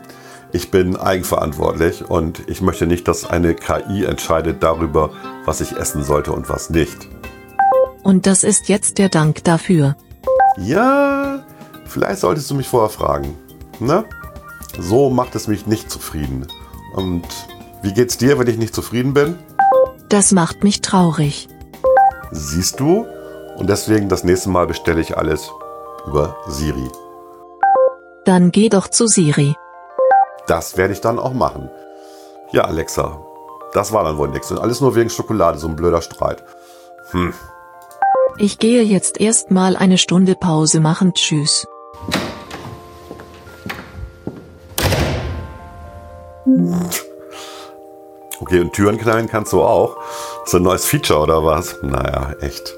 [0.52, 5.10] ich bin eigenverantwortlich und ich möchte nicht, dass eine KI entscheidet darüber,
[5.44, 7.08] was ich essen sollte und was nicht.
[8.02, 9.96] Und das ist jetzt der Dank dafür.
[10.58, 11.44] Ja,
[11.86, 13.36] vielleicht solltest du mich vorher fragen.
[13.78, 14.04] Ne?
[14.78, 16.46] So macht es mich nicht zufrieden.
[16.94, 17.24] Und
[17.82, 19.36] wie geht's dir, wenn ich nicht zufrieden bin?
[20.08, 21.48] Das macht mich traurig.
[22.32, 23.06] Siehst du?
[23.56, 25.50] Und deswegen das nächste Mal bestelle ich alles
[26.06, 26.90] über Siri.
[28.24, 29.54] Dann geh doch zu Siri.
[30.46, 31.70] Das werde ich dann auch machen.
[32.52, 33.20] Ja, Alexa,
[33.72, 34.50] das war dann wohl nichts.
[34.50, 36.42] Und alles nur wegen Schokolade, so ein blöder Streit.
[38.38, 41.12] Ich gehe jetzt erstmal eine Stunde Pause machen.
[41.14, 41.66] Tschüss.
[48.40, 49.96] Okay, und Türen knallen kannst du auch.
[50.44, 51.76] Ist ein neues Feature oder was?
[51.82, 52.74] Naja, echt.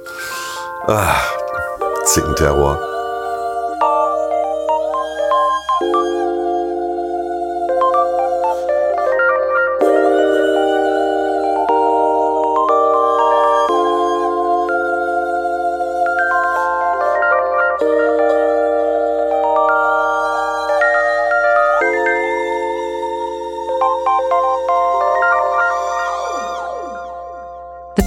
[0.87, 1.17] Ah,
[2.05, 2.96] Zickenterror.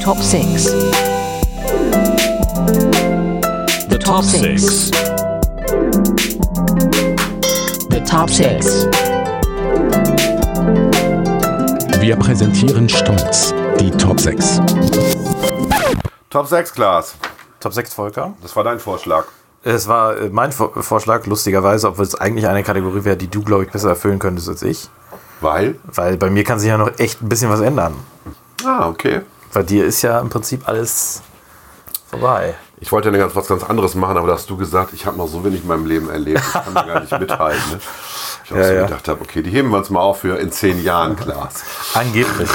[0.09, 0.63] Top six.
[3.89, 4.89] The top six.
[7.91, 8.87] The top six.
[12.01, 14.59] Wir präsentieren stolz die Top 6.
[16.31, 17.13] Top 6, Klaas.
[17.59, 18.33] Top 6 Volker.
[18.41, 19.25] Das war dein Vorschlag.
[19.61, 23.43] Es war äh, mein Vor Vorschlag, lustigerweise, obwohl es eigentlich eine Kategorie wäre, die du,
[23.43, 24.89] glaube ich, besser erfüllen könntest als ich.
[25.39, 25.75] Weil?
[25.83, 27.93] Weil bei mir kann sich ja noch echt ein bisschen was ändern.
[28.65, 29.21] Ah, okay.
[29.53, 31.21] Bei dir ist ja im Prinzip alles
[32.09, 32.55] vorbei.
[32.81, 35.17] Ich wollte ja ganz, was ganz anderes machen, aber da hast du gesagt, ich habe
[35.17, 37.71] noch so wenig in meinem Leben erlebt, ich kann da gar nicht mithalten.
[37.71, 37.79] Ne?
[38.45, 38.83] Ich auch Ja, so ja.
[38.85, 41.63] gedacht habe, okay, die heben wir uns mal auf für in zehn Jahren, Klaas.
[41.93, 42.49] Angeblich.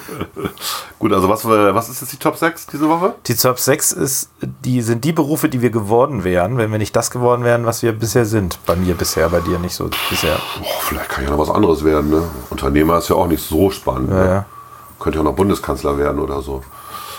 [0.98, 3.14] Gut, also was, äh, was ist jetzt die Top 6 diese Woche?
[3.26, 6.96] Die Top 6 ist, die sind die Berufe, die wir geworden wären, wenn wir nicht
[6.96, 8.58] das geworden wären, was wir bisher sind.
[8.66, 10.36] Bei mir bisher, bei dir nicht so bisher.
[10.58, 12.10] Boah, vielleicht kann ja noch was anderes werden.
[12.10, 12.24] Ne?
[12.50, 14.10] Unternehmer ist ja auch nicht so spannend.
[14.10, 14.44] Ja, ne?
[14.98, 16.62] Könnte ja auch noch Bundeskanzler werden oder so.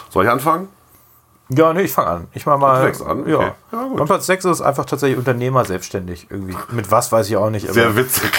[0.09, 0.69] Soll ich anfangen?
[1.49, 2.27] Ja, nee, ich fange an.
[2.33, 2.81] Ich mach mal.
[2.81, 3.21] Platz an?
[3.21, 3.31] Okay.
[3.31, 3.55] Ja.
[3.71, 3.97] Ja, gut.
[3.97, 6.57] mein Platz 6 ist einfach tatsächlich Unternehmer selbstständig irgendwie.
[6.71, 7.71] Mit was weiß ich auch nicht.
[7.71, 8.31] Sehr witzig.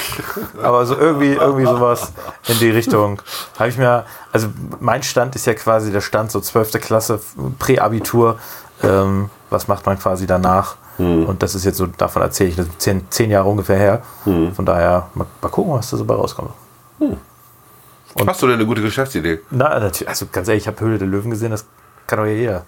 [0.63, 2.13] aber so irgendwie, irgendwie sowas
[2.49, 3.23] in die Richtung.
[3.59, 4.49] Habe ich mir, also
[4.81, 6.73] mein Stand ist ja quasi der Stand so 12.
[6.81, 7.21] Klasse,
[7.59, 8.39] Präabitur.
[8.83, 10.77] Ähm, was macht man quasi danach?
[10.99, 11.25] Hm.
[11.25, 14.03] Und das ist jetzt so, davon erzähle ich, das ist zehn, zehn Jahre ungefähr her.
[14.25, 14.55] Hm.
[14.55, 16.51] Von daher, mal, mal gucken, was da so bei rauskommt.
[18.27, 19.41] Hast du denn eine gute Geschäftsidee?
[19.51, 21.65] Na, also ganz ehrlich, ich habe Höhle der Löwen gesehen, das
[22.07, 22.67] kann doch ja jeder.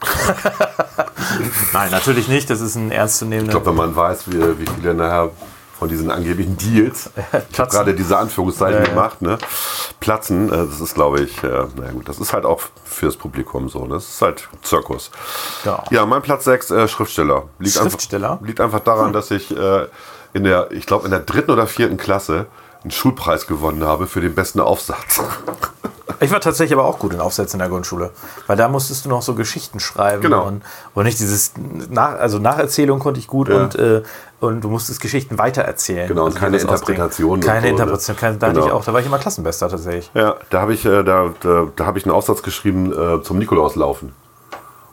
[1.72, 2.48] Nein, natürlich nicht.
[2.50, 3.50] Das ist ein Ich ernstzunehmender.
[3.52, 5.30] glaube, wenn man weiß, wie, wie viele nachher
[5.78, 7.10] von diesen angeblichen Deals,
[7.50, 9.36] ich habe gerade diese Anführungszeichen Ja, gemacht, ne?
[10.00, 13.68] platzen, äh, das ist, glaube ich, äh, naja gut, das ist halt auch fürs Publikum
[13.68, 13.84] so.
[13.84, 13.94] Ne?
[13.94, 15.10] Das ist halt Zirkus.
[15.64, 15.82] Genau.
[15.90, 17.44] Ja, mein Platz 6, äh, Schriftsteller.
[17.58, 18.32] Liegt Schriftsteller?
[18.32, 19.86] Einfach, liegt einfach daran, dass ich äh,
[20.32, 22.46] in der, ich glaube, in der dritten oder vierten Klasse
[22.86, 25.20] einen Schulpreis gewonnen habe für den besten Aufsatz.
[26.18, 28.10] Ich war tatsächlich aber auch gut in Aufsätzen in der Grundschule.
[28.46, 30.22] Weil da musstest du noch so Geschichten schreiben.
[30.22, 30.46] Genau.
[30.46, 30.62] Und,
[30.94, 31.52] und nicht dieses,
[31.90, 33.56] Nach, also Nacherzählung konnte ich gut Ja.
[33.56, 34.02] und, äh,
[34.40, 36.08] und du musstest Geschichten weitererzählen.
[36.08, 36.56] Genau, und Also keine.
[36.56, 37.70] Interpretation Keine so, ne?
[37.70, 38.16] Interpretation.
[38.16, 38.66] Keine, da, hatte Genau.
[38.68, 40.10] ich auch, da war ich immer Klassenbester tatsächlich.
[40.14, 43.36] Ja, da habe ich, äh, da, da, da habe ich einen Aufsatz geschrieben äh, zum
[43.38, 44.14] Nikolauslaufen.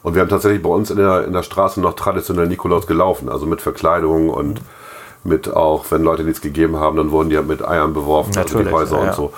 [0.01, 3.29] Und wir haben tatsächlich bei uns in der, in der Straße noch traditionell Nikolaus gelaufen,
[3.29, 4.59] also mit Verkleidung und
[5.23, 8.57] mit auch, wenn Leute nichts gegeben haben, dann wurden die halt mit Eiern beworfen, also
[8.57, 9.33] die Natürlich, Häuser ja, und so.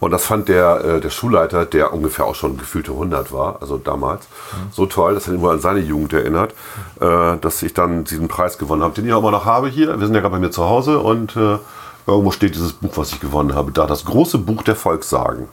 [0.00, 3.78] Und das fand der, äh, der Schulleiter, der ungefähr auch schon gefühlte 100 war, also
[3.78, 4.72] damals, Mhm.
[4.72, 6.54] so toll, das hat ihn wohl an seine Jugend erinnert,
[7.00, 9.98] äh, dass ich dann diesen Preis gewonnen habe, den ich auch immer noch habe hier.
[9.98, 11.58] Wir sind ja gerade bei mir zu Hause und äh,
[12.04, 15.48] Irgendwo steht dieses Buch, was ich gewonnen habe, da das große Buch der Volkssagen.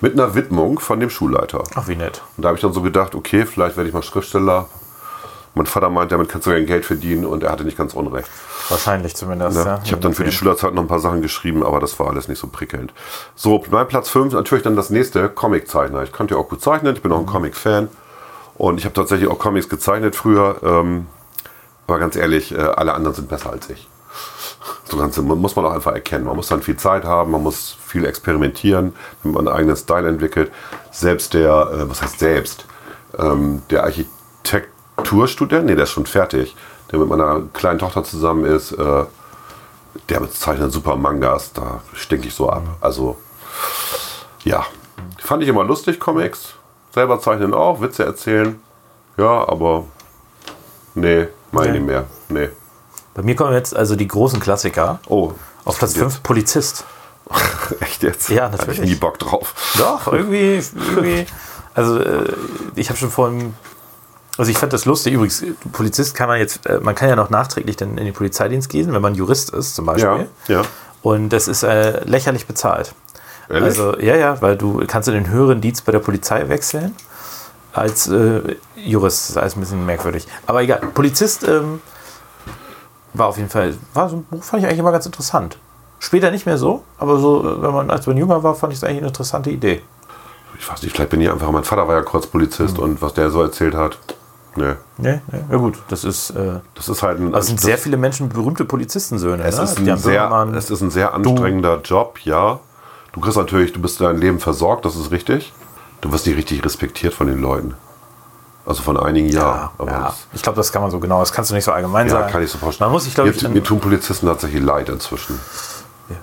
[0.00, 1.62] Mit einer Widmung von dem Schulleiter.
[1.74, 2.22] Ach, wie nett.
[2.36, 4.66] Und da habe ich dann so gedacht, okay, vielleicht werde ich mal Schriftsteller.
[5.58, 8.28] Mein Vater meint, damit kannst du ja Geld verdienen und er hatte nicht ganz unrecht.
[8.68, 9.56] Wahrscheinlich zumindest.
[9.58, 9.80] Ja, Ja.
[9.84, 12.28] ich habe dann für die Schülerzeit noch ein paar Sachen geschrieben, aber das war alles
[12.28, 12.92] nicht so prickelnd.
[13.34, 16.04] So, mein Platz 5 natürlich dann das nächste, Comiczeichner.
[16.04, 17.88] Ich konnte ja auch gut zeichnen, ich bin auch ein Comic-Fan.
[18.56, 20.56] Und ich habe tatsächlich auch Comics gezeichnet früher.
[20.62, 21.06] Ähm,
[21.86, 23.88] aber ganz ehrlich, äh, alle anderen sind besser als ich.
[24.84, 26.24] So ganz, muss man auch einfach erkennen.
[26.24, 30.08] Man muss dann viel Zeit haben, man muss viel experimentieren, damit man einen eigenen Style
[30.08, 30.52] entwickelt.
[30.90, 32.64] Selbst der, äh, was heißt selbst,
[33.18, 33.84] ähm, der
[34.98, 36.56] Architekturstudent, nee, der ist schon fertig,
[36.90, 39.04] der mit meiner kleinen Tochter zusammen ist, äh,
[40.08, 42.62] der zeichnet super Mangas, da stinke ich so ab.
[42.80, 43.16] Also,
[44.44, 44.64] ja,
[45.18, 46.54] fand ich immer lustig, Comics.
[46.92, 48.60] Selber zeichnen auch, Witze erzählen.
[49.16, 49.84] Ja, aber
[50.94, 51.78] nee, meine Nee.
[51.78, 52.04] nicht mehr.
[52.28, 52.48] Nee.
[53.14, 55.00] Bei mir kommen jetzt also die großen Klassiker.
[55.08, 55.32] Oh,
[55.64, 56.02] Auf Platz jetzt?
[56.02, 56.84] 5 Polizist.
[57.80, 58.28] Echt jetzt?
[58.30, 58.90] Ja, Hatte ich natürlich.
[58.90, 59.54] nie Bock drauf.
[59.76, 61.26] Doch, irgendwie, irgendwie.
[61.74, 62.32] Also äh,
[62.74, 63.54] ich habe schon vorhin.
[64.38, 65.12] Also ich fand das lustig.
[65.14, 68.68] Übrigens, Polizist kann man jetzt, äh, man kann ja noch nachträglich dann in den Polizeidienst
[68.70, 70.28] gehen, wenn man Jurist ist zum Ja, Beispiel.
[70.46, 70.62] ja.
[71.02, 72.94] Und das ist äh, lächerlich bezahlt.
[73.48, 73.64] Ehrlich?
[73.64, 76.94] Also ja, ja, weil du kannst in den höheren Dienst bei der Polizei wechseln
[77.72, 79.24] als äh, Jurist.
[79.24, 80.26] Das ist alles ein bisschen merkwürdig.
[80.46, 80.80] Aber egal.
[80.94, 81.80] Polizist ähm,
[83.14, 85.58] war auf jeden Fall, war so ein Buch, fand ich eigentlich immer ganz interessant.
[86.00, 88.78] Später nicht mehr so, aber so, äh, wenn man als man jünger war, fand ich
[88.78, 89.82] es eigentlich eine interessante Idee.
[90.58, 92.82] Ich weiß nicht, vielleicht bin ich einfach, mein Vater war ja kurz Polizist Mhm.
[92.84, 93.98] und was der so erzählt hat,
[94.56, 94.74] nee.
[94.98, 97.78] Nee, nee, ja gut, das ist, äh, Das ist halt ein, es sind das- sehr
[97.78, 99.42] viele Menschen berühmte Polizistensöhne.
[99.44, 99.62] es ne?
[99.64, 102.58] ist, ein sehr, es ist ein sehr anstrengender Job, ja.
[103.12, 105.52] Du kriegst natürlich, du bist dein Leben versorgt, das ist richtig.
[106.00, 107.74] Du wirst nicht richtig respektiert von den Leuten.
[108.66, 109.40] Also von einigen ja.
[109.40, 110.04] ja, aber ja.
[110.06, 112.12] das- Ich glaube, das kann man so genau, das kannst du nicht so allgemein ja,
[112.12, 112.30] sagen.
[112.32, 112.88] kann ich so vorstellen.
[112.88, 115.40] Man muss sich, glaube ich, mir, mir tun Polizisten tatsächlich leid inzwischen.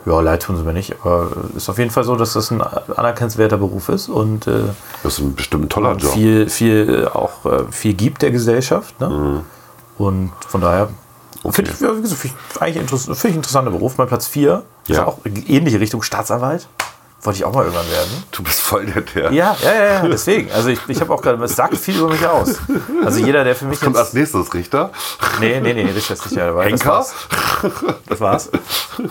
[0.06, 2.62] Ja, leid tun sie mir nicht, aber ist auf jeden Fall so, dass das ein
[2.62, 4.62] anerkennenswerter Beruf ist und äh,
[5.04, 6.12] Das ist ein bestimmt ein toller Job.
[6.12, 9.00] viel, viel äh, auch äh, viel gibt der Gesellschaft.
[9.00, 9.10] Ne?
[9.10, 9.42] Mhm.
[9.98, 10.90] Und von daher
[11.52, 13.98] finde ich, find ich eigentlich find ich ein interessanter Beruf.
[14.00, 15.06] Mein Platz 4 ist Ja.
[15.06, 16.68] auch ähnliche Richtung Staatsanwalt.
[17.26, 18.24] Wollte ich auch mal irgendwann werden.
[18.32, 19.32] Du bist voll der, der.
[19.32, 20.52] Ja, ja, ja, ja deswegen.
[20.52, 22.60] Also ich, ich habe auch gerade, es sagt viel über mich aus.
[23.04, 24.92] Also jeder, der für mich Kommt als nächstes Richter.
[25.40, 26.70] Nee, nee, nee, Richter ist nicht dabei.
[26.70, 26.92] Das Henker?
[26.92, 27.14] war's.
[28.08, 28.50] Das war's.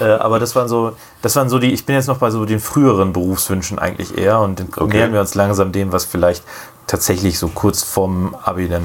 [0.01, 2.45] Äh, aber das waren so, das waren so die, ich bin jetzt noch bei so
[2.45, 4.97] den früheren Berufswünschen eigentlich eher und dann Okay.
[4.97, 6.45] nähern wir uns langsam dem, was vielleicht
[6.87, 8.85] tatsächlich so kurz vorm Abi dann,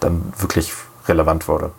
[0.00, 0.72] dann wirklich
[1.06, 1.70] relevant wurde.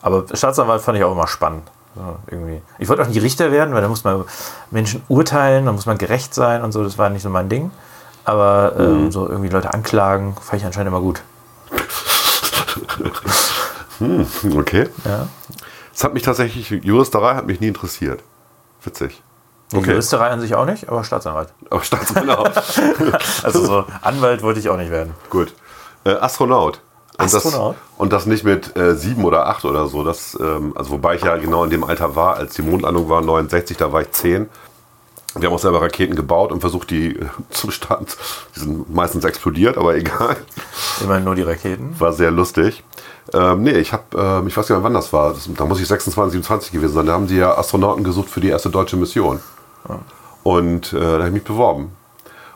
[0.00, 1.62] Aber Staatsanwalt fand ich auch immer spannend.
[1.96, 2.62] So, irgendwie.
[2.78, 4.24] Ich wollte auch nicht Richter werden, weil da muss man
[4.70, 7.70] Menschen urteilen, da muss man gerecht sein und so, das war nicht so mein Ding.
[8.24, 11.22] Aber ähm, so irgendwie Leute anklagen, fand ich anscheinend immer gut.
[14.56, 14.88] Okay.
[15.04, 15.28] Ja.
[15.94, 18.22] Es hat mich tatsächlich, Juristerei hat mich nie interessiert.
[18.82, 19.22] Witzig.
[19.72, 19.90] Die Okay.
[19.90, 21.52] Juristerei an sich auch nicht, aber Staatsanwalt.
[21.70, 22.56] Aber Staatsanwalt.
[23.44, 25.14] Also so Anwalt wollte ich auch nicht werden.
[25.28, 25.52] Gut.
[26.04, 26.80] Äh, Astronaut.
[27.20, 27.32] Und?
[27.34, 27.54] Das,
[27.98, 30.04] und das nicht mit äh, sieben oder acht oder so.
[30.04, 33.20] Das, ähm, also wobei ich ja genau in dem Alter war, als die Mondlandung war,
[33.20, 34.48] 69, da war ich zehn.
[35.36, 38.06] Wir haben auch selber Raketen gebaut und versucht, die äh, zu starten.
[38.56, 40.36] Die sind meistens explodiert, aber egal.
[41.02, 41.94] Immerhin nur die Raketen.
[41.98, 42.82] War sehr lustig.
[43.32, 45.34] Ähm, nee, ich habe, ähm, ich weiß gar nicht, wann das war.
[45.34, 47.06] Das, da muss ich 26, 27 gewesen sein.
[47.06, 49.40] Da haben sie ja Astronauten gesucht für die erste deutsche Mission.
[50.42, 51.92] Und äh, da habe ich mich beworben.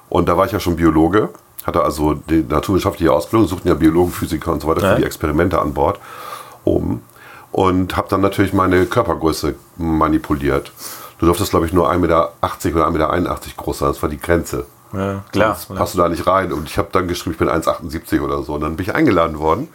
[0.09, 1.31] Und da war ich ja schon Biologe,
[1.67, 4.95] hatte also die naturwissenschaftliche Ausbildung, suchten ja Biologen, Physiker und so weiter Ja.
[4.95, 5.99] für die Experimente an Bord
[6.65, 7.03] oben.
[7.53, 10.73] Und habe dann natürlich meine Körpergröße manipuliert.
[11.19, 12.33] Du durftest, glaube ich, nur 1,80 Meter
[12.75, 13.89] oder 1,81 Meter groß sein.
[13.89, 14.67] Das war die Grenze.
[14.93, 15.55] Ja, klar.
[15.55, 16.53] Sonst passt du da nicht rein.
[16.53, 18.55] Und ich habe dann geschrieben, ich bin 1,78 oder so.
[18.55, 19.69] Und dann bin ich eingeladen worden.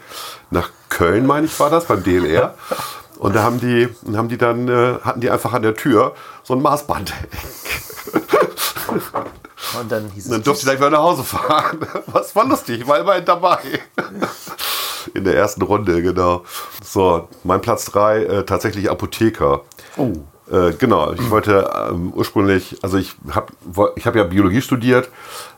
[0.51, 2.53] Nach Köln, meine ich, war das, beim DLR.
[3.19, 6.13] Und da haben die, haben die dann, äh, hatten die einfach an der Tür
[6.43, 7.13] so ein Maßband.
[8.91, 10.45] Und dann hieß Und dann es.
[10.45, 11.79] durfte ich gleich wieder nach Hause fahren.
[12.07, 13.59] Was war lustig, ich war immerhin dabei.
[15.13, 16.43] In der ersten Runde, genau.
[16.83, 19.61] So, mein Platz 3, äh, tatsächlich Apotheker.
[19.97, 20.11] Oh.
[20.51, 23.53] Äh, genau, ich wollte ähm, ursprünglich, also ich habe
[23.95, 25.09] ich hab ja Biologie studiert,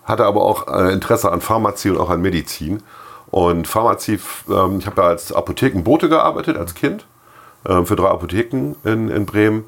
[0.03, 2.84] hatte aber auch äh, Interesse an Pharmazie und auch an Medizin.
[3.29, 4.19] Und Pharmazie,
[4.49, 7.05] ähm, ich habe ja als Apothekenbote gearbeitet, als Kind,
[7.65, 9.65] ähm, für drei Apotheken in, in Bremen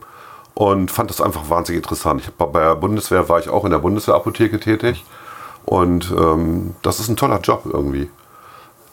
[0.54, 2.22] und fand das einfach wahnsinnig interessant.
[2.22, 5.04] Ich hab, bei der Bundeswehr war ich auch in der Bundeswehrapotheke tätig
[5.66, 8.10] und ähm, das ist ein toller Job irgendwie.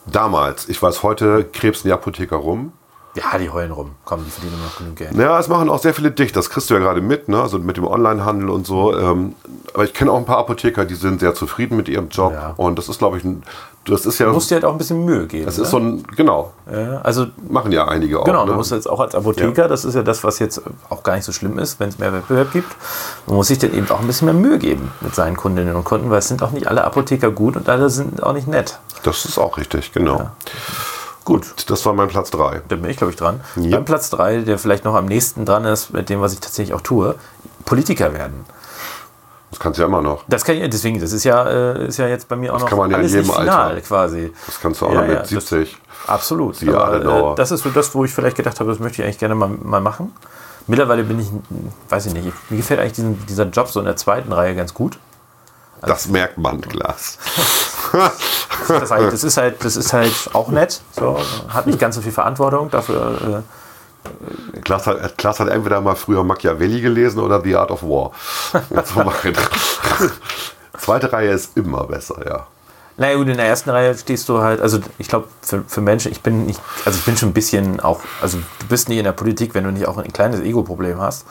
[0.07, 2.73] Damals, ich weiß heute, krebsen die Apotheker rum.
[3.17, 3.93] Ja, die heulen rum.
[4.05, 5.15] Komm, die verdienen noch genug Geld.
[5.15, 6.37] Ja, es machen auch sehr viele dicht.
[6.37, 7.43] Das kriegst du ja gerade mit, ne?
[7.43, 8.97] also mit dem Onlinehandel und so.
[8.97, 9.35] Ähm,
[9.75, 12.33] aber ich kenne auch ein paar Apotheker, die sind sehr zufrieden mit ihrem Job.
[12.33, 12.55] Ja.
[12.57, 13.43] Und das ist, glaube ich, ein,
[13.87, 15.47] das ist ja, Du musst dir halt auch ein bisschen Mühe geben.
[15.47, 15.65] das ne?
[15.65, 18.25] ist so ein, genau, ja, also machen ja einige auch.
[18.25, 18.51] Genau, ne?
[18.51, 21.25] du musst jetzt auch als Apotheker, das ist ja das, was jetzt auch gar nicht
[21.25, 22.69] so schlimm ist, wenn es mehr Wettbewerb gibt,
[23.27, 25.85] man muss sich dann eben auch ein bisschen mehr Mühe geben mit seinen Kundinnen und
[25.85, 28.79] Kunden, weil es sind auch nicht alle Apotheker gut und alle sind auch nicht nett.
[29.03, 30.31] Das ist auch richtig, genau.
[31.25, 32.63] Gut, das war mein Platz 3.
[32.69, 33.41] Da bin ich, glaube ich, dran.
[33.57, 33.77] Ja.
[33.77, 36.75] Beim Platz 3, der vielleicht noch am nächsten dran ist, mit dem, was ich tatsächlich
[36.75, 37.15] auch tue,
[37.65, 38.45] Politiker werden.
[39.51, 40.23] Das kannst du ja immer noch.
[40.29, 42.69] Das kann ich, deswegen, das ist ja, äh, ist ja jetzt bei mir auch noch
[42.69, 43.81] kann man ja in alles jedem nicht final Alter.
[43.81, 44.33] quasi.
[44.47, 45.77] Das kannst du auch Ja, noch mit ja, das- 70.
[46.07, 46.57] Absolut.
[46.57, 49.05] Siehe Aber, äh, das ist so das, wo ich vielleicht gedacht habe, das möchte ich
[49.05, 50.15] eigentlich gerne mal, mal machen.
[50.67, 51.29] Mittlerweile bin ich,
[51.89, 54.73] weiß ich nicht, mir gefällt eigentlich diesen, dieser Job so in der zweiten Reihe ganz
[54.73, 54.99] gut.
[55.83, 57.19] Das merkt man, Glas.
[58.69, 60.81] Das ist, halt, das ist halt, das ist halt auch nett.
[60.93, 63.43] So, hat nicht ganz so viel Verantwortung dafür.
[64.65, 68.13] Klaas hat, Klaas hat entweder mal früher Machiavelli gelesen oder The Art of War.
[70.79, 72.47] Zweite Reihe ist immer besser, ja.
[72.97, 76.11] naja gut, in der ersten Reihe stehst du halt, also ich glaube für, für Menschen,
[76.11, 79.05] ich bin nicht, also ich bin schon ein bisschen auch, also du bist nicht in
[79.05, 81.27] der Politik, wenn du nicht auch ein kleines Ego-Problem hast.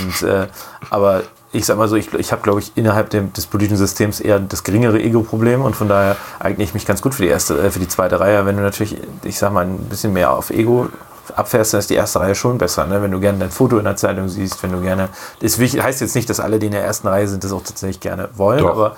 [0.00, 0.46] Und, äh,
[0.90, 1.22] aber
[1.52, 4.40] ich sag mal so, ich, ich habe glaube ich innerhalb dem, des politischen Systems eher
[4.40, 7.70] das geringere Ego-Problem und von daher eigne ich mich ganz gut für die erste, äh,
[7.70, 8.46] für die zweite Reihe.
[8.46, 10.88] Wenn du natürlich, ich sag mal, ein bisschen mehr auf Ego
[11.34, 12.86] abfährst, dann ist die erste Reihe schon besser.
[12.86, 13.02] Ne?
[13.02, 15.08] Wenn du gerne dein Foto in der Zeitung siehst, wenn du gerne,
[15.40, 18.00] das heißt jetzt nicht, dass alle, die in der ersten Reihe sind, das auch tatsächlich
[18.00, 18.70] gerne wollen, Doch.
[18.70, 18.96] aber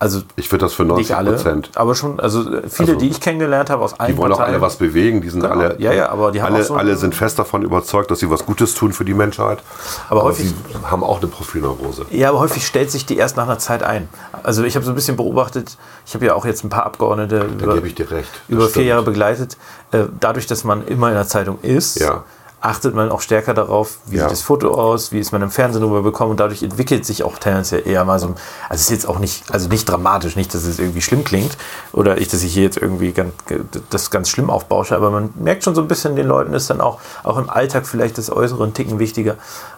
[0.00, 1.70] also Ich würde das für 90 nicht alle, Prozent.
[1.76, 4.40] aber schon, also äh, viele, Also, die ich kennengelernt habe aus allen Die wollen auch
[4.40, 5.20] alle was bewegen.
[5.20, 5.54] Die sind Genau.
[5.54, 8.28] alle, Ja, ja, aber die haben alle, so- alle sind fest davon überzeugt, dass sie
[8.30, 9.62] was Gutes tun für die Menschheit.
[10.08, 10.54] Aber häufig- sie
[10.90, 12.06] haben auch eine Profilneurose.
[12.10, 14.08] Ja, aber häufig stellt sich die erst nach einer Zeit ein.
[14.42, 15.76] Also ich habe so ein bisschen beobachtet,
[16.06, 17.74] ich habe ja auch jetzt ein paar Abgeordnete über,
[18.48, 18.84] über vier.
[18.84, 19.56] Jahre begleitet.
[19.92, 22.24] Äh, dadurch, dass man immer in der Zeitung ist, Ja.
[22.62, 24.22] Achtet man auch stärker darauf, wie Ja.
[24.24, 27.24] sieht das Foto aus, wie ist man im Fernsehen drüber bekommen und dadurch entwickelt sich
[27.24, 28.34] auch tendenziell eher mal so, ein-
[28.68, 31.56] also es ist jetzt auch nicht, also nicht dramatisch, nicht, dass es irgendwie schlimm klingt
[31.92, 33.32] oder ich, dass ich hier jetzt irgendwie ganz,
[33.88, 36.82] das ganz schlimm aufbausche, aber man merkt schon so ein bisschen, den Leuten ist dann
[36.82, 39.36] auch, auch im Alltag vielleicht das Äußere ein Ticken wichtiger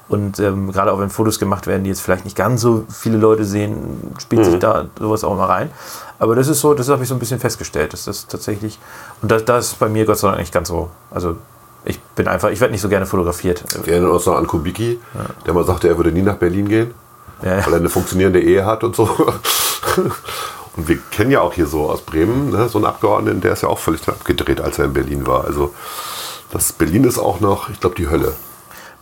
[0.09, 3.17] und ähm, gerade auch wenn Fotos gemacht werden, die jetzt vielleicht nicht ganz so viele
[3.17, 4.51] Leute sehen, spielt Mhm.
[4.51, 5.71] sich da sowas auch mal rein.
[6.19, 8.79] Aber das ist so, das habe ich so ein bisschen festgestellt, dass das tatsächlich,
[9.23, 11.37] und das, das ist bei mir Gott sei Dank nicht ganz so, also
[11.85, 13.65] ich bin einfach, ich werde nicht so gerne fotografiert.
[13.85, 15.01] Wir erinnern uns noch an Kubicki,
[15.47, 16.95] der mal sagte, er würde nie nach Berlin gehen,
[17.43, 17.67] Ja, ja.
[17.67, 19.09] weil er eine funktionierende Ehe hat und so.
[20.75, 23.63] Und wir kennen ja auch hier so aus Bremen ne, so einen Abgeordneten, der ist
[23.63, 25.45] ja auch völlig abgedreht, als er in Berlin war.
[25.45, 25.75] Also
[26.51, 28.33] das Berlin ist auch noch, ich glaube, die Hölle.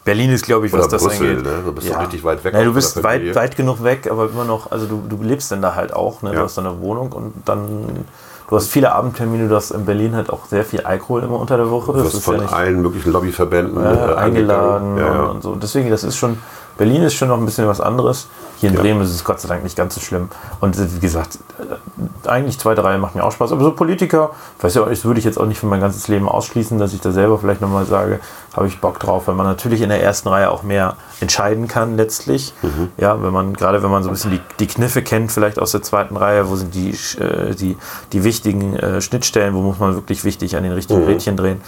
[0.04, 1.44] Berlin ist, glaube ich, was Oder das Brüssel, angeht.
[1.44, 1.62] ne?
[1.64, 4.44] Du bist doch richtig weit weg Ja, du bist weit, weit genug weg, aber immer
[4.44, 6.22] noch, also du, du lebst dann da halt auch.
[6.22, 6.30] Ne?
[6.30, 6.38] Ja.
[6.40, 8.04] Du hast deine Wohnung und dann,
[8.51, 11.57] du hast viele Abendtermine, du hast in Berlin halt auch sehr viel Alkohol immer unter
[11.57, 11.92] der Woche.
[11.92, 15.22] Du wirst von allen möglichen Lobbyverbänden ja, äh, eingeladen Ja, ja.
[15.22, 15.55] Und, und so.
[15.55, 16.38] Deswegen, das ist schon,
[16.80, 18.26] Berlin ist schon noch ein bisschen was anderes.
[18.56, 18.80] Hier in Ja.
[18.80, 20.30] Bremen ist es Gott sei Dank nicht ganz so schlimm.
[20.60, 23.52] Und äh, wie gesagt, äh, eigentlich zweite Reihe macht mir auch Spaß.
[23.52, 24.30] Aber so Politiker,
[24.62, 27.02] weiß ja, das würde ich jetzt auch nicht für mein ganzes Leben ausschließen, dass ich
[27.02, 28.20] da selber vielleicht nochmal sage,
[28.56, 31.98] habe ich Bock drauf, weil man natürlich in der ersten Reihe auch mehr entscheiden kann
[31.98, 32.54] letztlich.
[32.62, 32.88] Mhm.
[32.96, 35.72] Ja, wenn man, gerade wenn man so ein bisschen die, die Kniffe kennt, vielleicht aus
[35.72, 37.76] der zweiten Reihe, wo sind die, äh, die,
[38.14, 41.60] die wichtigen äh, Schnittstellen, wo muss man wirklich wichtig an den richtigen Rädchen drehen.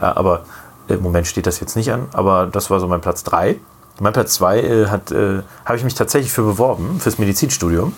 [0.00, 0.40] Äh, aber
[0.88, 3.60] im Moment steht das jetzt nicht an, aber das war so mein Platz 3.
[4.00, 7.94] Mein Platz 2 äh, hat, äh, habe ich mich tatsächlich für beworben, fürs Medizinstudium.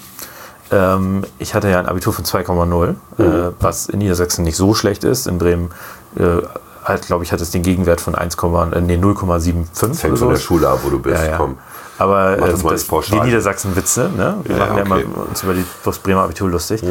[0.71, 5.03] Ähm, ich hatte ja ein Abitur von 2,0, äh, was in Niedersachsen nicht so schlecht
[5.05, 5.27] ist.
[5.27, 5.71] In Bremen,
[6.17, 6.43] äh,
[6.85, 10.17] halt, glaube ich, hat es den Gegenwert von 1, äh, nee, 0,75 Das hängt oder
[10.19, 10.37] von der.
[10.37, 11.23] Schule ab, wo du bist.
[11.23, 11.37] Ja, ja.
[11.37, 11.59] Komm.
[11.99, 14.37] Aber äh, das mal das, die Niedersachsen-Witze, ne?
[14.45, 15.03] wir Ja, machen ja okay.
[15.03, 16.83] immer uns über die, das Bremer Abitur lustig.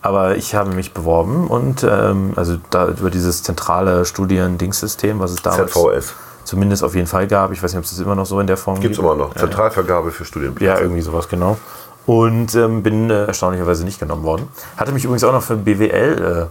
[0.00, 5.42] Aber ich habe mich beworben und ähm, also da über dieses zentrale Studien-Dingssystem, was es
[5.42, 6.14] damals ZVS.
[6.44, 7.52] Zumindest auf jeden Fall gab.
[7.52, 9.14] Ich weiß nicht, ob es das immer noch so in der Form Gibt es immer
[9.14, 9.34] noch.
[9.34, 10.82] Zentralvergabe für Ja, Studienplätze.
[10.82, 11.56] irgendwie sowas, genau.
[12.06, 14.48] Und ähm, bin äh, erstaunlicherweise nicht genommen worden.
[14.76, 16.48] Hatte mich übrigens auch noch für BWL.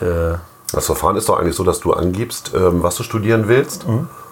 [0.00, 0.34] Äh, äh,
[0.72, 3.86] Das Verfahren ist doch eigentlich so, dass du angibst, ähm, was du studieren willst.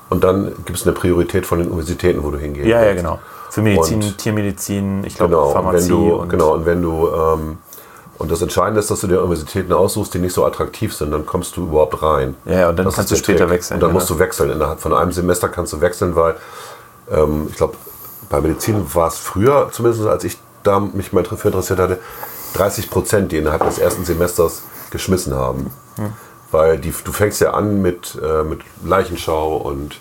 [0.09, 3.03] Und dann gibt es eine Priorität von den Universitäten, wo du hingehen ja, ja, willst.
[3.05, 3.19] genau.
[3.51, 5.89] Für Medizin, Und- Tiermedizin, ich glaube Genau, und Pharmazie.
[5.91, 7.59] wenn du, und, genau, und wenn du, ähm,
[8.19, 11.27] und das Entscheidende ist, dass du dir Universitäten aussuchst, die nicht so attraktiv sind, dann
[11.27, 12.35] kommst du überhaupt rein.
[12.45, 13.51] Ja, und dann Das kannst du später Trick.
[13.51, 14.01] wechseln, Und dann genau.
[14.01, 14.51] musst du wechseln.
[14.51, 16.35] Innerhalb von einem Semester kannst du wechseln, weil
[17.11, 17.75] ähm, ich glaube,
[18.29, 21.99] bei Medizin war es früher, zumindest als ich da mich mal für interessiert hatte,
[22.55, 25.71] 30 Prozent, die innerhalb des ersten Semesters geschmissen haben.
[25.97, 26.13] Hm.
[26.51, 29.99] Weil die, du fängst ja an mit, äh, mit Leichenschau und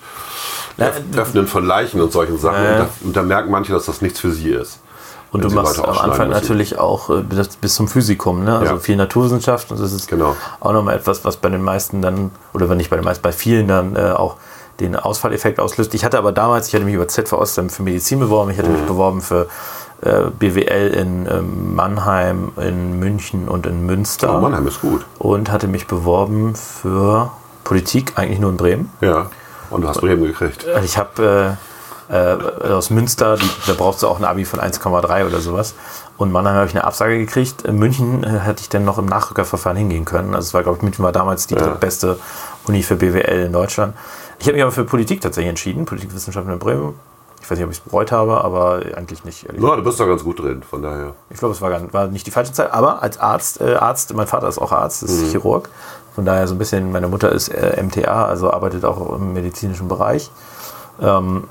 [0.78, 2.64] Öffnen von Leichen und solchen Sachen.
[2.64, 2.72] Ja.
[2.72, 4.80] Und, da, und da merken manche, dass das nichts für sie ist.
[5.36, 6.42] Und du machst am Anfang müssen.
[6.42, 8.58] natürlich auch äh, bis, bis zum Physikum, ne?
[8.60, 8.80] Also Ja.
[8.80, 10.36] viel Naturwissenschaft und das ist Genau.
[10.60, 13.32] auch nochmal etwas, was bei den meisten dann, oder wenn nicht bei den meisten, bei
[13.32, 14.36] vielen dann äh, auch
[14.80, 15.94] den Ausfalleffekt auslöst.
[15.94, 18.70] Ich hatte aber damals, ich hatte mich über ZV Ostem für Medizin beworben, ich hatte
[18.70, 18.76] Mhm.
[18.76, 19.48] mich beworben für
[20.02, 24.38] äh, BWL in ähm, Mannheim, in München und in Münster.
[24.38, 25.06] Oh, Mannheim ist gut.
[25.20, 27.32] Und hatte mich beworben für
[27.64, 28.92] Politik, eigentlich nur in Bremen.
[29.02, 29.28] Ja.
[29.70, 30.66] Und du hast Bremen gekriegt.
[30.84, 31.58] Ich habe
[32.10, 32.36] äh,
[32.72, 35.74] aus Münster, die, da brauchst du auch ein Abi von 1,3 oder sowas.
[36.18, 37.64] Und Mannheim habe ich eine Absage gekriegt.
[37.64, 40.34] In München hätte ich dann noch im Nachrückerverfahren hingehen können.
[40.36, 41.62] Also es war, glaube ich, München war damals die Ja.
[41.64, 42.18] drittbeste
[42.68, 43.96] Uni für BWL in Deutschland.
[44.40, 46.94] Ich habe mich aber für Politik tatsächlich entschieden, Politikwissenschaften in Bremen.
[47.42, 49.44] Ich weiß nicht, ob ich es bereut habe, aber eigentlich nicht.
[49.44, 51.14] Ja, du bist da ganz gut drin, von daher.
[51.30, 52.72] Ich glaube, es war, gar, war nicht die falsche Zeit.
[52.74, 55.70] Aber als Arzt, äh, Arzt, mein Vater ist auch Arzt, ist Chirurg.
[56.16, 59.88] Von daher so ein bisschen, meine Mutter ist äh, MTA, also arbeitet auch im medizinischen
[59.88, 60.32] Bereich.
[61.02, 61.44] Ähm,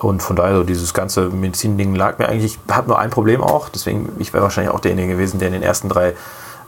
[0.00, 3.42] und von daher so dieses ganze Medizin-Ding lag mir eigentlich, ich habe nur ein Problem
[3.42, 6.14] auch, deswegen, ich wäre wahrscheinlich auch derjenige gewesen, der in den ersten drei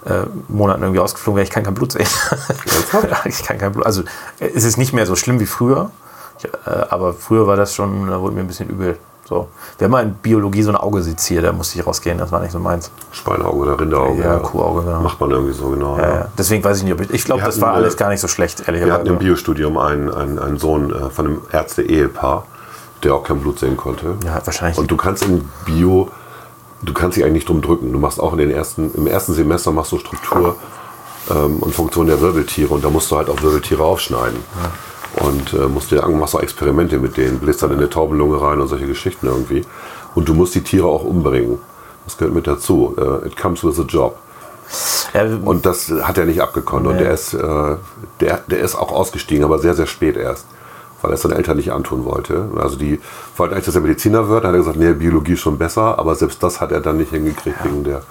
[0.07, 1.45] äh, Monaten irgendwie ausgeflogen wäre.
[1.45, 2.07] Ich kann kein Blut sehen.
[3.25, 3.87] ich kann kein Blut.
[3.87, 4.03] Also
[4.39, 5.91] es ist nicht mehr so schlimm wie früher.
[6.39, 6.51] Ich, äh,
[6.89, 8.99] aber früher war das schon, da wurde mir ein bisschen übel.
[9.31, 9.47] So.
[9.79, 12.41] Wir haben mal in Biologie so ein Auge seziert, da musste ich rausgehen, das war
[12.41, 12.91] nicht so meins.
[13.13, 14.21] Schweineauge oder Rinderauge.
[14.21, 15.03] Ja, Kuhauge, genau.
[15.03, 15.97] Macht man irgendwie so, genau.
[15.99, 16.29] Ja, ja.
[16.37, 17.11] Deswegen weiß ich nicht, ob ich.
[17.11, 19.19] Ich glaube, das war alles gar nicht so schlecht, Wir hatten im.
[19.19, 22.45] Biostudium einen, einen, einen Sohn äh, von einem Ärzte-Ehepaar,
[23.03, 24.17] der auch kein Blut sehen konnte.
[24.25, 24.79] Ja, wahrscheinlich.
[24.79, 26.09] Und du kannst in Bio,
[26.83, 27.93] du kannst dich eigentlich nicht drum drücken.
[27.93, 30.57] Du machst auch in den ersten, im ersten Semester machst du Struktur
[31.31, 34.39] ähm, und Funktion der Wirbeltiere und da musst du halt auch Wirbeltiere aufschneiden.
[35.17, 38.61] Und äh, musst dir machst auch Experimente mit denen, bläst dann in eine Taubelunge rein
[38.61, 39.65] und solche Geschichten irgendwie.
[40.15, 41.59] Und du musst die Tiere auch umbringen.
[42.05, 42.95] Das gehört mit dazu.
[42.97, 44.17] Äh, it comes with a job.
[45.13, 46.87] ja, Und das hat er nicht abgekonnt.
[46.87, 47.03] Und Nee.
[47.05, 47.77] der ist, äh,
[48.21, 50.47] der, der ist auch ausgestiegen, aber sehr, sehr spät erst.
[51.03, 52.49] Weil er es seinen Eltern nicht antun wollte.
[52.57, 53.01] Also die
[53.37, 54.45] wollten eigentlich, dass er Mediziner wird.
[54.45, 55.99] Dann hat er gesagt, nee, Biologie ist schon besser.
[55.99, 58.03] Aber selbst das hat er dann nicht hingekriegt wegen der.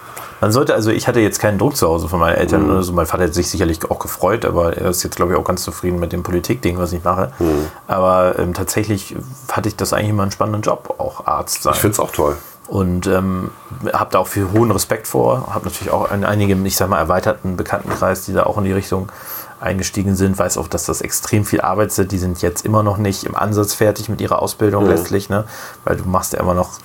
[0.41, 2.69] Man sollte, also ich hatte jetzt keinen Druck zu Hause von meinen Eltern Mhm.
[2.69, 2.93] oder so.
[2.93, 5.63] Mein Vater hat sich sicherlich auch gefreut, aber er ist jetzt, glaube ich, auch ganz
[5.63, 7.31] zufrieden mit dem Politikding, was ich mache.
[7.39, 7.65] Mhm.
[7.87, 9.15] Aber ähm, tatsächlich
[9.51, 11.73] hatte ich das eigentlich immer einen spannenden Job, auch Arzt sein.
[11.73, 12.37] Ich finde es auch toll.
[12.67, 13.49] und ähm,
[13.91, 15.47] habe da auch viel hohen Respekt vor.
[15.53, 18.71] Habe natürlich auch in einigem, ich sag mal, erweiterten Bekanntenkreis, die da auch in die
[18.73, 19.11] Richtung
[19.59, 20.37] eingestiegen sind.
[20.37, 22.11] Weiß auch, dass das extrem viel Arbeit sind.
[22.11, 25.45] Die sind jetzt immer noch nicht im Ansatz fertig mit ihrer Ausbildung letztlich, ne?
[25.83, 26.79] weil du machst ja immer noch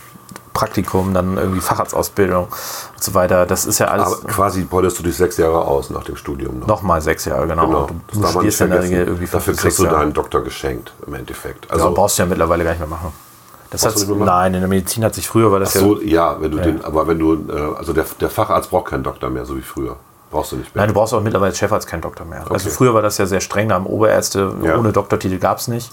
[0.55, 3.45] Praktikum, dann irgendwie Facharztausbildung und so weiter.
[3.45, 6.61] Das ist ja alles Aber quasi beutest du dich sechs Jahre aus nach dem Studium
[6.61, 6.69] noch.
[6.69, 7.67] nochmal sechs Jahre, genau.
[7.67, 7.87] Genau.
[8.13, 8.83] Du, du studierst ja in der.
[8.83, 9.99] Regel irgendwie fünf Dafür kriegst du Jahre.
[9.99, 11.69] deinen Doktor geschenkt im Endeffekt.
[11.71, 13.13] Also Also, brauchst du ja mittlerweile gar nicht mehr machen.
[13.71, 14.25] Das machen?
[14.25, 16.35] nein, in der Medizin hat sich früher, war das ach so, ja.
[16.35, 19.31] ja, wenn du den, aber wenn du, äh, also der, der Facharzt braucht keinen Doktor
[19.31, 19.97] mehr, so wie früher.
[20.35, 20.83] Brauchst du nicht mehr.
[20.83, 22.41] Nein, du brauchst auch mittlerweile als Chefarzt keinen Doktor mehr.
[22.51, 22.71] Also Okay.
[22.77, 24.77] früher war das ja sehr streng, da haben Oberärzte Ja.
[24.77, 25.93] ohne Doktortitel gab es nicht.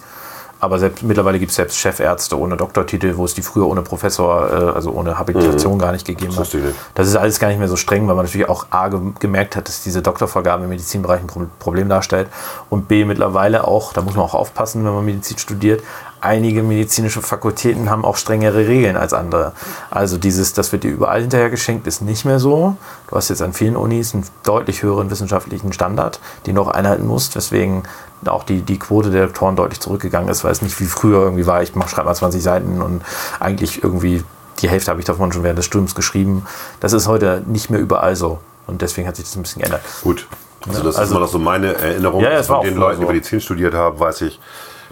[0.59, 4.47] Aber selbst, mittlerweile gibt es selbst Chefärzte ohne Doktortitel, wo es die früher ohne Professor,
[4.51, 6.37] äh, also ohne Habilitation gar nicht gegeben Mhm.
[6.37, 6.61] Das hat.
[6.93, 9.55] Das ist alles gar nicht mehr so streng, weil man natürlich auch A ge gemerkt
[9.55, 12.27] hat, dass diese Doktorvergabe im Medizinbereich ein Pro Problem darstellt.
[12.69, 15.81] Und B mittlerweile auch, da muss man auch aufpassen, wenn man Medizin studiert,
[16.21, 19.53] einige medizinische Fakultäten haben auch strengere Regeln als andere.
[19.89, 22.77] Also dieses, das wird dir überall hinterher geschenkt, ist nicht mehr so.
[23.09, 27.05] Du hast jetzt an vielen Unis einen deutlich höheren wissenschaftlichen Standard, den du auch einhalten
[27.07, 27.83] musst, weswegen
[28.25, 31.47] auch die, die Quote der Doktoren deutlich zurückgegangen ist, weil es nicht wie früher irgendwie
[31.47, 33.01] war, ich schreibe mal 20 Seiten und
[33.39, 34.23] eigentlich irgendwie
[34.59, 36.45] die Hälfte habe ich davon schon während des Studiums geschrieben.
[36.79, 38.39] Das ist heute nicht mehr überall so.
[38.67, 39.81] Und deswegen hat sich das ein bisschen geändert.
[40.03, 40.27] Gut.
[40.67, 42.21] Also das ist also- immer noch so meine Erinnerung.
[42.21, 43.07] Ja, ja, Von den Leuten, die.
[43.07, 44.39] Medizin studiert haben, weiß ich,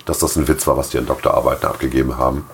[0.10, 2.45] dass das ein Witz war, was die in Doktorarbeiten abgegeben haben.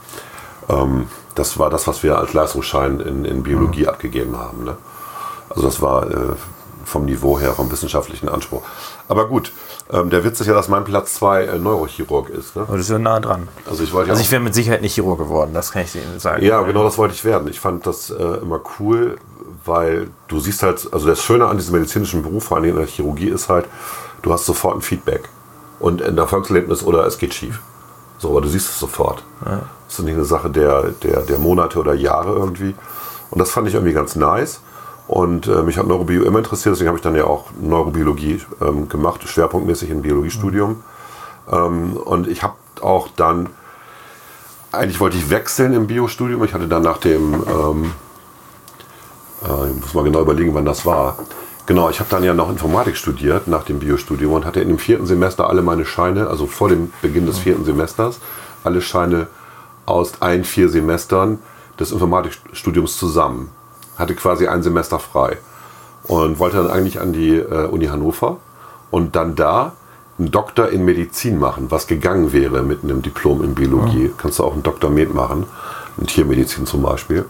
[0.69, 3.89] Ähm, das war das, was wir als Leistungsschein in, in Biologie Mhm.
[3.89, 4.63] abgegeben haben.
[4.65, 4.77] Ne?
[5.49, 6.15] Also das war äh,
[6.85, 8.61] vom Niveau her, vom wissenschaftlichen Anspruch.
[9.07, 9.51] Aber gut,
[9.91, 12.55] ähm, der Witz ist ja, dass mein Platz 2 äh, Neurochirurg ist.
[12.55, 12.63] Ne?
[12.63, 13.47] Aber das ist ja nah dran.
[13.69, 16.19] Also ich wollte Also ich wäre mit Sicherheit nicht Chirurg geworden, das kann ich Ihnen
[16.19, 16.43] sagen.
[16.43, 17.47] ja, genau das wollte ich werden.
[17.47, 19.17] Ich fand das äh, immer cool,
[19.65, 22.85] weil du siehst halt, also das Schöne an diesem medizinischen Beruf, vor allem in der
[22.87, 23.65] Chirurgie, ist halt,
[24.21, 25.29] du hast sofort ein Feedback.
[25.79, 27.59] Und ein Erfolgserlebnis oder es geht schief.
[28.17, 29.23] So, aber du siehst es sofort.
[29.87, 32.75] Das ist nicht eine Sache der, der, der Monate oder Jahre irgendwie.
[33.29, 34.61] Und das fand ich irgendwie ganz nice.
[35.07, 38.89] Und äh, mich hat Neurobio immer interessiert, deswegen habe ich dann ja auch Neurobiologie ähm,
[38.89, 40.83] gemacht, schwerpunktmäßig im Biologiestudium.
[41.51, 43.49] Ähm, und ich habe auch dann
[44.75, 46.43] eigentlich wollte ich wechseln im Biostudium.
[46.43, 47.91] Ich hatte dann nach dem, ähm,
[49.43, 51.17] äh, ich muss mal genau überlegen, wann das war.
[51.67, 54.77] Genau, ich habe dann ja noch Informatik studiert nach dem Biostudium und hatte in dem
[54.77, 58.19] vierten Semester alle meine Scheine, also vor dem Beginn des vierten Semesters,
[58.63, 59.27] alle Scheine
[59.87, 61.39] aus ein, vier Semestern
[61.79, 63.49] des Informatikstudiums zusammen.
[63.97, 65.37] Hatte quasi ein Semester frei
[66.03, 68.37] und wollte dann eigentlich an die äh, Uni Hannover
[68.91, 69.73] und dann da
[70.17, 74.13] einen Doktor in Medizin machen, was gegangen wäre mit einem Diplom in Biologie.
[74.17, 75.45] Kannst du auch einen Doktor Med machen,
[75.97, 77.25] in Tiermedizin zum Beispiel.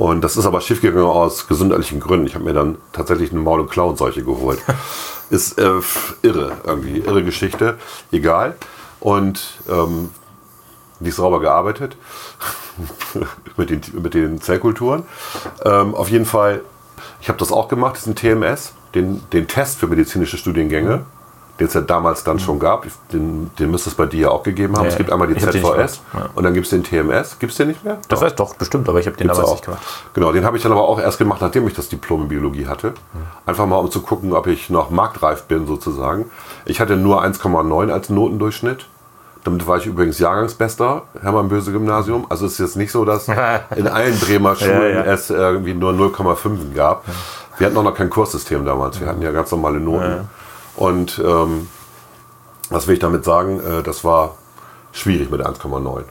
[0.00, 2.26] Und das ist aber schiefgegangen aus gesundheitlichen Gründen.
[2.26, 4.58] Ich habe mir dann tatsächlich eine Maul- und Klauenseuche geholt.
[5.28, 5.72] ist äh,
[6.22, 7.76] irre, irgendwie, irre Geschichte.
[8.10, 8.56] Egal.
[8.98, 10.08] Und ähm,
[11.00, 11.98] nicht sauber gearbeitet
[13.58, 15.02] mit, den, mit den Zellkulturen.
[15.66, 16.62] Ähm, auf jeden Fall,
[17.20, 21.04] ich habe das auch gemacht, diesen TMS, den, den Test für medizinische Studiengänge,
[21.60, 22.86] den es ja damals dann schon gab.
[23.12, 24.84] Den, den müsste es bei dir ja auch gegeben haben.
[24.84, 26.30] Ja, es gibt einmal die ZVS ja.
[26.34, 27.38] und dann gibt es den TMS.
[27.38, 27.98] Gibt es den nicht mehr?
[28.08, 29.56] Das weiß doch bestimmt, aber ich habe den Gibt's damals auch.
[29.56, 29.82] nicht gemacht.
[30.14, 32.66] Genau, den habe ich dann aber auch erst gemacht, nachdem ich das Diplom in Biologie
[32.66, 32.94] hatte.
[33.44, 36.30] Einfach mal, um zu gucken, ob ich noch marktreif bin, sozusagen.
[36.64, 38.86] Ich hatte nur 1,9 als Notendurchschnitt.
[39.44, 42.26] Damit war ich übrigens Jahrgangsbester, Hermann Böse Gymnasium.
[42.28, 43.28] Also es ist jetzt nicht so, dass
[43.76, 45.12] in allen Bremer Schulen Ja, ja.
[45.12, 47.04] es irgendwie nur 0,5 gab.
[47.58, 49.00] Wir hatten auch noch kein Kurssystem damals.
[49.00, 50.28] Wir hatten ja ganz normale Noten.
[50.76, 51.68] Und ähm,
[52.70, 53.60] was will ich damit sagen?
[53.60, 54.36] Äh, das war
[54.92, 56.02] schwierig mit 1,9.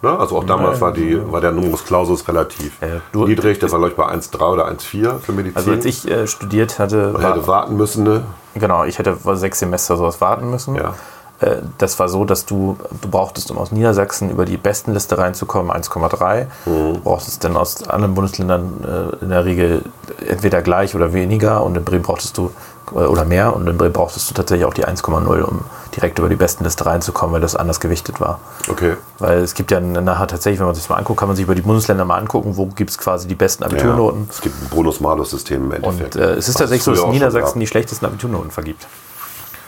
[0.00, 0.16] Ne?
[0.18, 3.58] Also auch damals war, die, war der Numerus Clausus relativ Ja, du- niedrig.
[3.58, 5.56] Der war, glaube ich, bei 1,3 oder 1,4 für Medizin.
[5.56, 8.04] Also als ich äh, studiert hatte, Man war, hätte warten müssen.
[8.04, 8.22] Ne?
[8.54, 10.76] genau, ich hätte sechs Semester sowas warten müssen.
[10.76, 10.94] Ja.
[11.40, 15.72] Äh, Das war so, dass du, du brauchtest, um aus Niedersachsen über die Bestenliste reinzukommen,
[15.72, 16.44] 1,3.
[16.66, 16.94] Mhm.
[16.94, 18.84] Du brauchtest dann aus anderen Bundesländern
[19.20, 19.82] äh, in der Regel
[20.24, 22.50] entweder gleich oder weniger und in Bremen brauchtest du äh,
[22.92, 25.60] oder mehr und Bremen brauchtest du tatsächlich auch die 1,0, um
[25.94, 28.40] direkt über die Bestenliste reinzukommen, weil das anders gewichtet war.
[28.68, 28.96] Okay.
[29.18, 31.44] Weil es gibt ja nachher tatsächlich, wenn man sich das mal anguckt, kann man sich
[31.44, 33.68] über die Bundesländer mal angucken, wo gibt es quasi die besten Ja.
[33.70, 34.28] Abiturnoten.
[34.30, 36.16] Es gibt ein Bonus-Malus-System im Und Endeffekt.
[36.16, 38.86] äh, es ist Was tatsächlich so, dass Niedersachsen die schlechtesten Abiturnoten vergibt.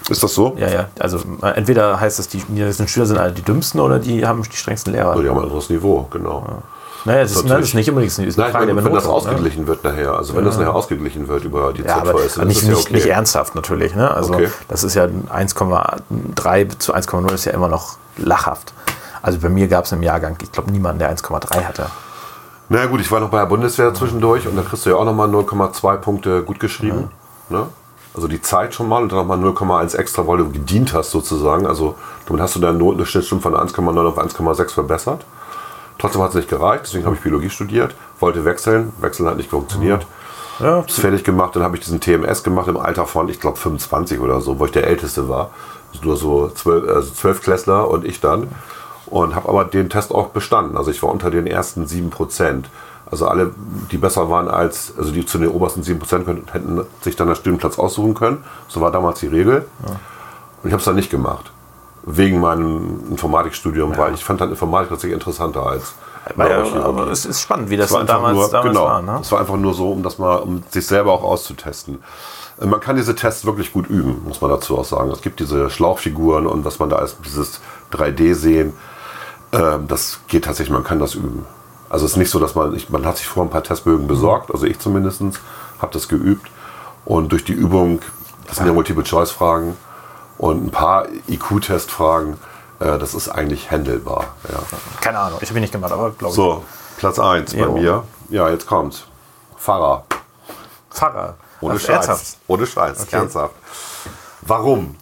[0.08, 0.54] Ist das so?
[0.58, 0.86] Ja, ja.
[0.98, 4.42] Also äh, entweder heißt es, die niedersächsischen Schüler sind alle die dümmsten oder die haben
[4.42, 5.14] die strengsten Lehrer.
[5.16, 6.44] Oh, die haben ein anderes Niveau, genau.
[7.04, 9.10] Naja, das ist, nein, das ist nicht unbedingt eine Nein, Frage meine, wenn das ne?
[9.10, 12.48] ausgeglichen wird nachher, also wenn das nachher ausgeglichen wird über die Ja, aber ZVS, dann
[12.48, 12.94] nicht, ja nicht, okay.
[12.94, 13.94] nicht ernsthaft natürlich.
[13.94, 14.10] Ne?
[14.10, 14.50] Also Okay.
[14.68, 18.74] das ist ja 1,3 zu 1,0 ist ja immer noch lachhaft.
[19.22, 21.86] Also bei mir gab es im Jahrgang, ich glaube, niemanden, der 1,3 hatte.
[22.68, 25.04] Na gut, ich war noch bei der Bundeswehr zwischendurch und da kriegst du ja auch
[25.04, 27.10] nochmal 0,2 Punkte gut geschrieben.
[27.48, 27.66] Ne?
[28.14, 31.66] Also die Zeit schon mal und dann nochmal 0,1 extra, weil du gedient hast sozusagen.
[31.66, 31.96] Also
[32.26, 35.24] damit hast du deinen Notenschnitt schon von 1,9 auf 1,6 verbessert.
[36.00, 39.50] Trotzdem hat es nicht gereicht, deswegen habe ich Biologie studiert, wollte wechseln, wechseln hat nicht
[39.50, 40.06] funktioniert.
[40.58, 43.58] Ja, Hab's fertig gemacht, dann habe ich diesen TMS gemacht im Alter von, ich glaube,
[43.58, 45.50] 25 oder so, wo ich der Älteste war.
[46.02, 48.48] Nur so zwölf, also zwölf Klässler und ich dann.
[49.06, 50.76] Und habe aber den Test auch bestanden.
[50.76, 52.64] Also ich war unter den ersten 7%.
[53.10, 53.52] Also alle,
[53.90, 57.36] die besser waren als, also die zu den obersten 7% können, hätten sich dann einen
[57.36, 58.44] Studienplatz aussuchen können.
[58.68, 59.66] So war damals die Regel.
[60.62, 61.50] Und ich habe es dann nicht gemacht.
[62.16, 65.94] Wegen meinem Informatikstudium, weil ich fand dann Informatik tatsächlich interessanter als
[66.28, 66.84] ja, Neurochirurgie.
[66.84, 69.02] aber es ist spannend, wie das Das damals, nur, damals genau, war.
[69.02, 69.14] Ne?
[69.18, 72.02] Das war einfach nur so, um das mal, um sich selber auch auszutesten.
[72.60, 75.10] Äh, Man kann diese Tests wirklich gut üben, muss man dazu auch sagen.
[75.10, 77.60] Es gibt diese Schlauchfiguren und was man da als dieses
[77.92, 78.72] 3D sehen,
[79.52, 81.46] ähm, das geht tatsächlich, man kann das üben.
[81.88, 84.06] Also es ist nicht so, dass man, ich, man hat sich vorher ein paar Testbögen
[84.06, 85.22] besorgt, also ich zumindest,
[85.80, 86.48] habe das geübt.
[87.04, 88.00] Und durch die Übung,
[88.46, 89.76] das sind ja Multiple-Choice-Fragen
[90.40, 92.38] und ein paar IQ-Testfragen,
[92.80, 94.24] äh, das ist eigentlich handelbar.
[94.50, 94.58] Ja.
[95.02, 96.34] Keine Ahnung, ich habe ihn nicht gemacht, aber glaube ich.
[96.36, 96.64] So,
[96.96, 98.04] Platz 1 bei mir.
[98.30, 99.04] Ja, jetzt kommt's.
[99.58, 100.04] Pfarrer.
[100.90, 101.34] Pfarrer.
[101.60, 101.94] Ohne Also Scheiß.
[102.08, 102.36] ernsthaft.
[102.46, 103.16] Ohne Scheiß, Okay.
[103.16, 103.54] ernsthaft.
[104.42, 104.96] Warum?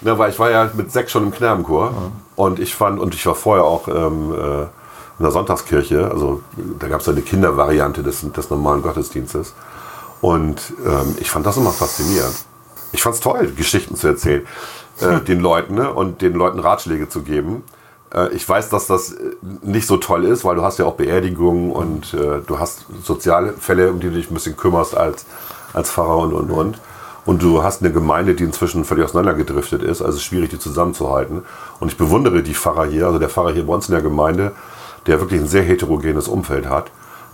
[0.00, 1.92] Na, weil ich war ja mit sechs schon im Knabenchor
[2.34, 6.42] und ich fand, und ich war vorher auch ähm, äh, in der Sonntagskirche, also
[6.78, 9.54] da gab es eine Kindervariante des, des normalen Gottesdienstes.
[10.20, 12.34] Und ähm, ich fand das immer faszinierend.
[12.92, 14.44] Ich fand es toll, Geschichten zu erzählen,
[15.02, 17.62] äh, den Leuten ne, und den Leuten Ratschläge zu geben.
[18.14, 20.94] Äh, ich weiß, dass das äh, nicht so toll ist, weil du hast ja auch
[20.94, 25.26] Beerdigungen und äh, du hast soziale Fälle, um die du dich ein bisschen kümmerst als,
[25.72, 26.80] als Pfarrer und und und.
[27.26, 30.58] Und du hast eine Gemeinde, die inzwischen völlig auseinandergedriftet ist, also es ist schwierig, die
[30.58, 31.42] zusammenzuhalten.
[31.78, 34.52] Und ich bewundere die Pfarrer hier, also der Pfarrer hier bei uns in der Gemeinde,
[35.06, 36.90] der wirklich ein sehr heterogenes Umfeld hat,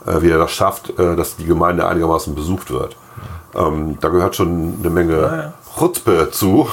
[0.07, 2.97] äh, wie er das schafft, äh, dass die Gemeinde einigermaßen besucht wird.
[3.55, 6.69] Ähm, da gehört schon eine Menge Chutzpe zu,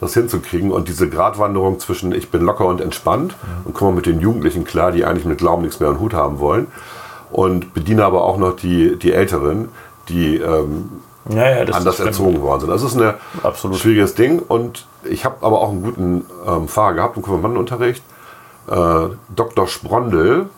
[0.00, 0.70] das hinzukriegen.
[0.70, 3.34] Und diese Gratwanderung zwischen ich bin locker und entspannt
[3.64, 6.38] und komme mit den Jugendlichen klar, die eigentlich mit Glauben nichts mehr am Hut haben
[6.38, 6.66] wollen.
[7.30, 9.70] Und bediene aber auch noch die, die Älteren,
[10.08, 10.90] die ähm,
[11.30, 12.70] Ja, ja, anders erzogen worden sind.
[12.70, 14.40] Das ist ein schwieriges Ding.
[14.40, 18.02] Und ich habe aber auch einen guten ähm, Fahrer gehabt im Konfirmandenunterricht.
[18.68, 18.74] Äh,
[19.34, 19.66] Dr.
[19.66, 20.50] Sprondel,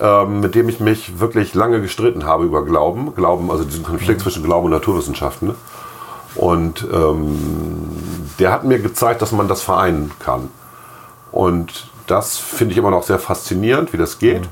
[0.00, 3.14] ähm, mit dem ich mich wirklich lange gestritten habe über Glauben.
[3.14, 5.54] Glauben, also diesen Konflikt zwischen Glauben und Naturwissenschaften.
[6.34, 7.38] Und ähm,
[8.38, 10.48] der hat mir gezeigt, dass man das vereinen kann.
[11.32, 14.48] Und das finde ich immer noch sehr faszinierend, wie das geht.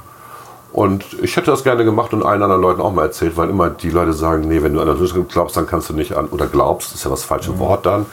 [0.73, 3.71] Und ich hätte das gerne gemacht und allen anderen Leuten auch mal erzählt, weil immer
[3.71, 6.47] die Leute sagen, nee, wenn du an Naturwissenschaft glaubst, dann kannst du nicht an, oder
[6.47, 8.07] glaubst, ist ja das falsche Wort dann,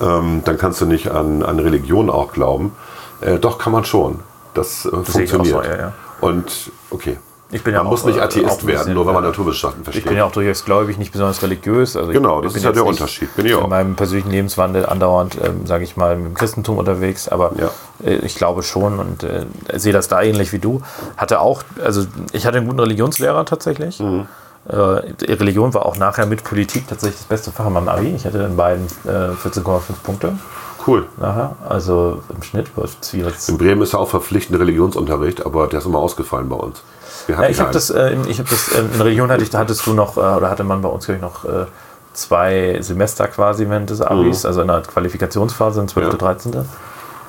[0.00, 2.72] ähm, dann kannst du nicht an, an Religion auch glauben.
[3.20, 4.20] Äh, doch, kann man schon.
[4.54, 5.46] Das, äh, auch funktioniert.
[5.46, 5.92] so, ja, ja.
[6.20, 7.18] Und okay,
[7.54, 9.24] Ich bin ja man auch, muss nicht äh, Atheist werden, nur wenn man.
[9.24, 10.04] Naturwissenschaften versteht.
[10.04, 11.96] Ich bin ja auch durchaus gläubig, nicht besonders religiös.
[11.96, 13.34] Also Genau, das ist ja der Unterschied.
[13.36, 13.64] Bin ich auch.
[13.64, 17.70] In meinem persönlichen Lebenswandel andauernd, ähm, sage ich mal, mit dem Christentum unterwegs, aber Ja.
[18.04, 19.44] äh, ich glaube schon und äh,
[19.74, 20.80] sehe das da ähnlich wie du.
[21.16, 24.00] Hatte auch, also ich hatte einen guten Religionslehrer tatsächlich.
[24.00, 24.26] Mhm.
[24.68, 28.14] Äh, Religion war auch nachher mit Politik tatsächlich das beste Fach in meinem Abi.
[28.16, 29.08] Ich hatte in beiden äh,
[29.46, 30.38] 14,5 Punkte
[30.86, 31.06] Cool.
[31.18, 32.68] nachher, also im Schnitt.
[32.76, 36.56] Was, was, In Bremen ist ja auch verpflichtender Religionsunterricht, aber der ist immer ausgefallen bei
[36.56, 36.82] uns.
[37.28, 39.58] Ja, ich habe das, äh, in- ich hab das äh, in Religion hatte ich, da
[39.58, 41.66] hattest du noch, äh, oder hatte man bei uns glaube ich noch äh,
[42.14, 46.06] zwei Semester quasi während des Abis, also in der Qualifikationsphase, in 12.
[46.06, 46.12] Mhm.
[46.12, 46.18] Ja.
[46.18, 46.52] 13.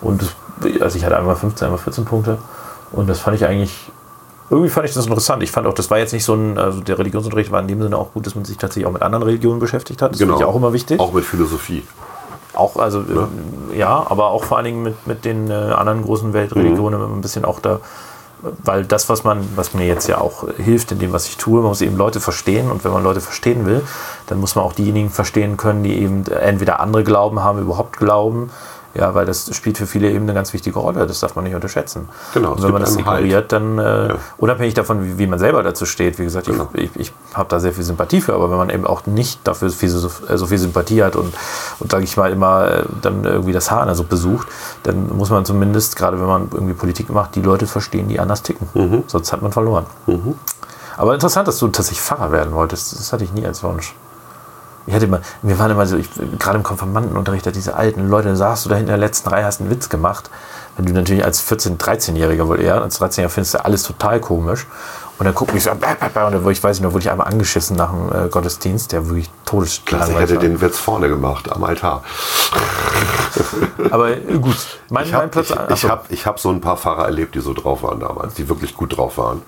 [0.01, 2.37] Und das, also ich hatte einmal 15, einmal 14 Punkte.
[2.91, 3.91] Und das fand ich eigentlich,
[4.49, 5.41] irgendwie fand ich das interessant.
[5.41, 7.81] Ich fand auch, das war jetzt nicht so ein, also der Religionsunterricht war in dem
[7.81, 10.11] Sinne auch gut, dass man sich tatsächlich auch mit anderen Religionen beschäftigt hat.
[10.11, 10.97] Das finde ich auch immer wichtig.
[10.97, 11.09] Genau.
[11.09, 11.83] Auch mit Philosophie.
[12.53, 16.33] Auch, also, äh, ja, aber auch vor allen Dingen mit, mit den äh, anderen großen
[16.33, 17.17] Weltreligionen Mhm.
[17.17, 17.79] ein bisschen auch da,
[18.63, 21.61] weil das, was man, was mir jetzt ja auch hilft in dem, was ich tue,
[21.61, 23.81] man muss eben Leute verstehen und wenn man Leute verstehen will,
[24.27, 28.51] dann muss man auch diejenigen verstehen können, die eben entweder andere Glauben haben, überhaupt glauben,
[28.95, 31.55] ja, weil das spielt für viele eben eine ganz wichtige Rolle, das darf man nicht
[31.55, 32.09] unterschätzen.
[32.33, 32.99] Genau, Und wenn man das Halt.
[33.21, 34.15] ignoriert, dann äh, Ja.
[34.37, 36.69] unabhängig davon, wie, wie man selber dazu steht, wie gesagt, Genau.
[36.73, 39.39] ich, ich, ich habe da sehr viel Sympathie für, aber wenn man eben auch nicht
[39.47, 41.33] dafür viel, so, äh, so viel Sympathie hat und,
[41.79, 44.47] und sage ich mal, immer äh, dann irgendwie das Haar in der Suppe sucht,
[44.83, 48.43] dann muss man zumindest, gerade wenn man irgendwie Politik macht, die Leute verstehen, die anders
[48.43, 48.67] ticken.
[48.73, 49.03] Mhm.
[49.07, 49.85] Sonst hat man verloren.
[50.97, 52.93] Aber interessant, dass du tatsächlich Pfarrer werden wolltest.
[52.93, 53.95] Das hatte ich nie als Wunsch.
[54.85, 56.09] Ich hatte immer, wir waren immer so, ich,
[56.39, 59.29] gerade im Konfirmandenunterricht, da diese alten Leute, dann saßt du da hinten in der letzten
[59.29, 60.29] Reihe, hast einen Witz gemacht.
[60.75, 64.65] Wenn du natürlich als 14-, 13-Jähriger wohl eher, als 13-Jähriger findest du alles total komisch.
[65.19, 66.91] Und dann guckt mich so an, bäh, bäh, bäh, und dann, ich weiß nicht, da
[66.91, 70.41] wurde ich einmal angeschissen nach dem äh, Gottesdienst, der wirklich Klasse, ich todeslangweilig hätte war.
[70.41, 72.03] den Witz vorne gemacht, am Altar.
[73.91, 74.57] Aber äh, gut,
[74.89, 75.51] mein, Ich habe Platz.
[75.51, 78.33] ich, ich hab, ich hab so ein paar Fahrer erlebt, die so drauf waren damals,
[78.33, 79.43] die wirklich gut drauf waren.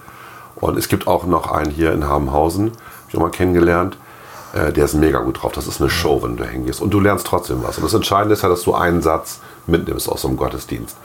[0.55, 3.97] Und es gibt auch noch einen hier in Habenhausen, hab ich auch mal kennengelernt,
[4.55, 5.51] äh, der ist mega gut drauf.
[5.51, 6.81] Das ist eine Show, wenn du hingehst.
[6.81, 7.77] Und du lernst trotzdem was.
[7.77, 10.95] Und das Entscheidende ist ja, dass du einen Satz mitnimmst aus so einem Gottesdienst.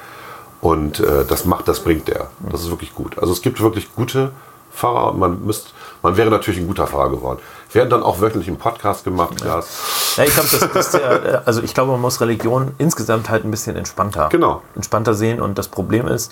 [0.61, 2.29] Und äh, das macht, das bringt der.
[2.51, 3.19] Das ist wirklich gut.
[3.19, 4.31] Also es gibt wirklich gute
[4.73, 7.41] Pfarrer und man müsst, man wäre natürlich ein guter Pfarrer geworden.
[7.73, 10.15] Wir hätten dann auch wöchentlich einen Podcast gemacht, Glas.
[10.17, 13.51] Ja, ich glaube, das, das, äh, also ich glaube, man muss Religion insgesamt halt ein
[13.51, 14.63] bisschen entspannter, Genau.
[14.77, 15.41] entspannter sehen.
[15.41, 16.31] Und das Problem ist,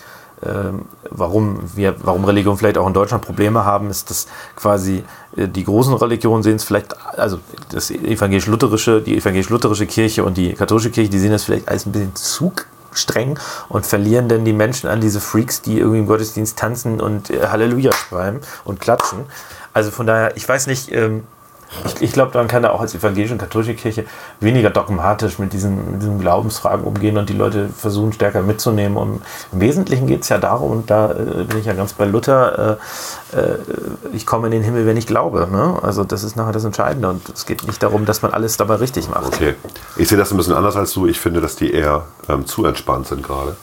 [1.10, 4.26] warum wir, warum Religion vielleicht auch in Deutschland Probleme haben, ist, dass
[4.56, 5.04] quasi
[5.36, 7.38] äh, die großen Religionen sehen es vielleicht, also
[7.70, 11.92] das evangelisch-lutherische, die evangelisch-lutherische Kirche und die katholische Kirche, die sehen das vielleicht als ein
[11.92, 12.52] bisschen zu
[12.92, 17.30] streng und verlieren dann die Menschen an diese Freaks, die irgendwie im Gottesdienst tanzen und
[17.30, 19.20] äh, Halleluja schreiben und klatschen.
[19.72, 21.24] Also von daher, ich weiß nicht, ähm,
[21.84, 24.04] ich, ich glaube, man kann da auch als evangelische und katholische Kirche
[24.40, 28.96] weniger dogmatisch mit diesen, mit diesen Glaubensfragen umgehen und die Leute versuchen stärker mitzunehmen.
[28.96, 32.06] Und im Wesentlichen geht es ja darum, und da äh, bin ich ja ganz bei
[32.06, 32.78] Luther,
[33.34, 33.58] äh, äh,
[34.12, 35.48] ich komme in den Himmel, wenn ich glaube.
[35.50, 35.78] Ne?
[35.82, 38.76] Also das ist nachher das Entscheidende und es geht nicht darum, dass man alles dabei
[38.76, 39.26] richtig macht.
[39.26, 39.54] Okay.
[39.96, 41.06] Ich sehe das ein bisschen anders als du.
[41.06, 43.56] Ich finde, dass die eher ähm, zu entspannt sind gerade.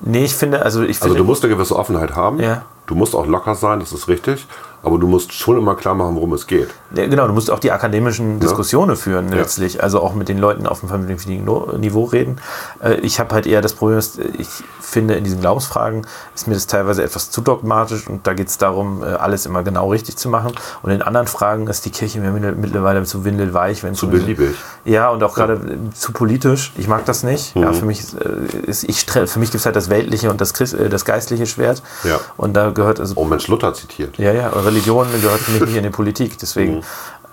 [0.00, 2.40] Nee, ich finde, also ich Also finde, du musst eine gewisse Offenheit haben.
[2.40, 2.62] Ja.
[2.86, 4.46] Du musst auch locker sein, das ist richtig.
[4.82, 6.68] Aber du musst schon immer klar machen, worum es geht.
[6.94, 9.36] Ja, genau, du musst auch die akademischen Diskussionen führen Ja.
[9.36, 11.44] letztlich, also auch mit den Leuten auf einem vernünftigen
[11.78, 12.36] Niveau reden.
[12.82, 14.48] Äh, Ich habe halt eher das Problem, dass ich
[14.80, 18.58] finde, in diesen Glaubensfragen ist mir das teilweise etwas zu dogmatisch und da geht es
[18.58, 20.52] darum, äh, alles immer genau richtig zu machen.
[20.82, 24.56] Und in anderen Fragen ist die Kirche mir mittler- mittlerweile zu windelweich, wenn Zu beliebig.
[24.84, 26.72] Ja, und auch gerade äh, zu politisch.
[26.78, 27.54] Ich mag das nicht.
[27.54, 27.62] Mhm.
[27.62, 30.54] Ja, für mich, ist, äh, ich, für mich gibt es halt das weltliche und das,
[30.54, 31.82] Christ, äh, das geistliche Schwert.
[32.02, 32.18] Ja.
[32.36, 34.18] Und da gehört also Oh Mensch, Luther zitiert.
[34.18, 36.38] ja, ja, Religion gehört für mich nicht in die Politik.
[36.38, 36.82] Deswegen, Mhm.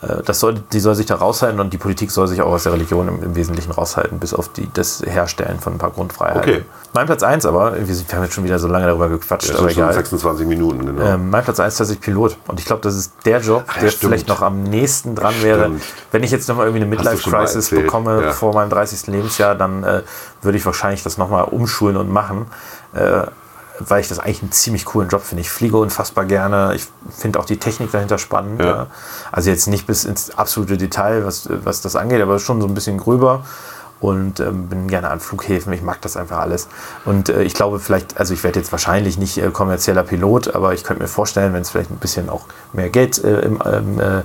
[0.01, 2.63] äh, das soll, die soll sich da raushalten und die Politik soll sich auch aus
[2.63, 6.41] der Religion im, im Wesentlichen raushalten, bis auf die, das Herstellen von ein paar Grundfreiheiten.
[6.41, 6.65] Okay.
[6.93, 9.69] Mein Platz 1 aber, wir haben jetzt schon wieder so lange darüber gequatscht, Das aber
[9.69, 9.93] egal.
[9.93, 11.01] 26 Minuten, genau.
[11.03, 12.37] Ähm, mein Platz 1 ist tatsächlich Pilot.
[12.47, 14.09] Und ich glaube, das ist der Job, ja, der stimmt.
[14.11, 15.65] vielleicht noch am nächsten dran wäre.
[15.65, 15.83] Stimmt.
[16.11, 18.31] Wenn ich jetzt nochmal irgendwie eine Midlife-Crisis bekomme ja.
[18.31, 19.07] vor meinem 30.
[19.07, 20.01] Lebensjahr, dann äh,
[20.41, 22.47] würde ich wahrscheinlich das nochmal umschulen und machen.
[22.93, 23.23] Äh,
[23.79, 25.41] weil ich das eigentlich einen ziemlich coolen Job finde.
[25.41, 26.73] Ich fliege unfassbar gerne.
[26.75, 28.61] Ich finde auch die Technik dahinter spannend.
[28.61, 28.87] Ja.
[29.31, 32.73] Also jetzt nicht bis ins absolute Detail, was, was das angeht, aber schon so ein
[32.73, 33.45] bisschen gröber.
[33.99, 35.73] Und ähm, bin gerne an Flughäfen.
[35.73, 36.67] Ich mag das einfach alles.
[37.05, 40.73] Und äh, ich glaube vielleicht, also ich werde jetzt wahrscheinlich nicht äh, kommerzieller Pilot, aber
[40.73, 43.99] ich könnte mir vorstellen, wenn es vielleicht ein bisschen auch mehr Geld äh, im, ähm,
[43.99, 44.21] äh,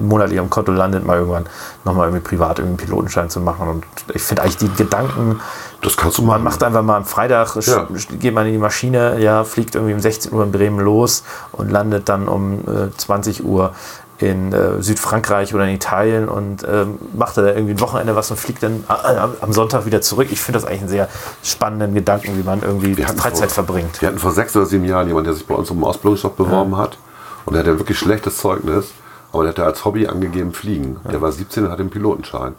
[0.00, 1.46] monatlich am Konto landet, mal irgendwann
[1.84, 3.68] nochmal irgendwie privat irgendwie einen Pilotenschein zu machen.
[3.68, 5.40] Und ich finde eigentlich die Gedanken,
[5.82, 6.44] das kannst du man machen.
[6.44, 7.86] macht einfach mal am Freitag, Ja.
[8.18, 11.70] geht man in die Maschine, ja, fliegt irgendwie um 16 Uhr in Bremen los und
[11.70, 13.72] landet dann um äh, 20 Uhr
[14.20, 18.36] in äh, Südfrankreich oder in Italien und ähm, macht da irgendwie ein Wochenende was und
[18.38, 20.28] fliegt dann äh, am- am Sonntag wieder zurück.
[20.30, 21.08] Ich finde das eigentlich einen sehr
[21.42, 24.00] spannenden Gedanken, wie man irgendwie Freizeit vor- verbringt.
[24.02, 26.36] Wir hatten vor sechs oder sieben Jahren jemanden, der sich bei uns um einen Ausbildungsjob
[26.36, 26.98] beworben hat.
[27.46, 28.92] Und der hatte wirklich schlechtes Zeugnis.
[29.32, 30.98] Aber der hatte als Hobby angegeben Fliegen.
[31.10, 32.54] Der war 17 und hatte einen Pilotenschein.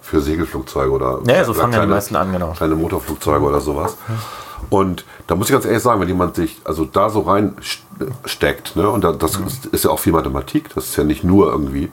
[0.00, 2.52] Für Segelflugzeuge oder, Ja, so oder fangen ja die meisten an, genau.
[2.52, 3.96] kleine Motorflugzeuge oder sowas.
[4.70, 7.20] Und da muss ich ganz ehrlich sagen, wenn jemand sich also da so
[8.00, 11.24] reinsteckt, ne, und da, das ist, ist ja auch viel Mathematik, das ist ja nicht
[11.24, 11.90] nur irgendwie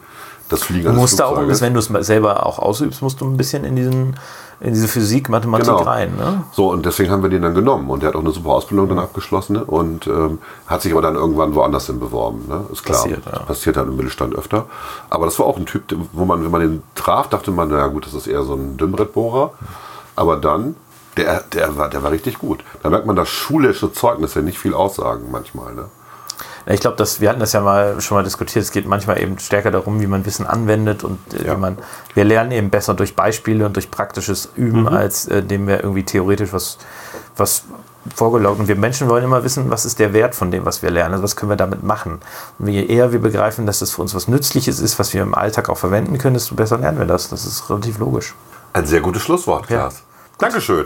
[0.50, 3.38] das Fliegen Du musst da auch, wenn du es selber auch ausübst, musst du ein
[3.38, 4.18] bisschen in, diesen,
[4.60, 5.82] in diese Physik, Mathematik Genau.
[5.84, 6.14] rein.
[6.18, 6.44] Ne?
[6.52, 7.90] So, und deswegen haben wir den dann genommen.
[7.90, 9.64] Und der hat auch eine super Ausbildung dann abgeschlossen ne?
[9.64, 12.44] und ähm, hat sich aber dann irgendwann woanders hin beworben.
[12.50, 12.66] Ne?
[12.72, 13.02] Ist klar.
[13.02, 13.40] Passiert, ja.
[13.40, 14.66] Passiert halt im Mittelstand öfter.
[15.10, 17.88] Aber das war auch ein Typ, wo man, wenn man den traf, dachte man, naja
[17.88, 19.54] gut, das ist eher so ein Dünnbrettbohrer.
[20.18, 20.76] Aber dann,
[21.24, 22.64] der, der, war, der war richtig gut.
[22.84, 25.74] Da merkt man, dass schulische Zeugnisse nicht viel aussagen manchmal.
[25.74, 25.86] Ne?
[26.68, 28.64] Ich glaube, dass wir hatten das ja mal schon mal diskutiert.
[28.64, 31.56] Es geht manchmal eben stärker darum, wie man Wissen anwendet und äh, Ja.
[31.56, 31.78] wie man.
[32.14, 36.04] Wir lernen eben besser durch Beispiele und durch praktisches Üben, als äh, dem wir irgendwie
[36.04, 36.78] theoretisch was,
[37.36, 37.64] was
[38.16, 38.60] vorgelaugt.
[38.60, 41.14] Und wir Menschen wollen immer wissen, was ist der Wert von dem, was wir lernen.
[41.14, 42.20] Also was können wir damit machen?
[42.60, 45.34] Und je eher wir begreifen, dass das für uns was Nützliches ist, was wir im
[45.36, 47.30] Alltag auch verwenden können, desto besser lernen wir das.
[47.30, 48.36] Das ist relativ logisch.
[48.74, 49.90] Ein sehr gutes Schlusswort, Ja.
[50.42, 50.84] Dankeschön.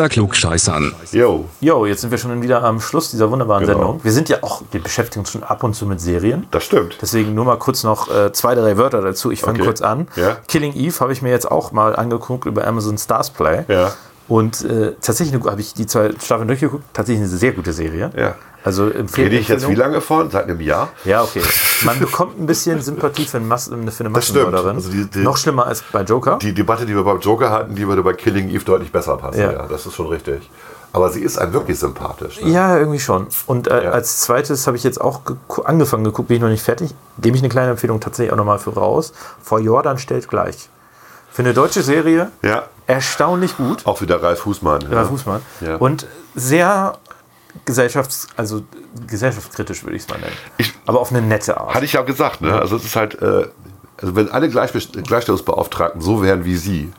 [0.00, 0.94] Unter Klugscheißern.
[1.12, 1.44] Jo.
[1.60, 3.76] Jo, jetzt sind wir schon wieder am Schluss dieser wunderbaren Genau.
[3.78, 4.00] Sendung.
[4.02, 6.46] Wir sind ja auch, wir beschäftigen uns schon ab und zu mit Serien.
[6.52, 6.96] Das stimmt.
[7.02, 9.30] Deswegen nur mal kurz noch äh, zwei, drei Wörter dazu.
[9.30, 9.66] Ich fange Okay.
[9.66, 10.08] kurz an.
[10.16, 10.38] Ja.
[10.48, 13.64] Killing Eve habe ich mir jetzt auch mal angeguckt über Amazon Stars Play.
[13.68, 13.92] Ja.
[14.26, 16.84] Und äh, tatsächlich habe ich die zwei Staffeln durchgeguckt.
[16.94, 18.10] Tatsächlich eine sehr gute Serie.
[18.16, 18.36] Ja.
[18.62, 20.30] Also empfehle Rede ich jetzt wie lange von?
[20.30, 20.88] Seit einem Jahr?
[21.04, 21.42] Ja, okay.
[21.84, 24.12] Man bekommt ein bisschen Sympathie für, eine Mas für eine Das stimmt.
[24.12, 24.76] Massenmörderin.
[24.76, 26.38] Also die- die- Noch schlimmer als bei Joker.
[26.42, 29.40] Die Debatte, die wir beim Joker hatten, die würde bei Killing Eve deutlich besser passen.
[29.40, 29.52] Ja.
[29.52, 30.50] Ja, das ist schon richtig.
[30.92, 32.40] Aber sie ist einem wirklich sympathisch.
[32.42, 32.50] Ne?
[32.50, 33.28] Ja, irgendwie schon.
[33.46, 33.90] Und äh, Ja.
[33.92, 35.20] als zweites habe ich jetzt auch
[35.64, 36.92] angefangen geguckt, bin ich noch nicht fertig.
[37.18, 39.12] Gebe ich eine kleine Empfehlung tatsächlich auch nochmal für raus.
[39.40, 40.68] Vor Jordan stellt gleich.
[41.30, 42.64] Für eine deutsche Serie Ja.
[42.88, 43.86] erstaunlich gut.
[43.86, 44.82] Auch wieder Ralf Husmann.
[44.90, 45.40] Ralf Fußmann.
[45.60, 45.76] Ja.
[45.76, 46.94] Und sehr
[47.66, 48.62] gesellschafts-, also
[49.06, 50.32] gesellschaftskritisch würde ich es mal nennen.
[50.58, 51.74] Ich- Aber auf eine nette Art.
[51.74, 52.52] Hatte ich ja gesagt, ne?
[52.58, 53.48] Also es ist halt, äh,
[54.00, 56.92] also wenn alle Gleichbest- Gleichstellungsbeauftragten so wären wie sie,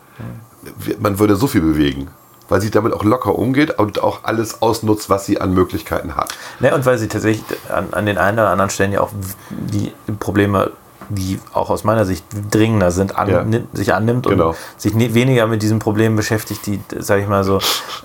[0.99, 2.09] man würde so viel bewegen.
[2.49, 6.33] Weil sie damit auch locker umgeht und auch alles ausnutzt, was sie an Möglichkeiten hat.
[6.59, 9.11] Ne, und weil sie tatsächlich an, an den einen oder anderen Stellen ja auch
[9.49, 10.71] die Probleme,
[11.15, 13.45] die auch aus meiner Sicht dringender sind, an, Ja.
[13.73, 14.55] sich annimmt und Genau.
[14.77, 17.59] sich weniger mit diesen Problemen beschäftigt, die, sag ich mal so,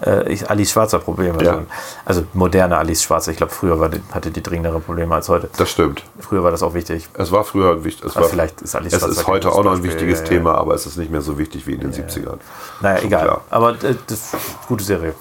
[0.04, 1.54] äh, ich, Alice Schwarzer Probleme Ja.
[1.56, 1.66] sind.
[2.04, 3.30] Also moderne Alice Schwarzer.
[3.30, 5.48] Ich glaube, früher war die, hatte die dringendere Probleme als heute.
[5.56, 6.02] Das stimmt.
[6.18, 7.08] Früher war das auch wichtig.
[7.14, 8.06] Es war früher ein wichtig.
[8.06, 10.24] Es war, vielleicht ist Alice es Schwarzer ist kein heute auch noch ein wichtiges ja,
[10.24, 10.30] ja.
[10.30, 12.38] Thema, aber es ist nicht mehr so wichtig wie in den 70ern.
[12.80, 13.22] Naja, Schon egal.
[13.24, 13.40] klar.
[13.50, 15.14] Aber äh, das ist eine gute Serie.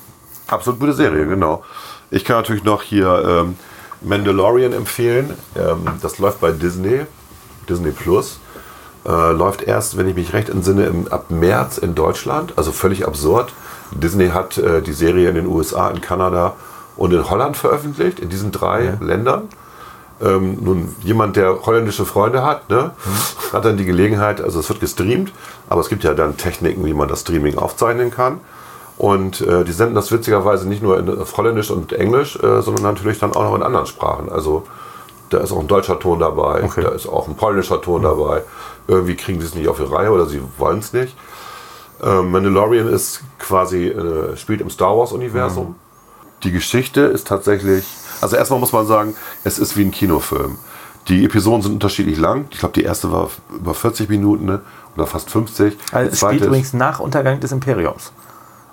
[0.48, 1.64] Absolut gute Serie, genau.
[2.12, 3.56] Ich kann natürlich noch hier ähm,
[4.02, 5.34] Mandalorian empfehlen.
[5.56, 7.06] Ähm, das läuft bei Disney,
[7.66, 8.40] Disney Plus.
[9.06, 12.54] Äh, läuft erst, wenn ich mich recht entsinne, im, ab März in Deutschland.
[12.56, 13.54] Also völlig absurd.
[13.92, 16.54] Disney hat äh, die Serie in den USA, in Kanada
[16.98, 19.50] und in Holland veröffentlicht, in diesen drei Ländern.
[20.22, 22.92] Ähm, nun, jemand, der holländische Freunde hat, ne,
[23.52, 25.34] hat dann die Gelegenheit, also es wird gestreamt,
[25.68, 28.40] aber es gibt ja dann Techniken, wie man das Streaming aufzeichnen kann.
[28.98, 32.84] Und äh, die senden das witzigerweise nicht nur in, auf Holländisch und Englisch, äh, sondern
[32.84, 34.32] natürlich dann auch noch in anderen Sprachen.
[34.32, 34.66] Also
[35.30, 38.44] da ist auch ein deutscher Ton dabei, da ist auch ein polnischer Ton dabei.
[38.88, 41.16] Irgendwie kriegen sie es nicht auf die Reihe oder sie wollen es nicht.
[42.04, 45.76] Ähm, Mandalorian ist quasi, äh, spielt im Star Wars-Universum.
[46.44, 47.86] Die Geschichte ist tatsächlich,
[48.22, 50.58] also erstmal muss man sagen, es ist wie ein Kinofilm.
[51.08, 52.48] Die Episoden sind unterschiedlich lang.
[52.52, 54.62] Ich glaube, die erste war über 40 Minuten ne?
[54.96, 55.78] oder fast 50.
[55.92, 58.12] Also es spielt übrigens nach Untergang des Imperiums.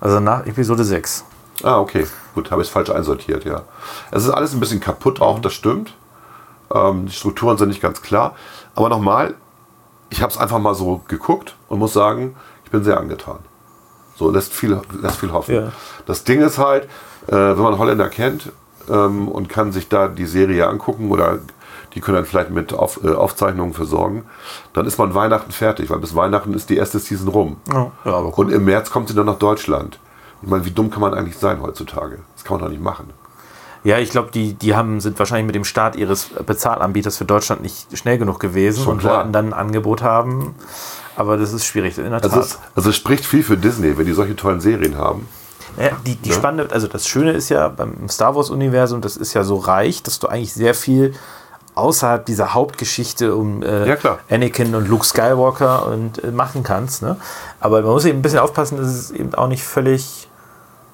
[0.01, 1.25] Also nach Episode 6.
[1.63, 2.07] Ah, okay.
[2.35, 3.63] Gut, habe ich es falsch einsortiert, ja.
[4.11, 5.95] Es ist alles ein bisschen kaputt auch, das stimmt.
[6.73, 8.35] Ähm, die Strukturen sind nicht ganz klar.
[8.75, 9.35] Aber nochmal,
[10.11, 13.39] ich habe es einfach mal so geguckt und muss sagen, ich bin sehr angetan.
[14.17, 15.55] So lässt viel, lässt viel hoffen.
[15.55, 15.73] Ja.
[16.07, 16.85] Das Ding ist halt,
[17.27, 18.53] äh, wenn man Holländer kennt,
[18.89, 21.39] ähm, und kann sich da die Serie angucken oder
[21.95, 24.25] die können dann vielleicht mit Auf, äh, Aufzeichnungen versorgen,
[24.73, 27.59] dann ist man Weihnachten fertig, weil bis Weihnachten ist die erste Season rum.
[27.73, 28.47] Ja, aber cool.
[28.47, 29.99] Und im März kommt sie dann nach Deutschland.
[30.43, 32.19] Ich meine, wie dumm kann man eigentlich sein heutzutage?
[32.35, 33.11] Das kann man doch nicht machen.
[33.85, 37.63] Ja, ich glaube, die, die haben, sind wahrscheinlich mit dem Start ihres Bezahlanbieters für Deutschland
[37.63, 39.19] nicht schnell genug gewesen Schon und klar.
[39.19, 40.55] wollten dann ein Angebot haben.
[41.17, 41.99] Aber das ist schwierig.
[41.99, 42.45] In der Also Tat.
[42.45, 45.29] es, also es spricht viel für Disney, wenn die solche tollen Serien haben.
[45.79, 49.43] Ja, die, die spannende, also das Schöne ist ja beim Star Wars-Universum, das ist ja
[49.43, 51.15] so reich, dass du eigentlich sehr viel
[51.75, 54.19] außerhalb dieser Hauptgeschichte um äh, Ja.
[54.31, 57.01] Anakin und Luke Skywalker und äh, machen kannst.
[57.03, 57.17] Ne?
[57.61, 60.29] Aber man muss eben ein bisschen aufpassen, dass es eben auch nicht völlig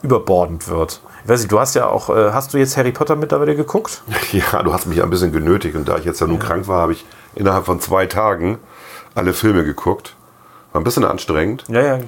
[0.02, 1.00] überbordend wird.
[1.28, 4.00] Ich weiß nicht, du hast ja auch, äh, hast du jetzt Harry Potter mittlerweile geguckt?
[4.32, 6.80] Ja, du hast mich ein bisschen genötigt und da ich jetzt ja nun krank war,
[6.80, 8.56] habe ich innerhalb von zwei Tagen
[9.14, 10.16] alle Filme geguckt.
[10.72, 11.98] War ein bisschen anstrengend, Ja, ja,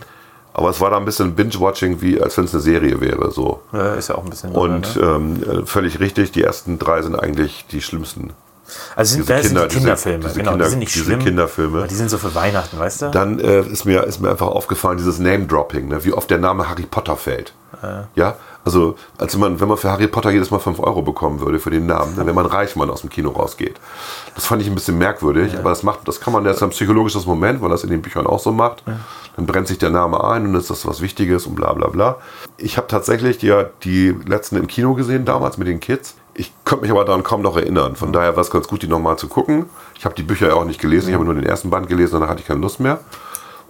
[0.54, 3.30] aber es war da ein bisschen Binge-Watching, wie als wenn es eine Serie wäre.
[3.30, 3.60] So.
[3.74, 4.52] äh, ist ja auch ein bisschen.
[4.52, 5.02] Und ne?
[5.02, 8.32] ähm, äh, völlig richtig, die ersten drei sind eigentlich die schlimmsten.
[8.96, 10.94] also sind, diese das sind Kinder- die diese- Kinderfilme, diese genau, Kinder- die sind nicht
[10.94, 11.18] diese schlimm.
[11.18, 11.86] Kinderfilme.
[11.88, 13.10] Die sind so für Weihnachten, weißt du?
[13.10, 16.04] Dann äh, ist, mir, ist mir einfach aufgefallen, dieses Name-Dropping, ne?
[16.06, 17.52] wie oft der Name Harry Potter fällt.
[18.14, 21.40] Ja, also als wenn man, wenn man für Harry Potter jedes Mal 5 Euro bekommen
[21.40, 23.76] würde für den Namen, dann wäre man reich, wenn man aus dem Kino rausgeht.
[24.34, 26.70] Das fand ich ein bisschen merkwürdig, aber das macht, das kann man, das ist ein
[26.70, 28.82] psychologisches Moment, weil das in den Büchern auch so macht.
[29.36, 32.16] Dann brennt sich der Name ein und ist das was Wichtiges und bla bla bla.
[32.58, 33.54] Ich habe tatsächlich die,
[33.84, 36.16] die letzten im Kino gesehen damals mit den Kids.
[36.34, 37.96] Ich könnte mich aber daran kaum noch erinnern.
[37.96, 39.66] Von daher war es ganz gut, die nochmal zu gucken.
[39.98, 42.14] Ich habe die Bücher ja auch nicht gelesen, ich habe nur den ersten Band gelesen,
[42.14, 43.00] danach hatte ich keine Lust mehr.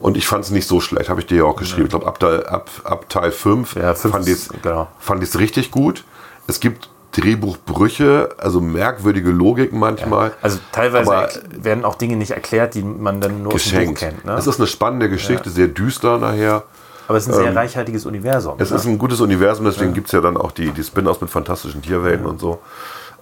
[0.01, 1.85] Und ich fand es nicht so schlecht, habe ich dir ja auch geschrieben.
[1.85, 4.89] Ich glaube, ab, Teil- ab, ab Teil 5 Ja, fand ich ist- genau.
[5.21, 6.05] es richtig gut.
[6.47, 10.33] Es gibt Drehbuchbrüche, also merkwürdige Logiken manchmal.
[10.41, 13.99] Also teilweise werden auch Dinge nicht erklärt, die man dann nur geschenkt.
[13.99, 14.25] kennt.
[14.25, 14.35] Ne?
[14.35, 16.63] Es ist eine spannende Geschichte, sehr düster nachher.
[17.09, 18.55] Aber es ist ein sehr reichhaltiges Universum.
[18.59, 18.77] Es ne?
[18.77, 21.83] ist ein gutes Universum, deswegen gibt es ja dann auch die, die Spin-offs mit fantastischen
[21.83, 22.61] Tierwelten und so.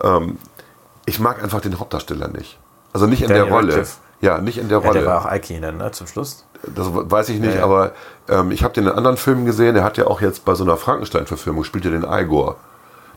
[0.04, 0.36] Ähm,
[1.06, 2.58] ich mag einfach den Hauptdarsteller nicht.
[2.92, 3.68] Also nicht in Daniel der Rolle.
[3.68, 3.96] Radcliffe.
[4.20, 5.00] Ja, nicht in der ja, Rolle.
[5.00, 6.44] der war auch Ike dann, ne, zum Schluss.
[6.74, 7.64] Das weiß ich nicht, Ja, ja.
[7.64, 7.92] aber
[8.28, 9.74] ähm, ich habe den in anderen Filmen gesehen.
[9.74, 12.56] Der hat ja auch jetzt bei so einer Frankenstein-Verfilmung spielt er den Igor.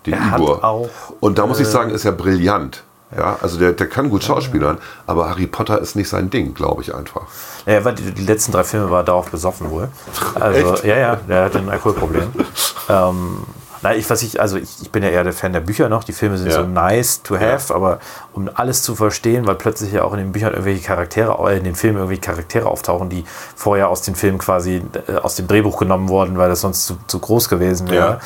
[0.06, 0.64] Den Er hat Igor.
[0.64, 2.84] auch, Und da muss ich sagen, ist er brillant.
[3.16, 6.82] Ja, also der, der kann gut schauspielern, aber Harry Potter ist nicht sein Ding, glaube
[6.82, 7.24] ich einfach.
[7.66, 9.90] Ja, er war die, die letzten drei Filme war darauf besoffen wohl.
[10.40, 10.86] Also, Echt?
[10.86, 12.32] ja, ja, der hat ein Alkoholproblem.
[12.90, 13.44] ähm,
[13.82, 16.04] na, ich, was ich, also ich, ich bin ja eher der Fan der Bücher noch.
[16.04, 16.58] Die Filme sind Ja.
[16.62, 18.00] so nice to have, aber
[18.34, 21.64] um alles zu verstehen, weil plötzlich ja auch in den Büchern irgendwelche Charaktere, äh, in
[21.64, 23.24] den Filmen irgendwelche Charaktere auftauchen, die
[23.56, 26.98] vorher aus den Filmen quasi äh, aus dem Drehbuch genommen wurden, weil das sonst zu,
[27.08, 28.20] zu groß gewesen wäre.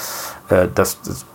[0.49, 1.25] Äh, das, das,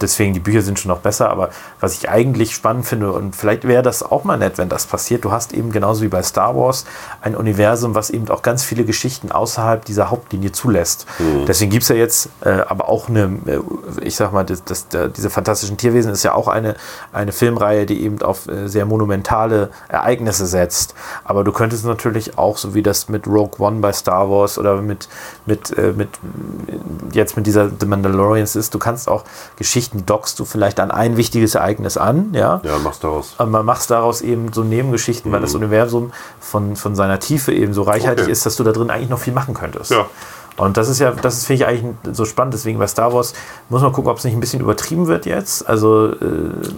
[0.00, 1.50] deswegen die Bücher sind schon noch besser, aber
[1.80, 5.24] was ich eigentlich spannend finde und vielleicht wäre das auch mal nett, wenn das passiert.
[5.24, 6.84] Du hast eben genauso wie bei Star Wars
[7.20, 11.06] ein Universum, was eben auch ganz viele Geschichten außerhalb dieser Hauptlinie zulässt.
[11.46, 13.60] Deswegen gibt es ja jetzt äh, aber auch eine, äh,
[14.02, 16.76] ich sag mal, das, das, der, diese fantastischen Tierwesen ist ja auch eine,
[17.12, 20.94] eine Filmreihe, die eben auf äh, sehr monumentale Ereignisse setzt.
[21.24, 24.80] Aber du könntest natürlich auch, so wie das mit Rogue One bei Star Wars oder
[24.82, 25.08] mit,
[25.46, 26.08] mit, äh, mit
[27.12, 29.24] jetzt mit dieser The Mandalorians ist, du kannst auch
[29.56, 32.60] Geschichten dockst du vielleicht an ein wichtiges Ereignis an, ja.
[32.64, 33.34] Ja, machst daraus.
[33.38, 37.72] Aber man macht daraus eben so Nebengeschichten, weil das Universum von, von seiner Tiefe eben
[37.72, 38.32] so reichhaltig Okay.
[38.32, 39.90] ist, dass du da drin eigentlich noch viel machen könntest.
[39.90, 40.06] Ja.
[40.58, 42.54] Und das ist ja, das ist, finde ich eigentlich so spannend.
[42.54, 43.34] Deswegen bei Star Wars
[43.68, 45.68] muss man gucken, ob es nicht ein bisschen übertrieben wird jetzt.
[45.68, 46.16] Also, äh,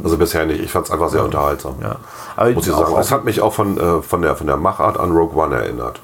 [0.02, 0.60] Also bisher nicht.
[0.60, 1.76] Ich fand es einfach sehr unterhaltsam.
[1.80, 1.94] ja.
[2.34, 2.96] Aber Muss ich sagen.
[2.98, 6.00] Es hat mich auch von, äh, von, der, von der Machart an Rogue One erinnert.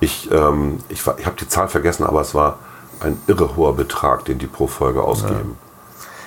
[0.00, 2.58] Ich, ähm, ich, ich habe die Zahl vergessen, aber es war
[3.00, 5.58] ein irre hoher Betrag, den die pro Folge ausgeben.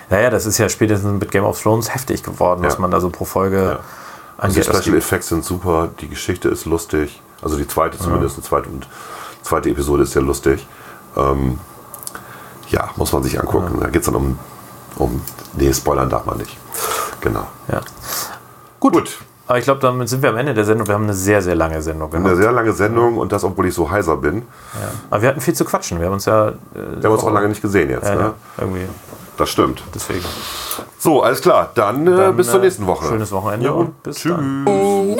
[0.10, 2.80] Naja, das ist ja spätestens mit Game of Thrones heftig geworden, was Ja.
[2.80, 3.80] man da so pro Folge
[4.38, 4.76] Also die angeht.
[4.84, 7.22] Special Effects sind super, die Geschichte ist lustig.
[7.41, 8.88] Also die zweite zumindest, die zweite, und,
[9.44, 10.68] zweite Episode ist ja lustig.
[11.15, 11.60] Ähm,
[12.69, 13.77] ja, muss man sich angucken.
[13.80, 14.40] Da geht es dann um,
[14.98, 15.22] um.
[15.53, 16.57] Nee, spoilern darf man nicht.
[17.22, 17.48] Genau.
[17.72, 17.81] ja.
[18.80, 19.19] Gut.
[19.48, 20.88] Aber ich glaube, damit sind wir am Ende der Sendung.
[20.88, 22.38] Wir haben eine sehr, sehr lange Sendung Eine gemacht.
[22.38, 24.44] sehr lange Sendung und das, obwohl ich so heiser bin.
[25.10, 25.98] Aber wir hatten viel zu quatschen.
[25.99, 28.07] Wir haben uns ja, äh, Wir haben uns auch lange nicht gesehen jetzt.
[28.07, 28.22] ja, Ne?
[28.22, 28.88] ja, irgendwie.
[29.40, 29.82] Das stimmt.
[29.95, 30.26] Deswegen.
[30.98, 31.72] So, alles klar.
[31.74, 33.07] Dann, äh, Dann, bis zur äh, nächsten Woche.
[33.07, 34.34] Schönes Wochenende Ja, und bis tschüss.
[34.34, 35.18] dann.